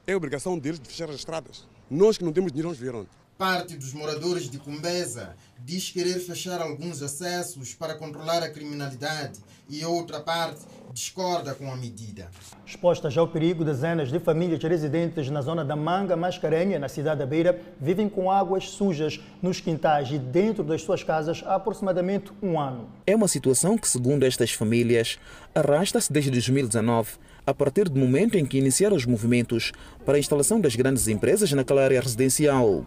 é 0.06 0.16
obrigação 0.16 0.58
deles 0.58 0.80
de 0.80 0.88
fechar 0.88 1.08
as 1.10 1.16
estradas? 1.16 1.66
Nós 1.90 2.16
que 2.16 2.24
não 2.24 2.32
temos 2.32 2.50
dinheiro, 2.50 2.68
vamos 2.68 2.80
ver 2.80 2.94
onde. 2.94 3.21
Parte 3.42 3.76
dos 3.76 3.92
moradores 3.92 4.48
de 4.48 4.56
Cumbeza 4.56 5.34
diz 5.58 5.90
querer 5.90 6.20
fechar 6.20 6.62
alguns 6.62 7.02
acessos 7.02 7.74
para 7.74 7.96
controlar 7.96 8.40
a 8.40 8.48
criminalidade 8.48 9.40
e 9.68 9.84
outra 9.84 10.20
parte 10.20 10.60
discorda 10.92 11.52
com 11.52 11.68
a 11.72 11.74
medida. 11.74 12.30
Expostas 12.64 13.18
ao 13.18 13.26
perigo, 13.26 13.64
dezenas 13.64 14.12
de 14.12 14.20
famílias 14.20 14.62
residentes 14.62 15.28
na 15.28 15.42
zona 15.42 15.64
da 15.64 15.74
Manga 15.74 16.16
Mascarenha, 16.16 16.78
na 16.78 16.88
cidade 16.88 17.18
da 17.18 17.26
Beira, 17.26 17.60
vivem 17.80 18.08
com 18.08 18.30
águas 18.30 18.68
sujas 18.68 19.18
nos 19.42 19.60
quintais 19.60 20.12
e 20.12 20.20
dentro 20.20 20.62
das 20.62 20.82
suas 20.82 21.02
casas 21.02 21.42
há 21.44 21.56
aproximadamente 21.56 22.30
um 22.40 22.60
ano. 22.60 22.88
É 23.04 23.16
uma 23.16 23.26
situação 23.26 23.76
que, 23.76 23.88
segundo 23.88 24.22
estas 24.22 24.52
famílias, 24.52 25.18
arrasta-se 25.52 26.12
desde 26.12 26.30
2019 26.30 27.18
a 27.44 27.52
partir 27.52 27.88
do 27.88 27.98
momento 27.98 28.38
em 28.38 28.46
que 28.46 28.58
iniciaram 28.58 28.94
os 28.94 29.04
movimentos 29.04 29.72
para 30.06 30.14
a 30.14 30.20
instalação 30.20 30.60
das 30.60 30.76
grandes 30.76 31.08
empresas 31.08 31.50
naquela 31.50 31.82
área 31.82 32.00
residencial. 32.00 32.86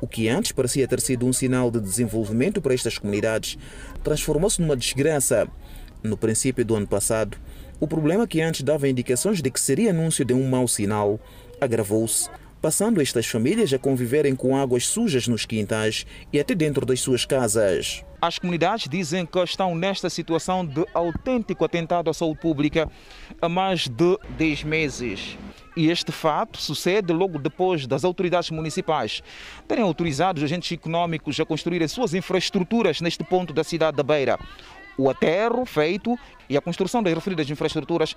O 0.00 0.06
que 0.06 0.28
antes 0.28 0.52
parecia 0.52 0.86
ter 0.86 1.00
sido 1.00 1.26
um 1.26 1.32
sinal 1.32 1.70
de 1.70 1.80
desenvolvimento 1.80 2.60
para 2.60 2.74
estas 2.74 2.98
comunidades 2.98 3.58
transformou-se 4.02 4.60
numa 4.60 4.76
desgraça. 4.76 5.48
No 6.02 6.16
princípio 6.16 6.64
do 6.64 6.76
ano 6.76 6.86
passado, 6.86 7.36
o 7.80 7.86
problema 7.86 8.26
que 8.26 8.40
antes 8.40 8.62
dava 8.62 8.88
indicações 8.88 9.42
de 9.42 9.50
que 9.50 9.60
seria 9.60 9.90
anúncio 9.90 10.24
de 10.24 10.34
um 10.34 10.48
mau 10.48 10.66
sinal 10.66 11.20
agravou-se, 11.60 12.28
passando 12.60 13.00
estas 13.00 13.26
famílias 13.26 13.72
a 13.72 13.78
conviverem 13.78 14.34
com 14.34 14.56
águas 14.56 14.86
sujas 14.86 15.28
nos 15.28 15.46
quintais 15.46 16.06
e 16.32 16.40
até 16.40 16.54
dentro 16.54 16.84
das 16.84 17.00
suas 17.00 17.24
casas. 17.24 18.04
As 18.20 18.38
comunidades 18.38 18.88
dizem 18.88 19.24
que 19.24 19.38
estão 19.38 19.74
nesta 19.76 20.10
situação 20.10 20.66
de 20.66 20.84
autêntico 20.92 21.64
atentado 21.64 22.10
à 22.10 22.14
saúde 22.14 22.40
pública 22.40 22.90
há 23.40 23.48
mais 23.48 23.86
de 23.86 24.18
10 24.36 24.64
meses. 24.64 25.38
E 25.78 25.88
este 25.88 26.10
fato 26.10 26.58
sucede 26.58 27.12
logo 27.12 27.38
depois 27.38 27.86
das 27.86 28.04
autoridades 28.04 28.50
municipais 28.50 29.22
terem 29.68 29.84
autorizado 29.84 30.38
os 30.38 30.42
agentes 30.42 30.72
econômicos 30.72 31.38
a 31.38 31.44
construir 31.44 31.80
as 31.84 31.92
suas 31.92 32.14
infraestruturas 32.14 33.00
neste 33.00 33.22
ponto 33.22 33.52
da 33.52 33.62
cidade 33.62 33.96
da 33.96 34.02
Beira. 34.02 34.36
O 34.96 35.08
aterro 35.08 35.64
feito 35.64 36.18
e 36.48 36.56
a 36.56 36.60
construção 36.60 37.00
das 37.00 37.14
referidas 37.14 37.48
infraestruturas 37.48 38.16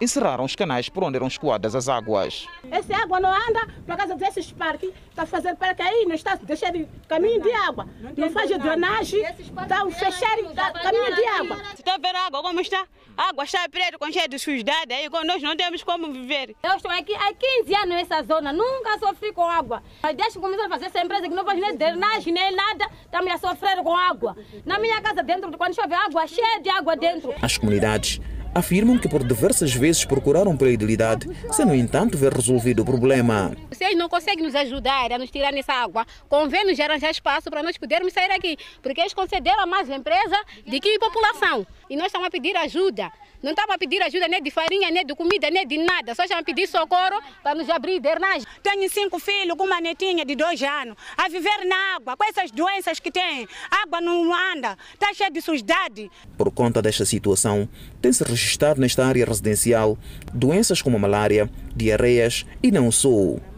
encerraram 0.00 0.44
os 0.44 0.56
canais 0.56 0.88
por 0.88 1.04
onde 1.04 1.16
eram 1.16 1.26
escoadas 1.26 1.74
as 1.74 1.88
águas. 1.88 2.46
Essa 2.70 2.96
água 2.96 3.20
não 3.20 3.30
anda 3.30 3.66
por 3.86 3.96
causa 3.96 4.16
desses 4.16 4.50
parques, 4.52 4.90
está 5.10 5.26
fazendo 5.26 5.56
parque 5.56 5.82
aí, 5.82 6.06
não 6.06 6.14
está 6.14 6.34
deixando 6.36 6.88
caminho 7.08 7.42
de 7.42 7.52
água, 7.52 7.86
não 8.16 8.30
faz 8.30 8.50
drenagem, 8.50 9.20
está 9.20 9.86
fechando 9.90 10.54
caminho 10.54 11.14
de 11.14 11.24
água. 11.24 11.62
Está 11.74 11.98
vendo 11.98 12.16
a 12.16 12.26
água 12.26 12.42
como 12.42 12.60
está? 12.60 12.86
A 13.16 13.28
água 13.28 13.44
está 13.44 13.68
preta, 13.68 13.98
com 13.98 14.10
cheia 14.10 14.26
de 14.26 14.38
sujidade, 14.38 14.92
aí 14.94 15.08
nós 15.26 15.42
não 15.42 15.54
temos 15.56 15.82
como 15.82 16.10
viver. 16.10 16.56
Eu 16.62 16.76
estou 16.76 16.90
aqui 16.90 17.14
há 17.14 17.34
15 17.34 17.74
anos 17.74 17.88
nessa 17.88 18.22
zona, 18.22 18.52
nunca 18.52 18.98
sofri 18.98 19.32
com 19.32 19.44
água. 19.44 19.82
Mas 20.02 20.16
desde 20.16 20.34
que 20.34 20.40
começaram 20.40 20.66
a 20.66 20.70
fazer 20.70 20.86
essa 20.86 21.00
empresa 21.04 21.28
que 21.28 21.34
não 21.34 21.44
faz 21.44 21.60
nem 21.60 21.76
drenagem, 21.76 22.32
nem 22.32 22.54
nada, 22.54 22.88
estamos 23.04 23.30
a 23.32 23.38
sofrer 23.38 23.82
com 23.82 23.94
água. 23.94 24.36
Na 24.64 24.78
minha 24.78 25.00
casa 25.02 25.22
dentro, 25.22 25.50
quando 25.58 25.74
chove 25.74 25.92
água, 25.92 26.26
cheia 26.26 26.60
de 26.60 26.70
água 26.70 26.96
dentro. 26.96 27.34
As 27.42 27.58
comunidades 27.58 28.20
afirmam 28.54 28.98
que 28.98 29.08
por 29.08 29.24
diversas 29.24 29.72
vezes 29.74 30.04
procuraram 30.04 30.56
pela 30.56 30.70
idilidade, 30.70 31.28
sem 31.52 31.64
no 31.64 31.74
entanto 31.74 32.18
ver 32.18 32.32
resolvido 32.32 32.82
o 32.82 32.84
problema. 32.84 33.56
Vocês 33.70 33.96
não 33.96 34.08
conseguem 34.08 34.44
nos 34.44 34.54
ajudar 34.54 35.12
a 35.12 35.18
nos 35.18 35.30
tirar 35.30 35.52
nessa 35.52 35.72
água, 35.72 36.06
convém-nos 36.28 36.78
arranjar 36.78 37.10
espaço 37.10 37.50
para 37.50 37.62
nós 37.62 37.76
podermos 37.78 38.12
sair 38.12 38.30
aqui, 38.30 38.56
porque 38.82 39.00
eles 39.00 39.14
concederam 39.14 39.60
a 39.60 39.66
mais 39.66 39.88
empresa 39.88 40.36
do 40.66 40.80
que 40.80 40.96
a 40.96 41.00
população. 41.00 41.66
E 41.88 41.96
nós 41.96 42.06
estamos 42.06 42.28
a 42.28 42.30
pedir 42.30 42.56
ajuda. 42.56 43.10
Não 43.42 43.52
estamos 43.52 43.74
a 43.74 43.78
pedir 43.78 44.02
ajuda 44.02 44.28
nem 44.28 44.42
de 44.42 44.50
farinha, 44.50 44.90
nem 44.90 45.04
de 45.04 45.14
comida, 45.14 45.50
nem 45.50 45.66
de 45.66 45.78
nada. 45.78 46.14
Só 46.14 46.24
estamos 46.24 46.42
a 46.42 46.44
pedir 46.44 46.68
socorro 46.68 47.22
para 47.42 47.54
nos 47.54 47.70
abrir 47.70 47.98
drenagem. 47.98 48.46
Tenho 48.62 48.88
cinco 48.90 49.18
filhos 49.18 49.56
com 49.56 49.64
uma 49.64 49.80
netinha 49.80 50.26
de 50.26 50.36
dois 50.36 50.62
anos 50.62 50.94
a 51.16 51.26
viver 51.28 51.64
na 51.64 51.96
água, 51.96 52.16
com 52.18 52.24
essas 52.24 52.50
doenças 52.50 53.00
que 53.00 53.10
têm. 53.10 53.48
A 53.70 53.82
água 53.82 54.00
não 54.00 54.34
anda, 54.34 54.76
está 54.92 55.14
cheia 55.14 55.30
de 55.30 55.40
sujidade. 55.40 56.10
Por 56.36 56.50
conta 56.50 56.82
desta 56.82 57.06
situação, 57.06 57.66
tem-se 58.02 58.22
registrado 58.22 58.78
nesta 58.78 59.06
área 59.06 59.24
residencial 59.24 59.96
doenças 60.34 60.82
como 60.82 60.98
malária, 60.98 61.50
diarreias 61.74 62.44
e 62.62 62.70
não 62.70 62.92
só. 62.92 63.08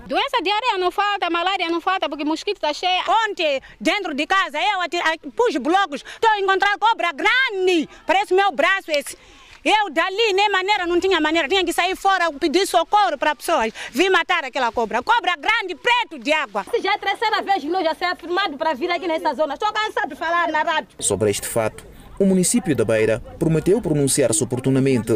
Doença 0.07 0.43
diarreia 0.43 0.79
não 0.79 0.91
falta, 0.91 1.31
malária 1.31 1.69
não 1.69 1.81
falta, 1.81 2.09
porque 2.09 2.25
mosquito 2.25 2.57
está 2.57 2.73
cheio. 2.73 3.03
Ontem, 3.29 3.61
dentro 3.81 4.15
de 4.15 4.27
casa, 4.27 4.59
eu 4.59 5.33
pus 5.33 5.57
blocos, 5.57 6.05
estou 6.05 6.31
a 6.31 6.39
encontrar 6.39 6.79
cobra 6.79 7.13
grande, 7.13 7.89
parece 8.07 8.35
meu 8.35 8.53
braço 8.53 8.91
esse. 8.91 9.17
Eu 9.65 9.91
dali 9.91 10.33
nem 10.35 10.51
maneira, 10.51 10.87
não 10.87 10.99
tinha 10.99 11.21
maneira, 11.21 11.49
tinha 11.49 11.65
que 11.65 11.73
sair 11.73 11.95
fora, 11.95 12.33
pedir 12.33 12.67
socorro 12.67 13.17
para 13.17 13.35
pessoas. 13.35 13.73
Vim 13.93 14.09
matar 14.11 14.45
aquela 14.45 14.73
cobra. 14.73 15.01
Cobra 15.03 15.37
grande, 15.37 15.77
preto 15.77 16.19
de 16.19 16.33
água. 16.33 16.65
Já 16.83 16.93
é 16.93 16.95
a 16.95 16.99
terceira 16.99 17.43
vez 17.43 17.63
que 17.63 17.69
nós 17.69 17.85
já 17.85 17.95
somos 17.95 18.13
afirmado 18.15 18.57
para 18.59 18.75
vir 18.75 18.91
aqui 18.91 19.07
nessa 19.07 19.33
zona. 19.35 19.55
Estou 19.55 19.73
cansado 19.73 20.09
de 20.09 20.17
falar 20.17 20.49
na 20.49 20.63
rádio. 20.63 20.97
Sobre 20.99 21.31
este 21.31 21.47
fato, 21.47 21.87
o 22.19 22.27
município 22.27 22.75
da 22.75 22.85
Beira 22.85 23.21
prometeu 23.39 23.81
pronunciar-se 23.81 24.43
oportunamente. 24.43 25.13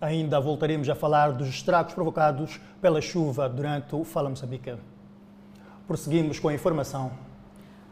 Ainda 0.00 0.38
voltaremos 0.38 0.88
a 0.88 0.94
falar 0.94 1.32
dos 1.32 1.48
estragos 1.48 1.92
provocados 1.92 2.60
pela 2.80 3.00
chuva 3.00 3.48
durante 3.48 3.96
o 3.96 4.04
Fala 4.04 4.30
Moçambique. 4.30 4.76
Prosseguimos 5.88 6.38
com 6.38 6.48
a 6.48 6.54
informação. 6.54 7.25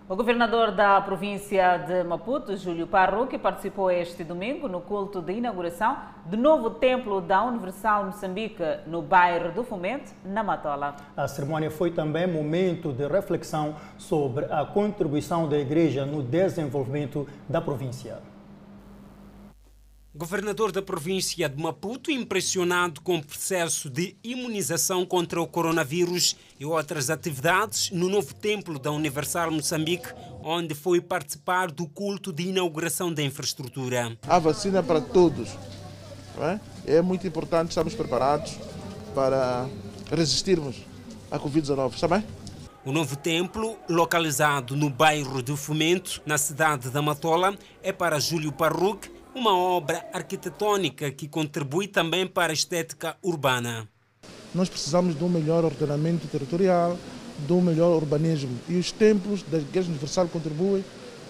O 0.06 0.14
governador 0.14 0.70
da 0.70 1.00
província 1.00 1.78
de 1.78 2.04
Maputo, 2.04 2.54
Júlio 2.58 2.86
Parruque, 2.86 3.38
participou 3.38 3.90
este 3.90 4.22
domingo 4.22 4.68
no 4.68 4.82
culto 4.82 5.22
de 5.22 5.32
inauguração 5.32 5.96
do 6.26 6.36
novo 6.36 6.68
templo 6.72 7.22
da 7.22 7.42
Universal 7.42 8.04
Moçambique, 8.04 8.62
no 8.86 9.00
bairro 9.00 9.52
do 9.52 9.64
Fomento, 9.64 10.12
na 10.22 10.42
Matola. 10.42 10.94
A 11.16 11.26
cerimônia 11.26 11.70
foi 11.70 11.90
também 11.90 12.26
momento 12.26 12.92
de 12.92 13.08
reflexão 13.08 13.76
sobre 13.96 14.44
a 14.50 14.66
contribuição 14.66 15.48
da 15.48 15.56
Igreja 15.56 16.04
no 16.04 16.22
desenvolvimento 16.22 17.26
da 17.48 17.62
província. 17.62 18.33
Governador 20.16 20.70
da 20.70 20.80
província 20.80 21.48
de 21.48 21.60
Maputo, 21.60 22.08
impressionado 22.08 23.00
com 23.00 23.16
o 23.16 23.24
processo 23.24 23.90
de 23.90 24.14
imunização 24.22 25.04
contra 25.04 25.42
o 25.42 25.46
coronavírus 25.46 26.36
e 26.58 26.64
outras 26.64 27.10
atividades 27.10 27.90
no 27.90 28.08
novo 28.08 28.32
templo 28.32 28.78
da 28.78 28.92
Universal 28.92 29.50
Moçambique, 29.50 30.06
onde 30.40 30.72
foi 30.72 31.00
participar 31.00 31.68
do 31.72 31.88
culto 31.88 32.32
de 32.32 32.44
inauguração 32.44 33.12
da 33.12 33.24
infraestrutura. 33.24 34.16
A 34.28 34.38
vacina 34.38 34.84
para 34.84 35.00
todos. 35.00 35.48
É? 36.86 36.98
é 36.98 37.02
muito 37.02 37.26
importante 37.26 37.70
estarmos 37.70 37.94
preparados 37.94 38.56
para 39.16 39.68
resistirmos 40.08 40.76
à 41.28 41.40
Covid-19, 41.40 41.92
está 41.92 42.06
bem? 42.06 42.24
O 42.84 42.92
novo 42.92 43.16
templo, 43.16 43.76
localizado 43.88 44.76
no 44.76 44.90
bairro 44.90 45.42
do 45.42 45.56
Fomento, 45.56 46.22
na 46.24 46.38
cidade 46.38 46.90
da 46.90 47.00
Matola, 47.00 47.56
é 47.82 47.92
para 47.92 48.20
Júlio 48.20 48.52
Parruque, 48.52 49.13
uma 49.34 49.56
obra 49.56 50.06
arquitetônica 50.12 51.10
que 51.10 51.26
contribui 51.26 51.88
também 51.88 52.26
para 52.26 52.52
a 52.52 52.54
estética 52.54 53.16
urbana. 53.22 53.88
Nós 54.54 54.68
precisamos 54.68 55.18
de 55.18 55.24
um 55.24 55.28
melhor 55.28 55.64
ordenamento 55.64 56.28
territorial, 56.28 56.96
de 57.38 57.52
um 57.52 57.60
melhor 57.60 57.96
urbanismo 57.96 58.56
e 58.68 58.76
os 58.76 58.92
templos 58.92 59.42
da 59.42 59.58
Igreja 59.58 59.88
Universal 59.88 60.28
contribuem 60.28 60.84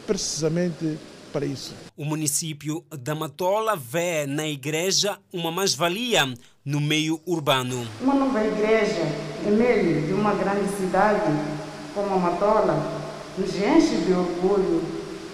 precisamente 0.06 0.98
para 1.32 1.46
isso. 1.46 1.74
O 1.96 2.04
município 2.04 2.84
da 2.90 3.14
Matola 3.14 3.74
vê 3.74 4.26
na 4.26 4.46
igreja 4.46 5.18
uma 5.32 5.50
mais-valia 5.50 6.32
no 6.64 6.80
meio 6.80 7.20
urbano. 7.26 7.86
Uma 8.00 8.14
nova 8.14 8.44
igreja 8.44 9.02
em 9.46 9.50
meio 9.50 10.06
de 10.06 10.12
uma 10.12 10.34
grande 10.34 10.68
cidade 10.76 11.32
como 11.94 12.14
a 12.14 12.18
Matola 12.18 13.02
nos 13.38 13.54
enche 13.56 13.96
de 14.04 14.12
orgulho, 14.12 14.82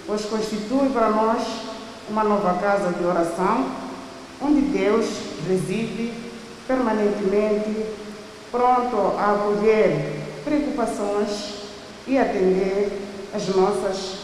pois 0.07 0.25
constitui 0.25 0.89
para 0.91 1.11
nós 1.11 1.70
uma 2.11 2.25
nova 2.25 2.55
casa 2.61 2.93
de 2.93 3.05
oração, 3.05 3.67
onde 4.43 4.63
Deus 4.63 5.07
reside 5.49 6.13
permanentemente, 6.67 7.87
pronto 8.51 9.17
a 9.17 9.33
acolher 9.33 10.17
preocupações 10.45 11.55
e 12.09 12.19
atender 12.19 12.91
as 13.33 13.47
nossas 13.55 14.20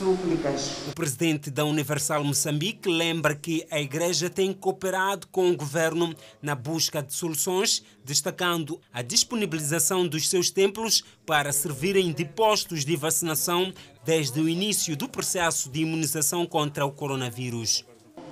súplicas. 0.00 0.88
O 0.88 0.94
presidente 0.94 1.50
da 1.50 1.62
Universal 1.66 2.24
Moçambique 2.24 2.88
lembra 2.88 3.34
que 3.34 3.66
a 3.70 3.78
Igreja 3.78 4.30
tem 4.30 4.50
cooperado 4.50 5.26
com 5.26 5.50
o 5.50 5.56
governo 5.56 6.14
na 6.40 6.54
busca 6.54 7.02
de 7.02 7.12
soluções, 7.12 7.84
destacando 8.02 8.80
a 8.90 9.02
disponibilização 9.02 10.08
dos 10.08 10.26
seus 10.28 10.50
templos 10.50 11.04
para 11.26 11.52
servirem 11.52 12.12
de 12.12 12.24
postos 12.24 12.82
de 12.82 12.96
vacinação 12.96 13.72
desde 14.02 14.40
o 14.40 14.48
início 14.48 14.96
do 14.96 15.06
processo 15.06 15.68
de 15.68 15.82
imunização 15.82 16.46
contra 16.46 16.86
o 16.86 16.92
coronavírus. 16.92 17.84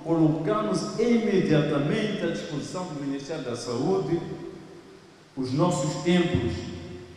Colocamos 0.03 0.99
imediatamente 0.99 2.23
à 2.23 2.31
disposição 2.31 2.85
do 2.87 2.99
Ministério 2.99 3.43
da 3.43 3.55
Saúde 3.55 4.19
os 5.37 5.53
nossos 5.53 6.01
templos 6.03 6.53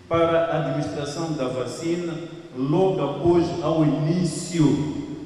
para 0.07 0.47
a 0.47 0.59
administração 0.59 1.33
da 1.33 1.49
vacina 1.49 2.42
logo 2.57 3.03
após 3.03 3.47
ao 3.63 3.85
início, 3.85 4.65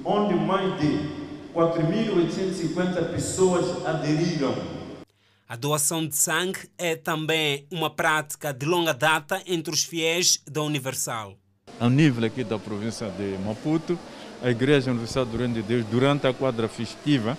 onde 0.05 0.35
mais 0.35 0.79
de 0.81 1.17
4.850 1.55 3.13
pessoas 3.13 3.87
aderiram. 3.87 4.55
A 5.49 5.57
doação 5.57 6.07
de 6.07 6.17
sangue 6.17 6.59
é 6.77 6.97
também 6.97 7.67
uma 7.71 7.89
prática 7.89 8.53
de 8.53 8.67
longa 8.67 8.93
data 8.93 9.41
entre 9.47 9.73
os 9.73 9.85
fiéis 9.85 10.41
da 10.51 10.63
Universal. 10.63 11.35
A 11.79 11.89
nível 11.89 12.27
aqui 12.27 12.43
da 12.43 12.59
província 12.59 13.09
de 13.11 13.39
Maputo, 13.45 13.99
a 14.43 14.51
Igreja 14.51 14.91
Universal 14.91 15.25
Durante 15.25 15.55
de 15.55 15.63
Deus, 15.63 15.85
durante 15.87 16.27
a 16.27 16.33
quadra 16.33 16.69
festiva, 16.69 17.39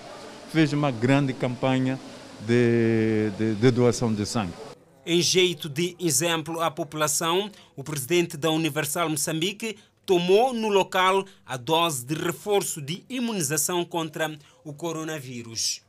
fez 0.50 0.72
uma 0.72 0.90
grande 0.90 1.32
campanha 1.32 1.98
de, 2.46 3.30
de, 3.36 3.54
de 3.54 3.70
doação 3.70 4.12
de 4.12 4.24
sangue. 4.24 4.67
Em 5.10 5.22
jeito 5.22 5.70
de 5.70 5.96
exemplo 5.98 6.60
à 6.60 6.70
população, 6.70 7.50
o 7.74 7.82
presidente 7.82 8.36
da 8.36 8.50
Universal 8.50 9.08
Moçambique 9.08 9.78
tomou 10.04 10.52
no 10.52 10.68
local 10.68 11.24
a 11.46 11.56
dose 11.56 12.04
de 12.04 12.14
reforço 12.14 12.82
de 12.82 13.06
imunização 13.08 13.86
contra 13.86 14.30
o 14.62 14.74
coronavírus. 14.74 15.80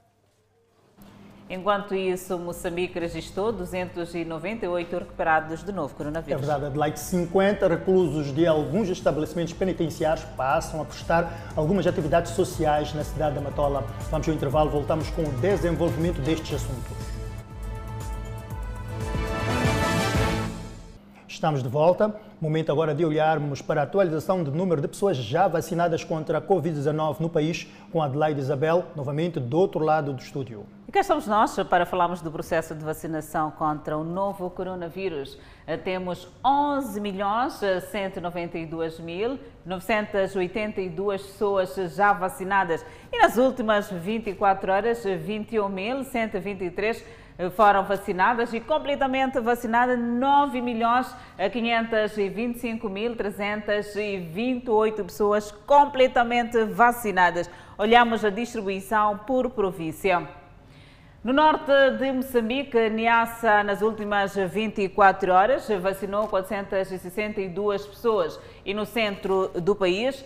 Enquanto 1.50 1.94
isso, 1.94 2.40
Moçambique 2.40 2.98
registrou 2.98 3.52
298 3.52 4.98
recuperados 5.00 5.66
de 5.66 5.74
novo 5.74 5.94
É 5.96 5.98
coronavírus. 5.98 6.40
verdade, 6.40 6.68
Adelaide. 6.68 7.00
50 7.02 7.68
reclusos 7.68 8.34
de 8.34 8.48
alguns 8.48 8.88
estabelecimentos 8.88 9.52
penitenciários 9.52 10.24
passam 10.38 10.82
a 10.82 10.86
prestar 10.86 11.52
algumas 11.58 11.86
atividades 11.86 12.32
sociais 12.32 12.94
na 12.94 13.04
cidade 13.04 13.36
da 13.36 13.42
Matola. 13.42 13.82
Vamos 14.10 14.30
ao 14.30 14.34
intervalo, 14.34 14.70
voltamos 14.70 15.10
com 15.10 15.24
o 15.24 15.32
desenvolvimento 15.42 16.22
destes 16.22 16.54
assuntos. 16.54 17.09
Estamos 21.30 21.62
de 21.62 21.70
volta. 21.70 22.20
Momento 22.42 22.72
agora 22.72 22.96
de 22.96 23.06
olharmos 23.06 23.62
para 23.62 23.82
a 23.82 23.84
atualização 23.84 24.44
do 24.44 24.52
número 24.52 24.82
de 24.82 24.88
pessoas 24.88 25.16
já 25.16 25.48
vacinadas 25.48 26.04
contra 26.04 26.40
a 26.40 26.42
Covid-19 26.42 27.20
no 27.20 27.30
país, 27.30 27.68
com 27.92 28.02
Adelaide 28.02 28.40
Isabel, 28.40 28.86
novamente 28.96 29.40
do 29.40 29.56
outro 29.56 29.80
lado 29.80 30.12
do 30.12 30.20
estúdio. 30.20 30.66
E 30.88 30.92
cá 30.92 31.02
estamos 31.02 31.28
nós 31.28 31.56
para 31.70 31.86
falarmos 31.86 32.20
do 32.20 32.32
processo 32.32 32.74
de 32.74 32.84
vacinação 32.84 33.52
contra 33.52 33.96
o 33.96 34.04
novo 34.04 34.50
coronavírus. 34.50 35.38
Eh, 35.68 35.78
Temos 35.78 36.28
11 36.44 37.00
milhões 37.00 37.62
192 37.92 39.00
mil 39.00 39.38
982 39.64 41.22
pessoas 41.22 41.76
já 41.96 42.12
vacinadas 42.12 42.84
e 43.14 43.20
nas 43.20 43.38
últimas 43.38 43.92
24 43.92 44.72
horas 44.72 45.04
21 45.04 45.70
mil 45.70 46.04
123 46.04 47.06
foram 47.56 47.84
vacinadas 47.84 48.54
e 48.54 48.60
completamente 48.60 49.40
vacinadas 49.40 49.98
9 49.98 50.62
milhões 50.62 51.08
525 51.52 52.90
mil 52.90 53.16
328 53.16 55.06
pessoas 55.06 55.52
completamente 55.66 56.66
vacinadas. 56.66 57.50
Olhamos 57.78 58.26
a 58.26 58.30
distribuição 58.30 59.20
por 59.20 59.50
província. 59.52 60.28
No 61.22 61.34
norte 61.34 61.72
de 61.98 62.14
Moçambique, 62.14 62.90
Niassa, 62.90 63.62
nas 63.62 63.82
últimas 63.82 64.36
24 64.36 65.34
horas, 65.34 65.68
vacinou 65.82 66.30
462 66.30 67.88
pessoas. 67.88 68.40
E 68.66 68.74
no 68.74 68.86
centro 68.86 69.50
do 69.50 69.76
país, 69.76 70.24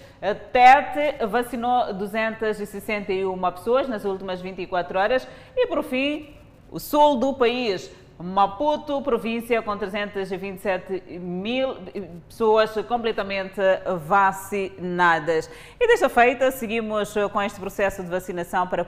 Tete 0.51 1.25
vacinou 1.25 1.91
261 1.93 3.51
pessoas 3.51 3.87
nas 3.87 4.05
últimas 4.05 4.39
24 4.39 4.99
horas. 4.99 5.27
E, 5.57 5.65
por 5.65 5.83
fim, 5.83 6.35
o 6.73 6.79
sul 6.79 7.17
do 7.17 7.33
país, 7.35 7.91
Maputo, 8.19 9.01
província 9.01 9.61
com 9.61 9.77
327 9.77 11.19
mil 11.19 11.75
pessoas 12.27 12.71
completamente 12.87 13.61
vacinadas. 14.07 15.49
E 15.79 15.87
desta 15.87 16.09
feita, 16.09 16.49
seguimos 16.49 17.13
com 17.31 17.41
este 17.41 17.59
processo 17.59 18.01
de 18.01 18.09
vacinação 18.09 18.67
para 18.67 18.87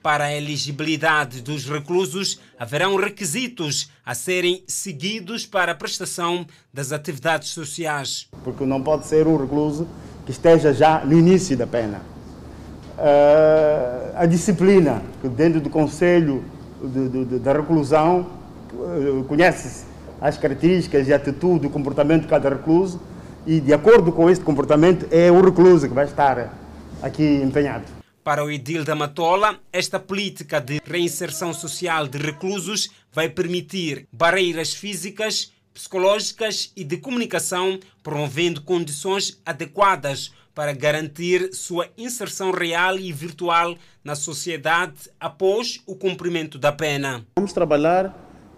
Para 0.04 0.26
a 0.26 0.36
elegibilidade 0.36 1.42
dos 1.42 1.66
reclusos, 1.66 2.40
haverão 2.60 2.98
requisitos 2.98 3.90
a 4.06 4.14
serem 4.14 4.64
seguidos 4.68 5.48
para 5.48 5.72
a 5.72 5.76
prestação 5.76 6.46
das 6.72 6.92
atividades 6.92 7.50
sociais. 7.50 8.28
Porque 8.44 8.64
não 8.64 8.84
pode 8.84 9.08
ser 9.08 9.26
um 9.26 9.38
recluso 9.38 9.88
que 10.26 10.32
esteja 10.32 10.74
já 10.74 11.04
no 11.06 11.14
início 11.14 11.56
da 11.58 11.68
pena. 11.68 12.02
Uh, 12.98 14.16
a 14.16 14.26
disciplina, 14.26 15.02
que 15.22 15.28
dentro 15.28 15.60
do 15.60 15.70
Conselho 15.70 16.44
da 17.42 17.54
Reclusão, 17.54 18.28
uh, 18.74 19.24
conhece-se 19.26 19.86
as 20.22 20.38
características 20.38 21.08
e 21.08 21.14
atitude, 21.14 21.68
o 21.68 21.70
comportamento 21.70 22.24
de 22.24 22.28
cada 22.28 22.50
recluso, 22.50 23.02
e 23.46 23.60
de 23.60 23.74
acordo 23.74 24.12
com 24.12 24.30
este 24.30 24.44
comportamento 24.44 25.06
é 25.12 25.30
o 25.30 25.42
recluso 25.42 25.88
que 25.88 25.94
vai 25.94 26.06
estar 26.06 26.54
aqui 27.02 27.42
empenhado. 27.44 27.84
Para 28.24 28.46
o 28.46 28.50
Edil 28.50 28.86
da 28.86 28.96
Matola, 28.96 29.60
esta 29.72 30.00
política 30.00 30.62
de 30.62 30.80
reinserção 30.86 31.54
social 31.54 32.08
de 32.08 32.18
reclusos 32.18 32.90
vai 33.12 33.28
permitir 33.28 34.08
barreiras 34.14 34.74
físicas, 34.74 35.52
psicológicas 35.74 36.72
e 36.76 36.84
de 36.84 36.98
comunicação, 36.98 37.80
promovendo 38.02 38.62
condições 38.62 39.42
adequadas 39.46 40.32
para 40.54 40.72
garantir 40.72 41.54
sua 41.54 41.88
inserção 41.98 42.52
real 42.52 42.98
e 42.98 43.12
virtual 43.12 43.76
na 44.04 44.16
sociedade 44.16 45.10
após 45.20 45.82
o 45.86 45.96
cumprimento 45.96 46.60
da 46.60 46.72
pena. 46.72 47.26
Vamos 47.36 47.54
trabalhar 47.54 48.16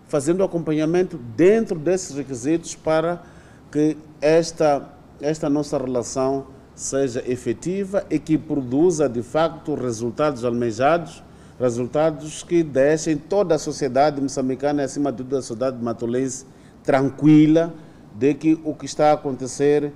fazendo 0.07 0.43
acompanhamento 0.43 1.17
dentro 1.17 1.79
desses 1.79 2.15
requisitos 2.15 2.75
para 2.75 3.23
que 3.71 3.97
esta, 4.21 4.93
esta 5.21 5.49
nossa 5.49 5.77
relação 5.77 6.47
seja 6.75 7.23
efetiva 7.25 8.05
e 8.09 8.19
que 8.19 8.37
produza 8.37 9.07
de 9.07 9.23
facto 9.23 9.73
resultados 9.73 10.43
almejados, 10.43 11.23
resultados 11.57 12.43
que 12.43 12.61
deixem 12.61 13.17
toda 13.17 13.55
a 13.55 13.59
sociedade 13.59 14.21
moçambicana 14.21 14.81
e 14.81 14.85
acima 14.85 15.11
de 15.11 15.19
tudo 15.19 15.37
a 15.37 15.41
sociedade 15.41 15.81
matolense 15.81 16.45
tranquila 16.85 17.73
de 18.13 18.33
que 18.33 18.59
o 18.63 18.73
que 18.73 18.85
está 18.85 19.11
a 19.11 19.13
acontecer 19.13 19.91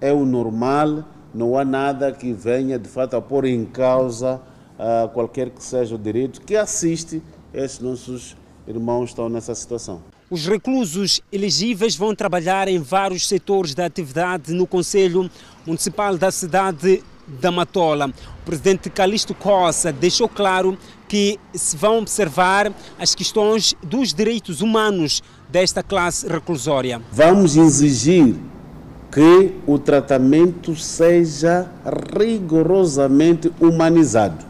é 0.00 0.12
o 0.12 0.24
normal, 0.24 1.04
não 1.34 1.58
há 1.58 1.64
nada 1.64 2.12
que 2.12 2.32
venha 2.32 2.78
de 2.78 2.88
fato 2.88 3.16
a 3.16 3.20
pôr 3.20 3.44
em 3.44 3.64
causa 3.64 4.40
uh, 4.78 5.08
qualquer 5.10 5.50
que 5.50 5.62
seja 5.62 5.94
o 5.94 5.98
direito 5.98 6.40
que 6.40 6.56
assiste 6.56 7.22
esses 7.52 7.80
nossos 7.80 8.36
irmãos 8.66 9.10
estão 9.10 9.28
nessa 9.28 9.54
situação. 9.54 10.00
Os 10.30 10.46
reclusos 10.46 11.22
elegíveis 11.32 11.96
vão 11.96 12.14
trabalhar 12.14 12.68
em 12.68 12.78
vários 12.78 13.26
setores 13.26 13.74
da 13.74 13.86
atividade 13.86 14.52
no 14.52 14.66
Conselho 14.66 15.30
Municipal 15.66 16.18
da 16.18 16.30
cidade 16.30 17.02
da 17.40 17.50
Matola. 17.50 18.06
O 18.42 18.44
presidente 18.44 18.88
Calixto 18.90 19.34
Costa 19.34 19.92
deixou 19.92 20.28
claro 20.28 20.76
que 21.06 21.38
se 21.54 21.76
vão 21.76 21.98
observar 21.98 22.72
as 22.98 23.14
questões 23.14 23.74
dos 23.82 24.12
direitos 24.12 24.60
humanos 24.60 25.22
desta 25.48 25.82
classe 25.82 26.26
reclusória. 26.26 27.00
Vamos 27.12 27.56
exigir 27.56 28.36
que 29.10 29.54
o 29.66 29.78
tratamento 29.78 30.76
seja 30.76 31.66
rigorosamente 32.18 33.52
humanizado. 33.60 34.44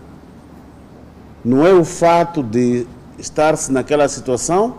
Não 1.45 1.65
é 1.65 1.73
o 1.73 1.85
fato 1.85 2.43
de 2.43 2.87
estar-se 3.19 3.73
naquela 3.73 4.09
situação 4.09 4.77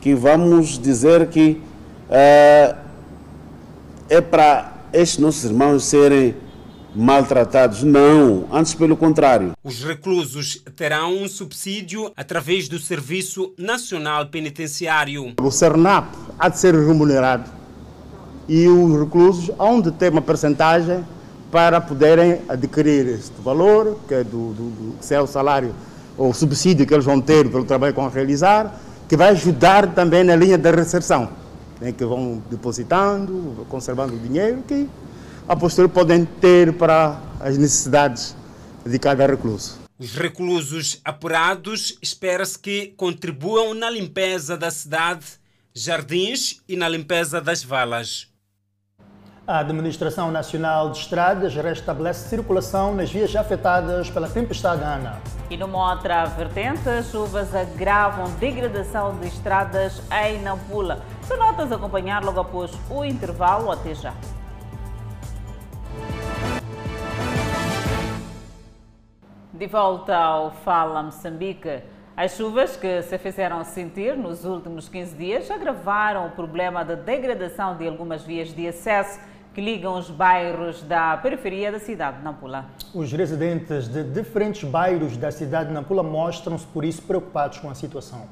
que 0.00 0.14
vamos 0.14 0.78
dizer 0.78 1.28
que 1.28 1.60
é, 2.10 2.74
é 4.08 4.20
para 4.20 4.72
estes 4.92 5.18
nossos 5.18 5.44
irmãos 5.44 5.84
serem 5.84 6.34
maltratados. 6.94 7.82
Não, 7.82 8.46
antes 8.52 8.74
pelo 8.74 8.96
contrário. 8.96 9.52
Os 9.62 9.84
reclusos 9.84 10.62
terão 10.76 11.22
um 11.22 11.28
subsídio 11.28 12.12
através 12.16 12.68
do 12.68 12.78
Serviço 12.78 13.52
Nacional 13.58 14.26
Penitenciário. 14.26 15.34
O 15.40 15.50
CERNAP 15.50 16.06
há 16.38 16.48
de 16.48 16.58
ser 16.58 16.74
remunerado 16.74 17.50
e 18.48 18.66
os 18.66 18.98
reclusos 18.98 19.50
hão 19.58 19.80
de 19.80 19.92
ter 19.92 20.10
uma 20.10 20.22
percentagem 20.22 21.04
para 21.50 21.80
poderem 21.80 22.40
adquirir 22.48 23.06
este 23.06 23.40
valor, 23.42 23.98
que 24.06 24.14
é, 24.14 24.24
do, 24.24 24.52
do, 24.52 24.70
do, 24.70 24.94
que 25.00 25.14
é 25.14 25.20
o 25.20 25.26
salário 25.26 25.74
ou 26.16 26.30
o 26.30 26.34
subsídio 26.34 26.86
que 26.86 26.92
eles 26.92 27.04
vão 27.04 27.20
ter 27.20 27.48
pelo 27.48 27.64
trabalho 27.64 27.94
que 27.94 28.00
vão 28.00 28.10
realizar, 28.10 28.74
que 29.08 29.16
vai 29.16 29.30
ajudar 29.30 29.94
também 29.94 30.24
na 30.24 30.34
linha 30.34 30.58
da 30.58 30.70
recepção, 30.70 31.28
né, 31.80 31.92
que 31.92 32.04
vão 32.04 32.42
depositando, 32.50 33.66
conservando 33.68 34.14
o 34.14 34.18
dinheiro 34.18 34.62
que 34.66 34.88
a 35.48 35.56
posterior 35.56 35.88
podem 35.88 36.26
ter 36.26 36.74
para 36.74 37.18
as 37.40 37.56
necessidades 37.56 38.36
de 38.84 38.98
cada 38.98 39.26
recluso. 39.26 39.78
Os 39.98 40.14
reclusos 40.14 41.00
apurados 41.02 41.98
espera-se 42.02 42.58
que 42.58 42.88
contribuam 42.98 43.72
na 43.72 43.88
limpeza 43.88 44.56
da 44.58 44.70
cidade, 44.70 45.24
jardins 45.74 46.62
e 46.68 46.76
na 46.76 46.86
limpeza 46.86 47.40
das 47.40 47.64
valas. 47.64 48.28
A 49.46 49.60
Administração 49.60 50.30
Nacional 50.30 50.90
de 50.90 50.98
Estradas 50.98 51.54
restabelece 51.54 52.28
circulação 52.28 52.94
nas 52.94 53.10
vias 53.10 53.34
afetadas 53.34 54.10
pela 54.10 54.28
tempestade 54.28 54.82
Ana. 54.82 55.18
E 55.48 55.56
numa 55.56 55.94
outra 55.94 56.26
vertente, 56.26 56.86
as 56.86 57.10
chuvas 57.10 57.54
agravam 57.54 58.30
degradação 58.32 59.18
de 59.18 59.28
estradas 59.28 60.02
em 60.26 60.42
Nampula. 60.42 61.02
São 61.26 61.38
notas 61.38 61.72
a 61.72 61.76
acompanhar 61.76 62.22
logo 62.22 62.38
após 62.38 62.70
o 62.90 63.02
intervalo. 63.02 63.72
Até 63.72 63.94
já. 63.94 64.12
De 69.58 69.66
volta 69.66 70.16
ao 70.16 70.52
Fala 70.52 71.02
Moçambique. 71.02 71.82
As 72.16 72.36
chuvas 72.36 72.76
que 72.76 73.02
se 73.02 73.18
fizeram 73.18 73.64
sentir 73.64 74.16
nos 74.16 74.44
últimos 74.44 74.88
15 74.88 75.16
dias 75.16 75.50
agravaram 75.50 76.28
o 76.28 76.30
problema 76.30 76.84
da 76.84 76.94
degradação 76.94 77.76
de 77.76 77.88
algumas 77.88 78.22
vias 78.22 78.54
de 78.54 78.68
acesso 78.68 79.18
que 79.52 79.60
ligam 79.60 79.98
os 79.98 80.10
bairros 80.10 80.82
da 80.82 81.16
periferia 81.16 81.72
da 81.72 81.80
cidade 81.80 82.18
de 82.18 82.22
Nampula. 82.22 82.66
Os 82.94 83.10
residentes 83.10 83.88
de 83.88 84.04
diferentes 84.04 84.62
bairros 84.62 85.16
da 85.16 85.32
cidade 85.32 85.70
de 85.70 85.74
Nampula 85.74 86.04
mostram-se 86.04 86.64
por 86.66 86.84
isso 86.84 87.02
preocupados 87.02 87.58
com 87.58 87.68
a 87.68 87.74
situação. 87.74 88.28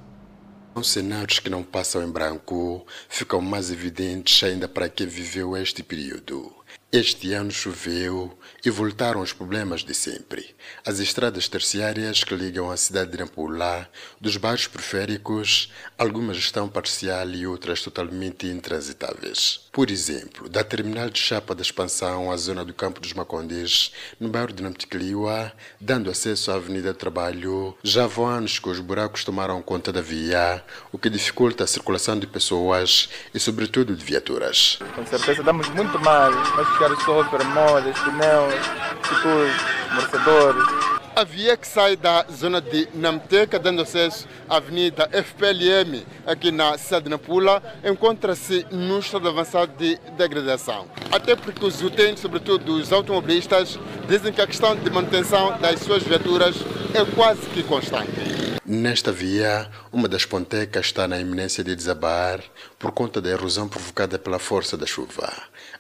Os 0.77 0.93
cenários 0.93 1.41
que 1.41 1.51
não 1.51 1.65
passam 1.65 2.05
em 2.05 2.09
branco 2.13 2.87
ficam 3.09 3.41
mais 3.41 3.73
evidentes 3.73 4.45
ainda 4.45 4.69
para 4.69 4.89
quem 4.89 5.09
viveu 5.09 5.57
este 5.57 5.83
período. 5.83 6.55
Este 6.99 7.35
ano 7.35 7.51
choveu 7.51 8.39
e 8.65 8.71
voltaram 8.71 9.21
os 9.21 9.31
problemas 9.31 9.85
de 9.85 9.93
sempre. 9.93 10.57
As 10.83 10.99
estradas 10.99 11.47
terciárias 11.47 12.25
que 12.25 12.35
ligam 12.35 12.71
a 12.71 12.77
cidade 12.79 13.11
de 13.11 13.19
Nampula, 13.19 13.87
dos 14.19 14.39
bairros 14.39 14.67
periféricos, 14.67 15.71
algumas 15.99 16.39
estão 16.39 16.71
parcial 16.71 17.29
e 17.33 17.47
outras 17.47 17.83
totalmente 17.83 18.47
intransitáveis. 18.47 19.66
Por 19.77 19.91
exemplo, 19.91 20.49
da 20.49 20.65
terminal 20.65 21.11
de 21.11 21.19
Chapa 21.19 21.55
da 21.55 21.61
Expansão 21.61 22.33
à 22.33 22.37
zona 22.39 22.65
do 22.65 22.73
Campo 22.73 22.99
dos 22.99 23.13
Macondes, 23.13 23.93
no 24.19 24.27
bairro 24.27 24.51
de 24.51 24.63
Namticliwa, 24.63 25.53
dando 25.79 26.11
acesso 26.11 26.51
à 26.51 26.55
Avenida 26.55 26.95
Trabalho, 26.95 27.77
já 27.83 28.07
vão 28.07 28.25
anos 28.27 28.59
que 28.59 28.71
os 28.71 28.81
buracos 28.81 29.23
tomaram 29.23 29.61
conta 29.61 29.93
da 29.93 30.01
via, 30.01 30.65
o 30.91 30.97
que 30.97 31.11
dificulta 31.11 31.65
a 31.65 31.67
circulação 31.67 32.19
de 32.19 32.27
pessoas 32.27 33.11
e, 33.35 33.39
sobretudo, 33.39 33.95
de 33.95 34.03
viaturas. 34.03 34.79
Com 34.95 35.05
certeza 35.05 35.43
damos 35.43 35.69
muito 35.69 36.01
mal, 36.01 36.31
mas 36.57 36.67
ficar 36.71 36.97
sofrer, 37.05 37.45
molas, 37.49 37.99
pneus, 37.99 38.67
futuros, 39.03 39.53
amortecedores. 39.91 40.96
A 41.19 41.25
via 41.25 41.57
que 41.57 41.67
sai 41.67 41.97
da 41.97 42.27
zona 42.31 42.61
de 42.61 42.91
Namteca, 42.93 43.59
dando 43.59 43.81
acesso 43.81 44.29
à 44.47 44.59
Avenida 44.59 45.09
FPLM, 45.11 46.05
aqui 46.27 46.53
na 46.53 46.77
cidade 46.77 47.05
de 47.05 47.11
Nampula, 47.11 47.63
encontra-se 47.83 48.67
num 48.71 48.99
estado 48.99 49.27
avançado 49.27 49.73
de 49.79 49.97
degradação. 50.19 50.87
Até 51.11 51.35
porque 51.35 51.65
os 51.65 51.81
utentes, 51.81 52.21
sobretudo 52.21 52.75
os 52.75 52.93
automobilistas, 52.93 53.79
dizem 54.07 54.31
que 54.31 54.43
a 54.43 54.47
questão 54.47 54.77
de 54.77 54.91
manutenção 54.91 55.59
das 55.59 55.81
suas 55.81 56.03
viaturas 56.03 56.55
é 56.93 57.03
quase 57.15 57.41
que 57.49 57.63
constante. 57.63 58.37
Nesta 58.67 59.11
via, 59.11 59.71
uma 59.91 60.09
das 60.09 60.27
pontecas 60.27 60.85
está 60.85 61.09
na 61.09 61.19
iminência 61.19 61.65
de 61.65 61.75
desabar 61.75 62.41
por 62.79 62.93
conta 62.93 63.23
da 63.23 63.31
erosão 63.31 63.69
provocada 63.69 64.19
pela 64.19 64.39
força 64.39 64.77
da 64.77 64.85
chuva. 64.85 65.33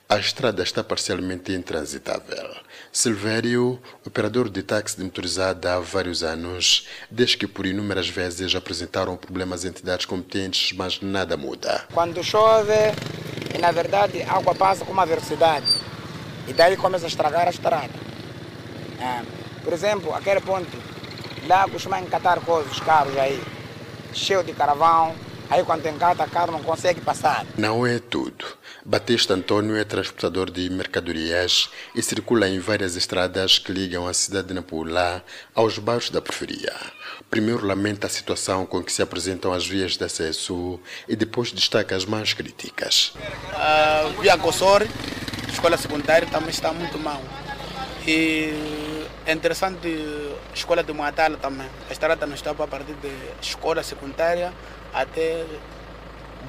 A 0.08 0.18
estrada 0.18 0.62
está 0.62 0.84
parcialmente 0.84 1.50
intransitável. 1.50 2.54
Silvério, 2.92 3.82
operador 4.06 4.48
de 4.48 4.62
táxi 4.62 4.96
de 4.96 5.02
motorizada 5.02 5.74
há 5.74 5.80
vários 5.80 6.22
anos, 6.22 6.86
diz 7.10 7.34
que 7.34 7.44
por 7.44 7.66
inúmeras 7.66 8.08
vezes 8.08 8.54
apresentaram 8.54 9.16
problemas 9.16 9.64
entidades 9.64 10.06
competentes, 10.06 10.70
mas 10.76 11.00
nada 11.00 11.36
muda. 11.36 11.88
Quando 11.92 12.22
chove, 12.22 12.72
na 13.58 13.72
verdade 13.72 14.22
a 14.22 14.34
água 14.34 14.54
passa 14.54 14.84
com 14.84 14.92
uma 14.92 15.04
velocidade 15.04 15.66
e 16.46 16.52
daí 16.52 16.76
começa 16.76 17.06
a 17.06 17.08
estragar 17.08 17.48
a 17.48 17.50
estrada. 17.50 17.90
É. 19.00 19.24
Por 19.64 19.72
exemplo, 19.72 20.14
aquele 20.14 20.40
ponto, 20.40 20.70
lá 21.48 21.68
costuma 21.68 22.00
encatar 22.00 22.40
coisas, 22.42 22.70
os 22.70 22.78
carros 22.78 23.18
aí, 23.18 23.42
cheio 24.14 24.44
de 24.44 24.52
caravão, 24.52 25.16
aí 25.50 25.64
quando 25.64 25.86
encata 25.86 26.24
o 26.24 26.30
carro 26.30 26.52
não 26.52 26.62
consegue 26.62 27.00
passar. 27.00 27.46
Não 27.56 27.86
é 27.86 27.98
tudo. 27.98 28.44
Batista 28.84 29.34
Antônio 29.34 29.76
é 29.76 29.84
transportador 29.84 30.50
de 30.50 30.70
mercadorias 30.70 31.68
e 31.94 32.02
circula 32.02 32.48
em 32.48 32.60
várias 32.60 32.94
estradas 32.94 33.58
que 33.58 33.72
ligam 33.72 34.06
a 34.06 34.14
cidade 34.14 34.48
de 34.48 34.54
Nampula 34.54 35.24
aos 35.54 35.78
bairros 35.78 36.10
da 36.10 36.22
periferia. 36.22 36.72
Primeiro 37.28 37.66
lamenta 37.66 38.06
a 38.06 38.10
situação 38.10 38.64
com 38.64 38.82
que 38.82 38.92
se 38.92 39.02
apresentam 39.02 39.52
as 39.52 39.66
vias 39.66 39.96
de 39.96 40.04
acesso 40.04 40.78
e 41.08 41.16
depois 41.16 41.50
destaca 41.50 41.96
as 41.96 42.04
mais 42.04 42.32
críticas. 42.32 43.12
A 43.52 44.12
via 44.20 44.36
Gossori, 44.36 44.88
escola 45.48 45.76
secundária, 45.76 46.28
também 46.28 46.50
está 46.50 46.72
muito 46.72 46.98
mal. 46.98 47.20
E 48.06 49.04
é 49.26 49.32
interessante 49.32 49.88
a 50.52 50.54
escola 50.54 50.84
de 50.84 50.92
Moatala 50.92 51.36
também. 51.36 51.66
A 51.90 51.92
estrada 51.92 52.24
não 52.24 52.34
está 52.36 52.54
para 52.54 52.68
partir 52.68 52.94
de 52.94 53.10
escola 53.42 53.82
secundária 53.82 54.52
até 54.92 55.44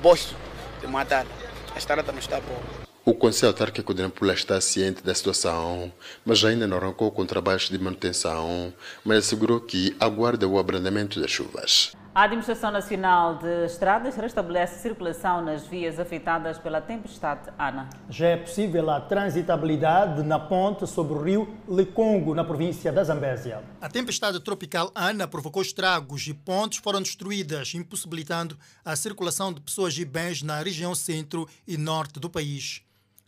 Bosto 0.02 0.36
de 0.82 0.88
Moatala 0.88 1.28
a 1.74 1.78
estrada 1.78 2.12
não 2.12 2.18
está 2.18 2.42
boa. 2.42 2.88
O 3.06 3.14
Conselho 3.14 3.52
Autárquico 3.52 3.94
de 3.94 4.02
Nampula 4.02 4.34
está 4.34 4.60
ciente 4.60 5.04
da 5.04 5.14
situação, 5.14 5.94
mas 6.26 6.44
ainda 6.44 6.66
não 6.66 6.76
arrancou 6.78 7.12
com 7.12 7.24
trabalhos 7.24 7.70
de 7.70 7.78
manutenção, 7.78 8.74
mas 9.06 9.20
assegurou 9.20 9.62
que 9.62 9.96
aguarda 10.00 10.48
o 10.48 10.58
abrandamento 10.58 11.22
das 11.22 11.30
chuvas. 11.30 11.92
A 12.18 12.24
Administração 12.24 12.72
Nacional 12.72 13.36
de 13.36 13.66
Estradas 13.66 14.16
restabelece 14.16 14.82
circulação 14.82 15.40
nas 15.40 15.68
vias 15.68 16.00
afetadas 16.00 16.58
pela 16.58 16.82
tempestade 16.82 17.48
Ana. 17.60 17.88
Já 18.10 18.30
é 18.30 18.38
possível 18.38 18.90
a 18.90 19.00
transitabilidade 19.00 20.24
na 20.24 20.40
ponte 20.40 20.88
sobre 20.88 21.14
o 21.14 21.22
rio 21.22 21.56
Lecongo, 21.68 22.34
na 22.34 22.44
província 22.44 22.92
da 22.92 23.04
Zambésia. 23.04 23.64
A 23.80 23.88
tempestade 23.88 24.40
tropical 24.40 24.92
Ana 24.96 25.28
provocou 25.28 25.62
estragos 25.62 26.26
e 26.26 26.34
pontes 26.34 26.80
foram 26.80 27.04
destruídas, 27.04 27.76
impossibilitando 27.76 28.58
a 28.84 28.96
circulação 28.96 29.54
de 29.54 29.62
pessoas 29.62 29.96
e 29.96 30.04
bens 30.04 30.42
na 30.42 30.60
região 30.60 30.96
centro 30.96 31.48
e 31.68 31.78
norte 31.78 32.20
do 32.20 32.32
país. 32.32 32.82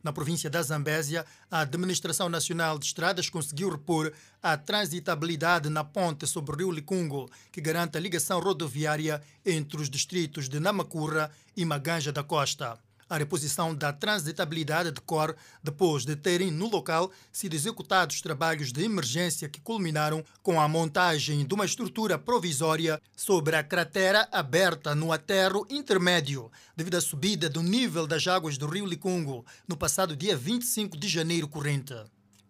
Na 0.04 0.14
província 0.14 0.50
da 0.50 0.62
Zambésia, 0.62 1.26
a 1.52 1.60
Administração 1.60 2.30
Nacional 2.30 2.80
de 2.80 2.86
Estradas 2.86 3.30
conseguiu 3.30 3.70
repor 3.70 4.14
a 4.42 4.56
transitabilidade 4.56 5.70
na 5.70 5.84
ponte 5.84 6.26
sobre 6.26 6.54
o 6.54 6.58
rio 6.58 6.72
Licungo, 6.72 7.30
que 7.52 7.60
garante 7.60 7.98
a 7.98 8.02
ligação 8.02 8.40
rodoviária 8.40 9.22
entre 9.46 9.82
os 9.82 9.90
distritos 9.90 10.48
de 10.48 10.60
Namacurra 10.60 11.30
e 11.56 11.66
Maganja 11.66 12.12
da 12.12 12.24
Costa. 12.24 12.80
A 13.10 13.18
reposição 13.18 13.74
da 13.74 13.92
transitabilidade 13.92 14.92
de 14.92 15.02
cor 15.02 15.36
depois 15.64 16.06
de 16.06 16.16
terem 16.16 16.52
no 16.52 16.70
local 16.70 17.12
sido 17.32 17.56
executados 17.56 18.22
trabalhos 18.22 18.72
de 18.72 18.84
emergência 18.84 19.50
que 19.50 19.60
culminaram 19.60 20.24
com 20.44 20.62
a 20.62 20.68
montagem 20.68 21.46
de 21.46 21.54
uma 21.54 21.66
estrutura 21.66 22.20
provisória 22.20 23.02
sobre 23.16 23.56
a 23.56 23.64
cratera 23.64 24.28
aberta 24.32 24.94
no 24.94 25.12
aterro 25.12 25.66
intermédio 25.70 26.52
devido 26.76 26.96
à 26.96 27.02
subida 27.02 27.50
do 27.50 27.64
nível 27.64 28.06
das 28.06 28.28
águas 28.28 28.58
do 28.58 28.68
rio 28.68 28.86
Licungo 28.86 29.46
no 29.68 29.76
passado 29.76 30.16
dia 30.16 30.38
25 30.38 30.96
de 30.96 31.08
janeiro 31.08 31.48
corrente. 31.48 31.96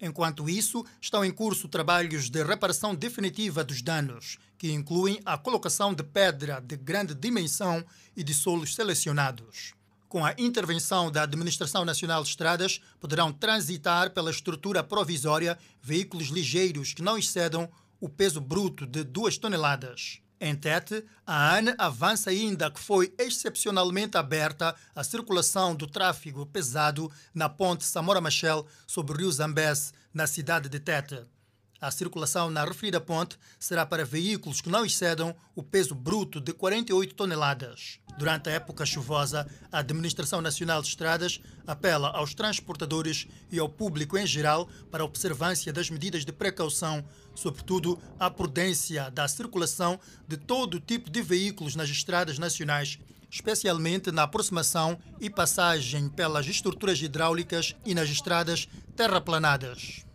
Enquanto 0.01 0.49
isso, 0.49 0.85
estão 1.01 1.25
em 1.25 1.31
curso 1.31 1.67
trabalhos 1.67 2.29
de 2.29 2.41
reparação 2.41 2.95
definitiva 2.95 3.65
dos 3.65 3.81
danos, 3.81 4.37
que 4.57 4.71
incluem 4.71 5.19
a 5.25 5.37
colocação 5.37 5.93
de 5.93 6.03
pedra 6.03 6.61
de 6.61 6.77
grande 6.77 7.13
dimensão 7.13 7.83
e 8.15 8.23
de 8.23 8.33
solos 8.33 8.75
selecionados. 8.75 9.73
Com 10.09 10.25
a 10.25 10.33
intervenção 10.39 11.11
da 11.11 11.21
Administração 11.21 11.85
Nacional 11.85 12.23
de 12.23 12.29
Estradas, 12.29 12.81
poderão 12.99 13.31
transitar 13.31 14.09
pela 14.09 14.31
estrutura 14.31 14.83
provisória 14.83 15.55
veículos 15.83 16.29
ligeiros 16.29 16.95
que 16.95 17.03
não 17.03 17.15
excedam 17.15 17.69
o 18.01 18.09
peso 18.09 18.41
bruto 18.41 18.87
de 18.87 19.03
2 19.03 19.37
toneladas. 19.37 20.19
Em 20.41 20.55
Tete, 20.55 21.05
a 21.27 21.55
ANE 21.55 21.75
avança 21.77 22.31
ainda 22.31 22.71
que 22.71 22.79
foi 22.79 23.13
excepcionalmente 23.19 24.17
aberta 24.17 24.75
a 24.95 25.03
circulação 25.03 25.75
do 25.75 25.85
tráfego 25.85 26.43
pesado 26.43 27.11
na 27.31 27.47
ponte 27.47 27.85
Samora 27.85 28.19
Machel 28.19 28.65
sobre 28.87 29.13
o 29.13 29.17
rio 29.17 29.31
Zambés, 29.31 29.93
na 30.11 30.25
cidade 30.25 30.69
de 30.69 30.79
Tete. 30.79 31.21
A 31.81 31.89
circulação 31.91 32.49
na 32.49 32.65
referida 32.65 32.99
ponte 32.99 33.37
será 33.57 33.85
para 33.85 34.03
veículos 34.03 34.59
que 34.59 34.69
não 34.69 34.85
excedam 34.85 35.33
o 35.55 35.63
peso 35.63 35.95
bruto 35.95 36.41
de 36.41 36.51
48 36.51 37.15
toneladas. 37.15 37.99
Durante 38.17 38.49
a 38.49 38.51
época 38.51 38.85
chuvosa, 38.85 39.47
a 39.71 39.79
Administração 39.79 40.41
Nacional 40.41 40.81
de 40.81 40.89
Estradas 40.89 41.39
apela 41.65 42.09
aos 42.09 42.33
transportadores 42.33 43.27
e 43.49 43.57
ao 43.57 43.69
público 43.69 44.17
em 44.17 44.27
geral 44.27 44.67
para 44.91 45.03
a 45.03 45.05
observância 45.05 45.71
das 45.71 45.89
medidas 45.89 46.25
de 46.25 46.33
precaução, 46.33 47.01
sobretudo 47.33 47.97
a 48.19 48.29
prudência 48.29 49.09
da 49.09 49.25
circulação 49.29 49.97
de 50.27 50.35
todo 50.35 50.81
tipo 50.81 51.09
de 51.09 51.21
veículos 51.21 51.77
nas 51.77 51.89
estradas 51.89 52.37
nacionais, 52.37 52.99
especialmente 53.31 54.11
na 54.11 54.23
aproximação 54.23 54.99
e 55.17 55.29
passagem 55.29 56.09
pelas 56.09 56.45
estruturas 56.45 57.01
hidráulicas 57.01 57.73
e 57.85 57.95
nas 57.95 58.09
estradas 58.09 58.67
terraplanadas. 58.97 60.08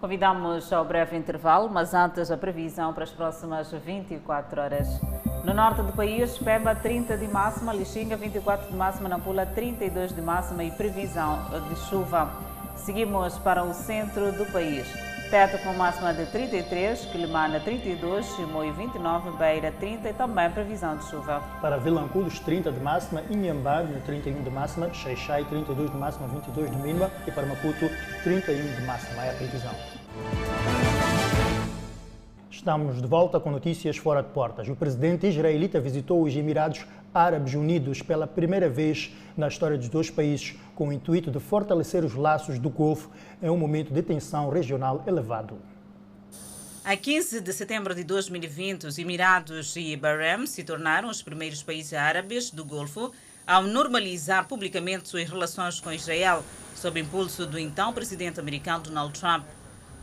Convidamos 0.00 0.70
ao 0.74 0.84
breve 0.84 1.16
intervalo, 1.16 1.70
mas 1.70 1.94
antes 1.94 2.30
a 2.30 2.36
previsão 2.36 2.92
para 2.92 3.04
as 3.04 3.10
próximas 3.10 3.72
24 3.72 4.60
horas. 4.60 5.00
No 5.42 5.54
norte 5.54 5.80
do 5.80 5.92
país, 5.92 6.36
Pemba 6.36 6.74
30 6.74 7.16
de 7.16 7.26
máxima, 7.26 7.72
Lixinga 7.72 8.14
24 8.16 8.68
de 8.68 8.76
máxima, 8.76 9.08
Nampula 9.08 9.46
32 9.46 10.14
de 10.14 10.20
máxima 10.20 10.64
e 10.64 10.70
previsão 10.70 11.38
de 11.68 11.76
chuva. 11.88 12.30
Seguimos 12.76 13.38
para 13.38 13.64
o 13.64 13.72
centro 13.72 14.32
do 14.32 14.44
país. 14.52 15.05
Teto 15.30 15.58
com 15.58 15.72
máxima 15.72 16.14
de 16.14 16.24
33, 16.26 17.06
Quilimana 17.06 17.58
32, 17.58 18.26
Chimoio 18.36 18.72
29, 18.74 19.30
Beira 19.36 19.72
30 19.72 20.08
e 20.08 20.12
também 20.12 20.48
previsão 20.50 20.96
de 20.96 21.04
chuva. 21.04 21.42
Para 21.60 21.78
Vilanculos 21.78 22.38
30 22.38 22.70
de 22.70 22.78
máxima, 22.78 23.22
Inhambane 23.28 24.00
31 24.02 24.42
de 24.42 24.50
máxima, 24.50 24.88
Xaixai 24.94 25.44
32 25.44 25.90
de 25.90 25.96
máxima, 25.96 26.28
22 26.28 26.70
de 26.70 26.76
mínima 26.76 27.10
e 27.26 27.32
para 27.32 27.44
Maputo 27.44 27.90
31 28.22 28.76
de 28.76 28.82
máxima 28.82 29.24
é 29.24 29.30
a 29.30 29.34
previsão. 29.34 30.85
Estamos 32.56 33.02
de 33.02 33.06
volta 33.06 33.38
com 33.38 33.50
notícias 33.50 33.98
fora 33.98 34.22
de 34.22 34.30
portas. 34.30 34.66
O 34.66 34.74
presidente 34.74 35.26
israelita 35.26 35.78
visitou 35.78 36.22
os 36.22 36.34
Emirados 36.34 36.86
Árabes 37.12 37.52
Unidos 37.52 38.00
pela 38.00 38.26
primeira 38.26 38.66
vez 38.66 39.12
na 39.36 39.46
história 39.46 39.76
dos 39.76 39.90
dois 39.90 40.08
países, 40.08 40.54
com 40.74 40.88
o 40.88 40.92
intuito 40.92 41.30
de 41.30 41.38
fortalecer 41.38 42.02
os 42.02 42.14
laços 42.14 42.58
do 42.58 42.70
Golfo 42.70 43.10
em 43.42 43.50
um 43.50 43.58
momento 43.58 43.92
de 43.92 44.00
tensão 44.00 44.48
regional 44.48 45.04
elevado. 45.06 45.58
A 46.82 46.96
15 46.96 47.42
de 47.42 47.52
setembro 47.52 47.94
de 47.94 48.02
2020, 48.04 48.86
os 48.86 48.98
Emirados 48.98 49.76
e 49.76 49.94
Bahrein 49.94 50.46
se 50.46 50.64
tornaram 50.64 51.10
os 51.10 51.20
primeiros 51.20 51.62
países 51.62 51.92
árabes 51.92 52.50
do 52.50 52.64
Golfo 52.64 53.12
ao 53.46 53.64
normalizar 53.64 54.48
publicamente 54.48 55.10
suas 55.10 55.28
relações 55.28 55.78
com 55.78 55.92
Israel, 55.92 56.42
sob 56.74 56.98
impulso 56.98 57.46
do 57.46 57.58
então 57.58 57.92
presidente 57.92 58.40
americano 58.40 58.84
Donald 58.84 59.12
Trump. 59.20 59.44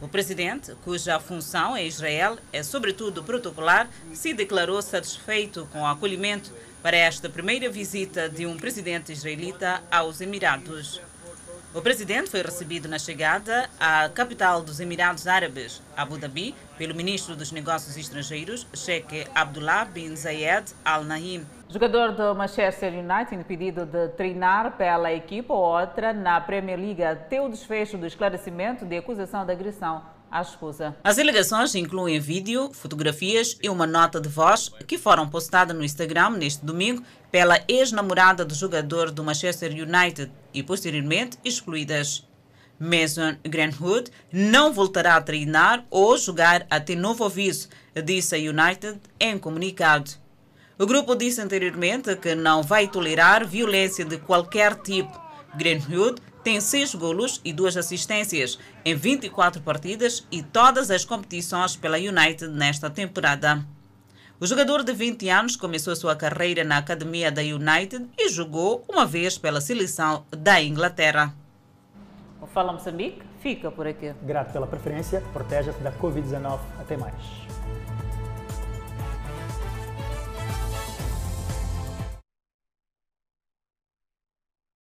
O 0.01 0.07
presidente, 0.07 0.75
cuja 0.83 1.19
função 1.19 1.77
em 1.77 1.87
Israel 1.87 2.37
é 2.51 2.61
sobretudo 2.61 3.23
protocolar, 3.23 3.89
se 4.13 4.33
declarou 4.33 4.81
satisfeito 4.81 5.67
com 5.71 5.81
o 5.81 5.87
acolhimento 5.87 6.51
para 6.81 6.97
esta 6.97 7.29
primeira 7.29 7.69
visita 7.69 8.27
de 8.27 8.45
um 8.45 8.57
presidente 8.57 9.13
israelita 9.13 9.81
aos 9.89 10.19
Emirados. 10.19 10.99
O 11.75 11.81
presidente 11.81 12.29
foi 12.29 12.43
recebido 12.43 12.87
na 12.87 12.99
chegada 12.99 13.67
à 13.79 14.07
capital 14.07 14.61
dos 14.61 14.79
Emirados 14.79 15.25
Árabes, 15.25 15.81
Abu 15.97 16.19
Dhabi, 16.19 16.53
pelo 16.77 16.93
ministro 16.93 17.35
dos 17.35 17.51
Negócios 17.51 17.97
Estrangeiros, 17.97 18.67
Sheikh 18.75 19.25
Abdullah 19.33 19.85
bin 19.85 20.15
Zayed 20.15 20.71
Al 20.85 21.03
Nahyan. 21.03 21.41
Jogador 21.67 22.11
do 22.11 22.35
Manchester 22.35 22.93
United 22.93 23.33
impedido 23.33 23.87
de 23.87 24.09
treinar 24.09 24.77
pela 24.77 25.11
equipa 25.11 25.51
ou 25.51 25.79
outra 25.79 26.13
na 26.13 26.39
Premier 26.39 26.77
League 26.77 27.03
até 27.03 27.41
o 27.41 27.49
desfecho 27.49 27.97
do 27.97 28.05
esclarecimento 28.05 28.85
de 28.85 28.95
acusação 28.95 29.43
de 29.43 29.51
agressão 29.51 30.03
à 30.29 30.41
esposa. 30.41 30.95
As 31.03 31.17
alegações 31.17 31.73
incluem 31.73 32.19
vídeo, 32.19 32.71
fotografias 32.71 33.57
e 33.61 33.69
uma 33.69 33.87
nota 33.87 34.21
de 34.21 34.29
voz 34.29 34.69
que 34.87 34.99
foram 34.99 35.27
postadas 35.27 35.75
no 35.75 35.83
Instagram 35.83 36.31
neste 36.31 36.63
domingo 36.63 37.03
pela 37.33 37.59
ex-namorada 37.67 38.45
do 38.45 38.53
jogador 38.53 39.09
do 39.09 39.23
Manchester 39.23 39.71
United 39.71 40.31
e 40.53 40.61
posteriormente 40.61 41.35
excluídas. 41.43 42.27
Mason 42.77 43.35
Greenwood 43.43 44.11
não 44.31 44.71
voltará 44.71 45.15
a 45.15 45.21
treinar 45.21 45.83
ou 45.89 46.15
jogar 46.15 46.67
até 46.69 46.93
novo 46.93 47.25
aviso, 47.25 47.69
disse 48.05 48.35
a 48.35 48.37
United 48.37 48.99
em 49.19 49.39
comunicado. 49.39 50.11
O 50.77 50.85
grupo 50.85 51.15
disse 51.15 51.41
anteriormente 51.41 52.15
que 52.17 52.35
não 52.35 52.61
vai 52.61 52.87
tolerar 52.87 53.47
violência 53.47 54.05
de 54.05 54.19
qualquer 54.19 54.75
tipo. 54.75 55.19
Greenwood 55.55 56.21
tem 56.43 56.61
seis 56.61 56.93
golos 56.93 57.41
e 57.43 57.51
duas 57.51 57.75
assistências 57.75 58.59
em 58.85 58.93
24 58.93 59.59
partidas 59.63 60.23
e 60.31 60.43
todas 60.43 60.91
as 60.91 61.03
competições 61.03 61.75
pela 61.75 61.97
United 61.97 62.49
nesta 62.49 62.91
temporada. 62.91 63.65
O 64.43 64.45
jogador 64.45 64.83
de 64.83 64.91
20 64.91 65.29
anos 65.29 65.55
começou 65.55 65.95
sua 65.95 66.17
carreira 66.17 66.65
na 66.65 66.77
academia 66.77 67.31
da 67.31 67.41
United 67.41 68.09
e 68.17 68.27
jogou 68.27 68.83
uma 68.89 69.05
vez 69.05 69.37
pela 69.37 69.61
seleção 69.61 70.25
da 70.31 70.61
Inglaterra. 70.61 71.33
O 72.41 72.47
Fala 72.47 72.73
Moçambique 72.73 73.21
fica 73.39 73.71
por 73.71 73.87
aqui. 73.87 74.13
Grato 74.21 74.51
pela 74.51 74.67
preferência, 74.67 75.23
proteja-se 75.31 75.79
da 75.79 75.93
Covid-19. 75.93 76.59
Até 76.77 76.97
mais. 76.97 77.42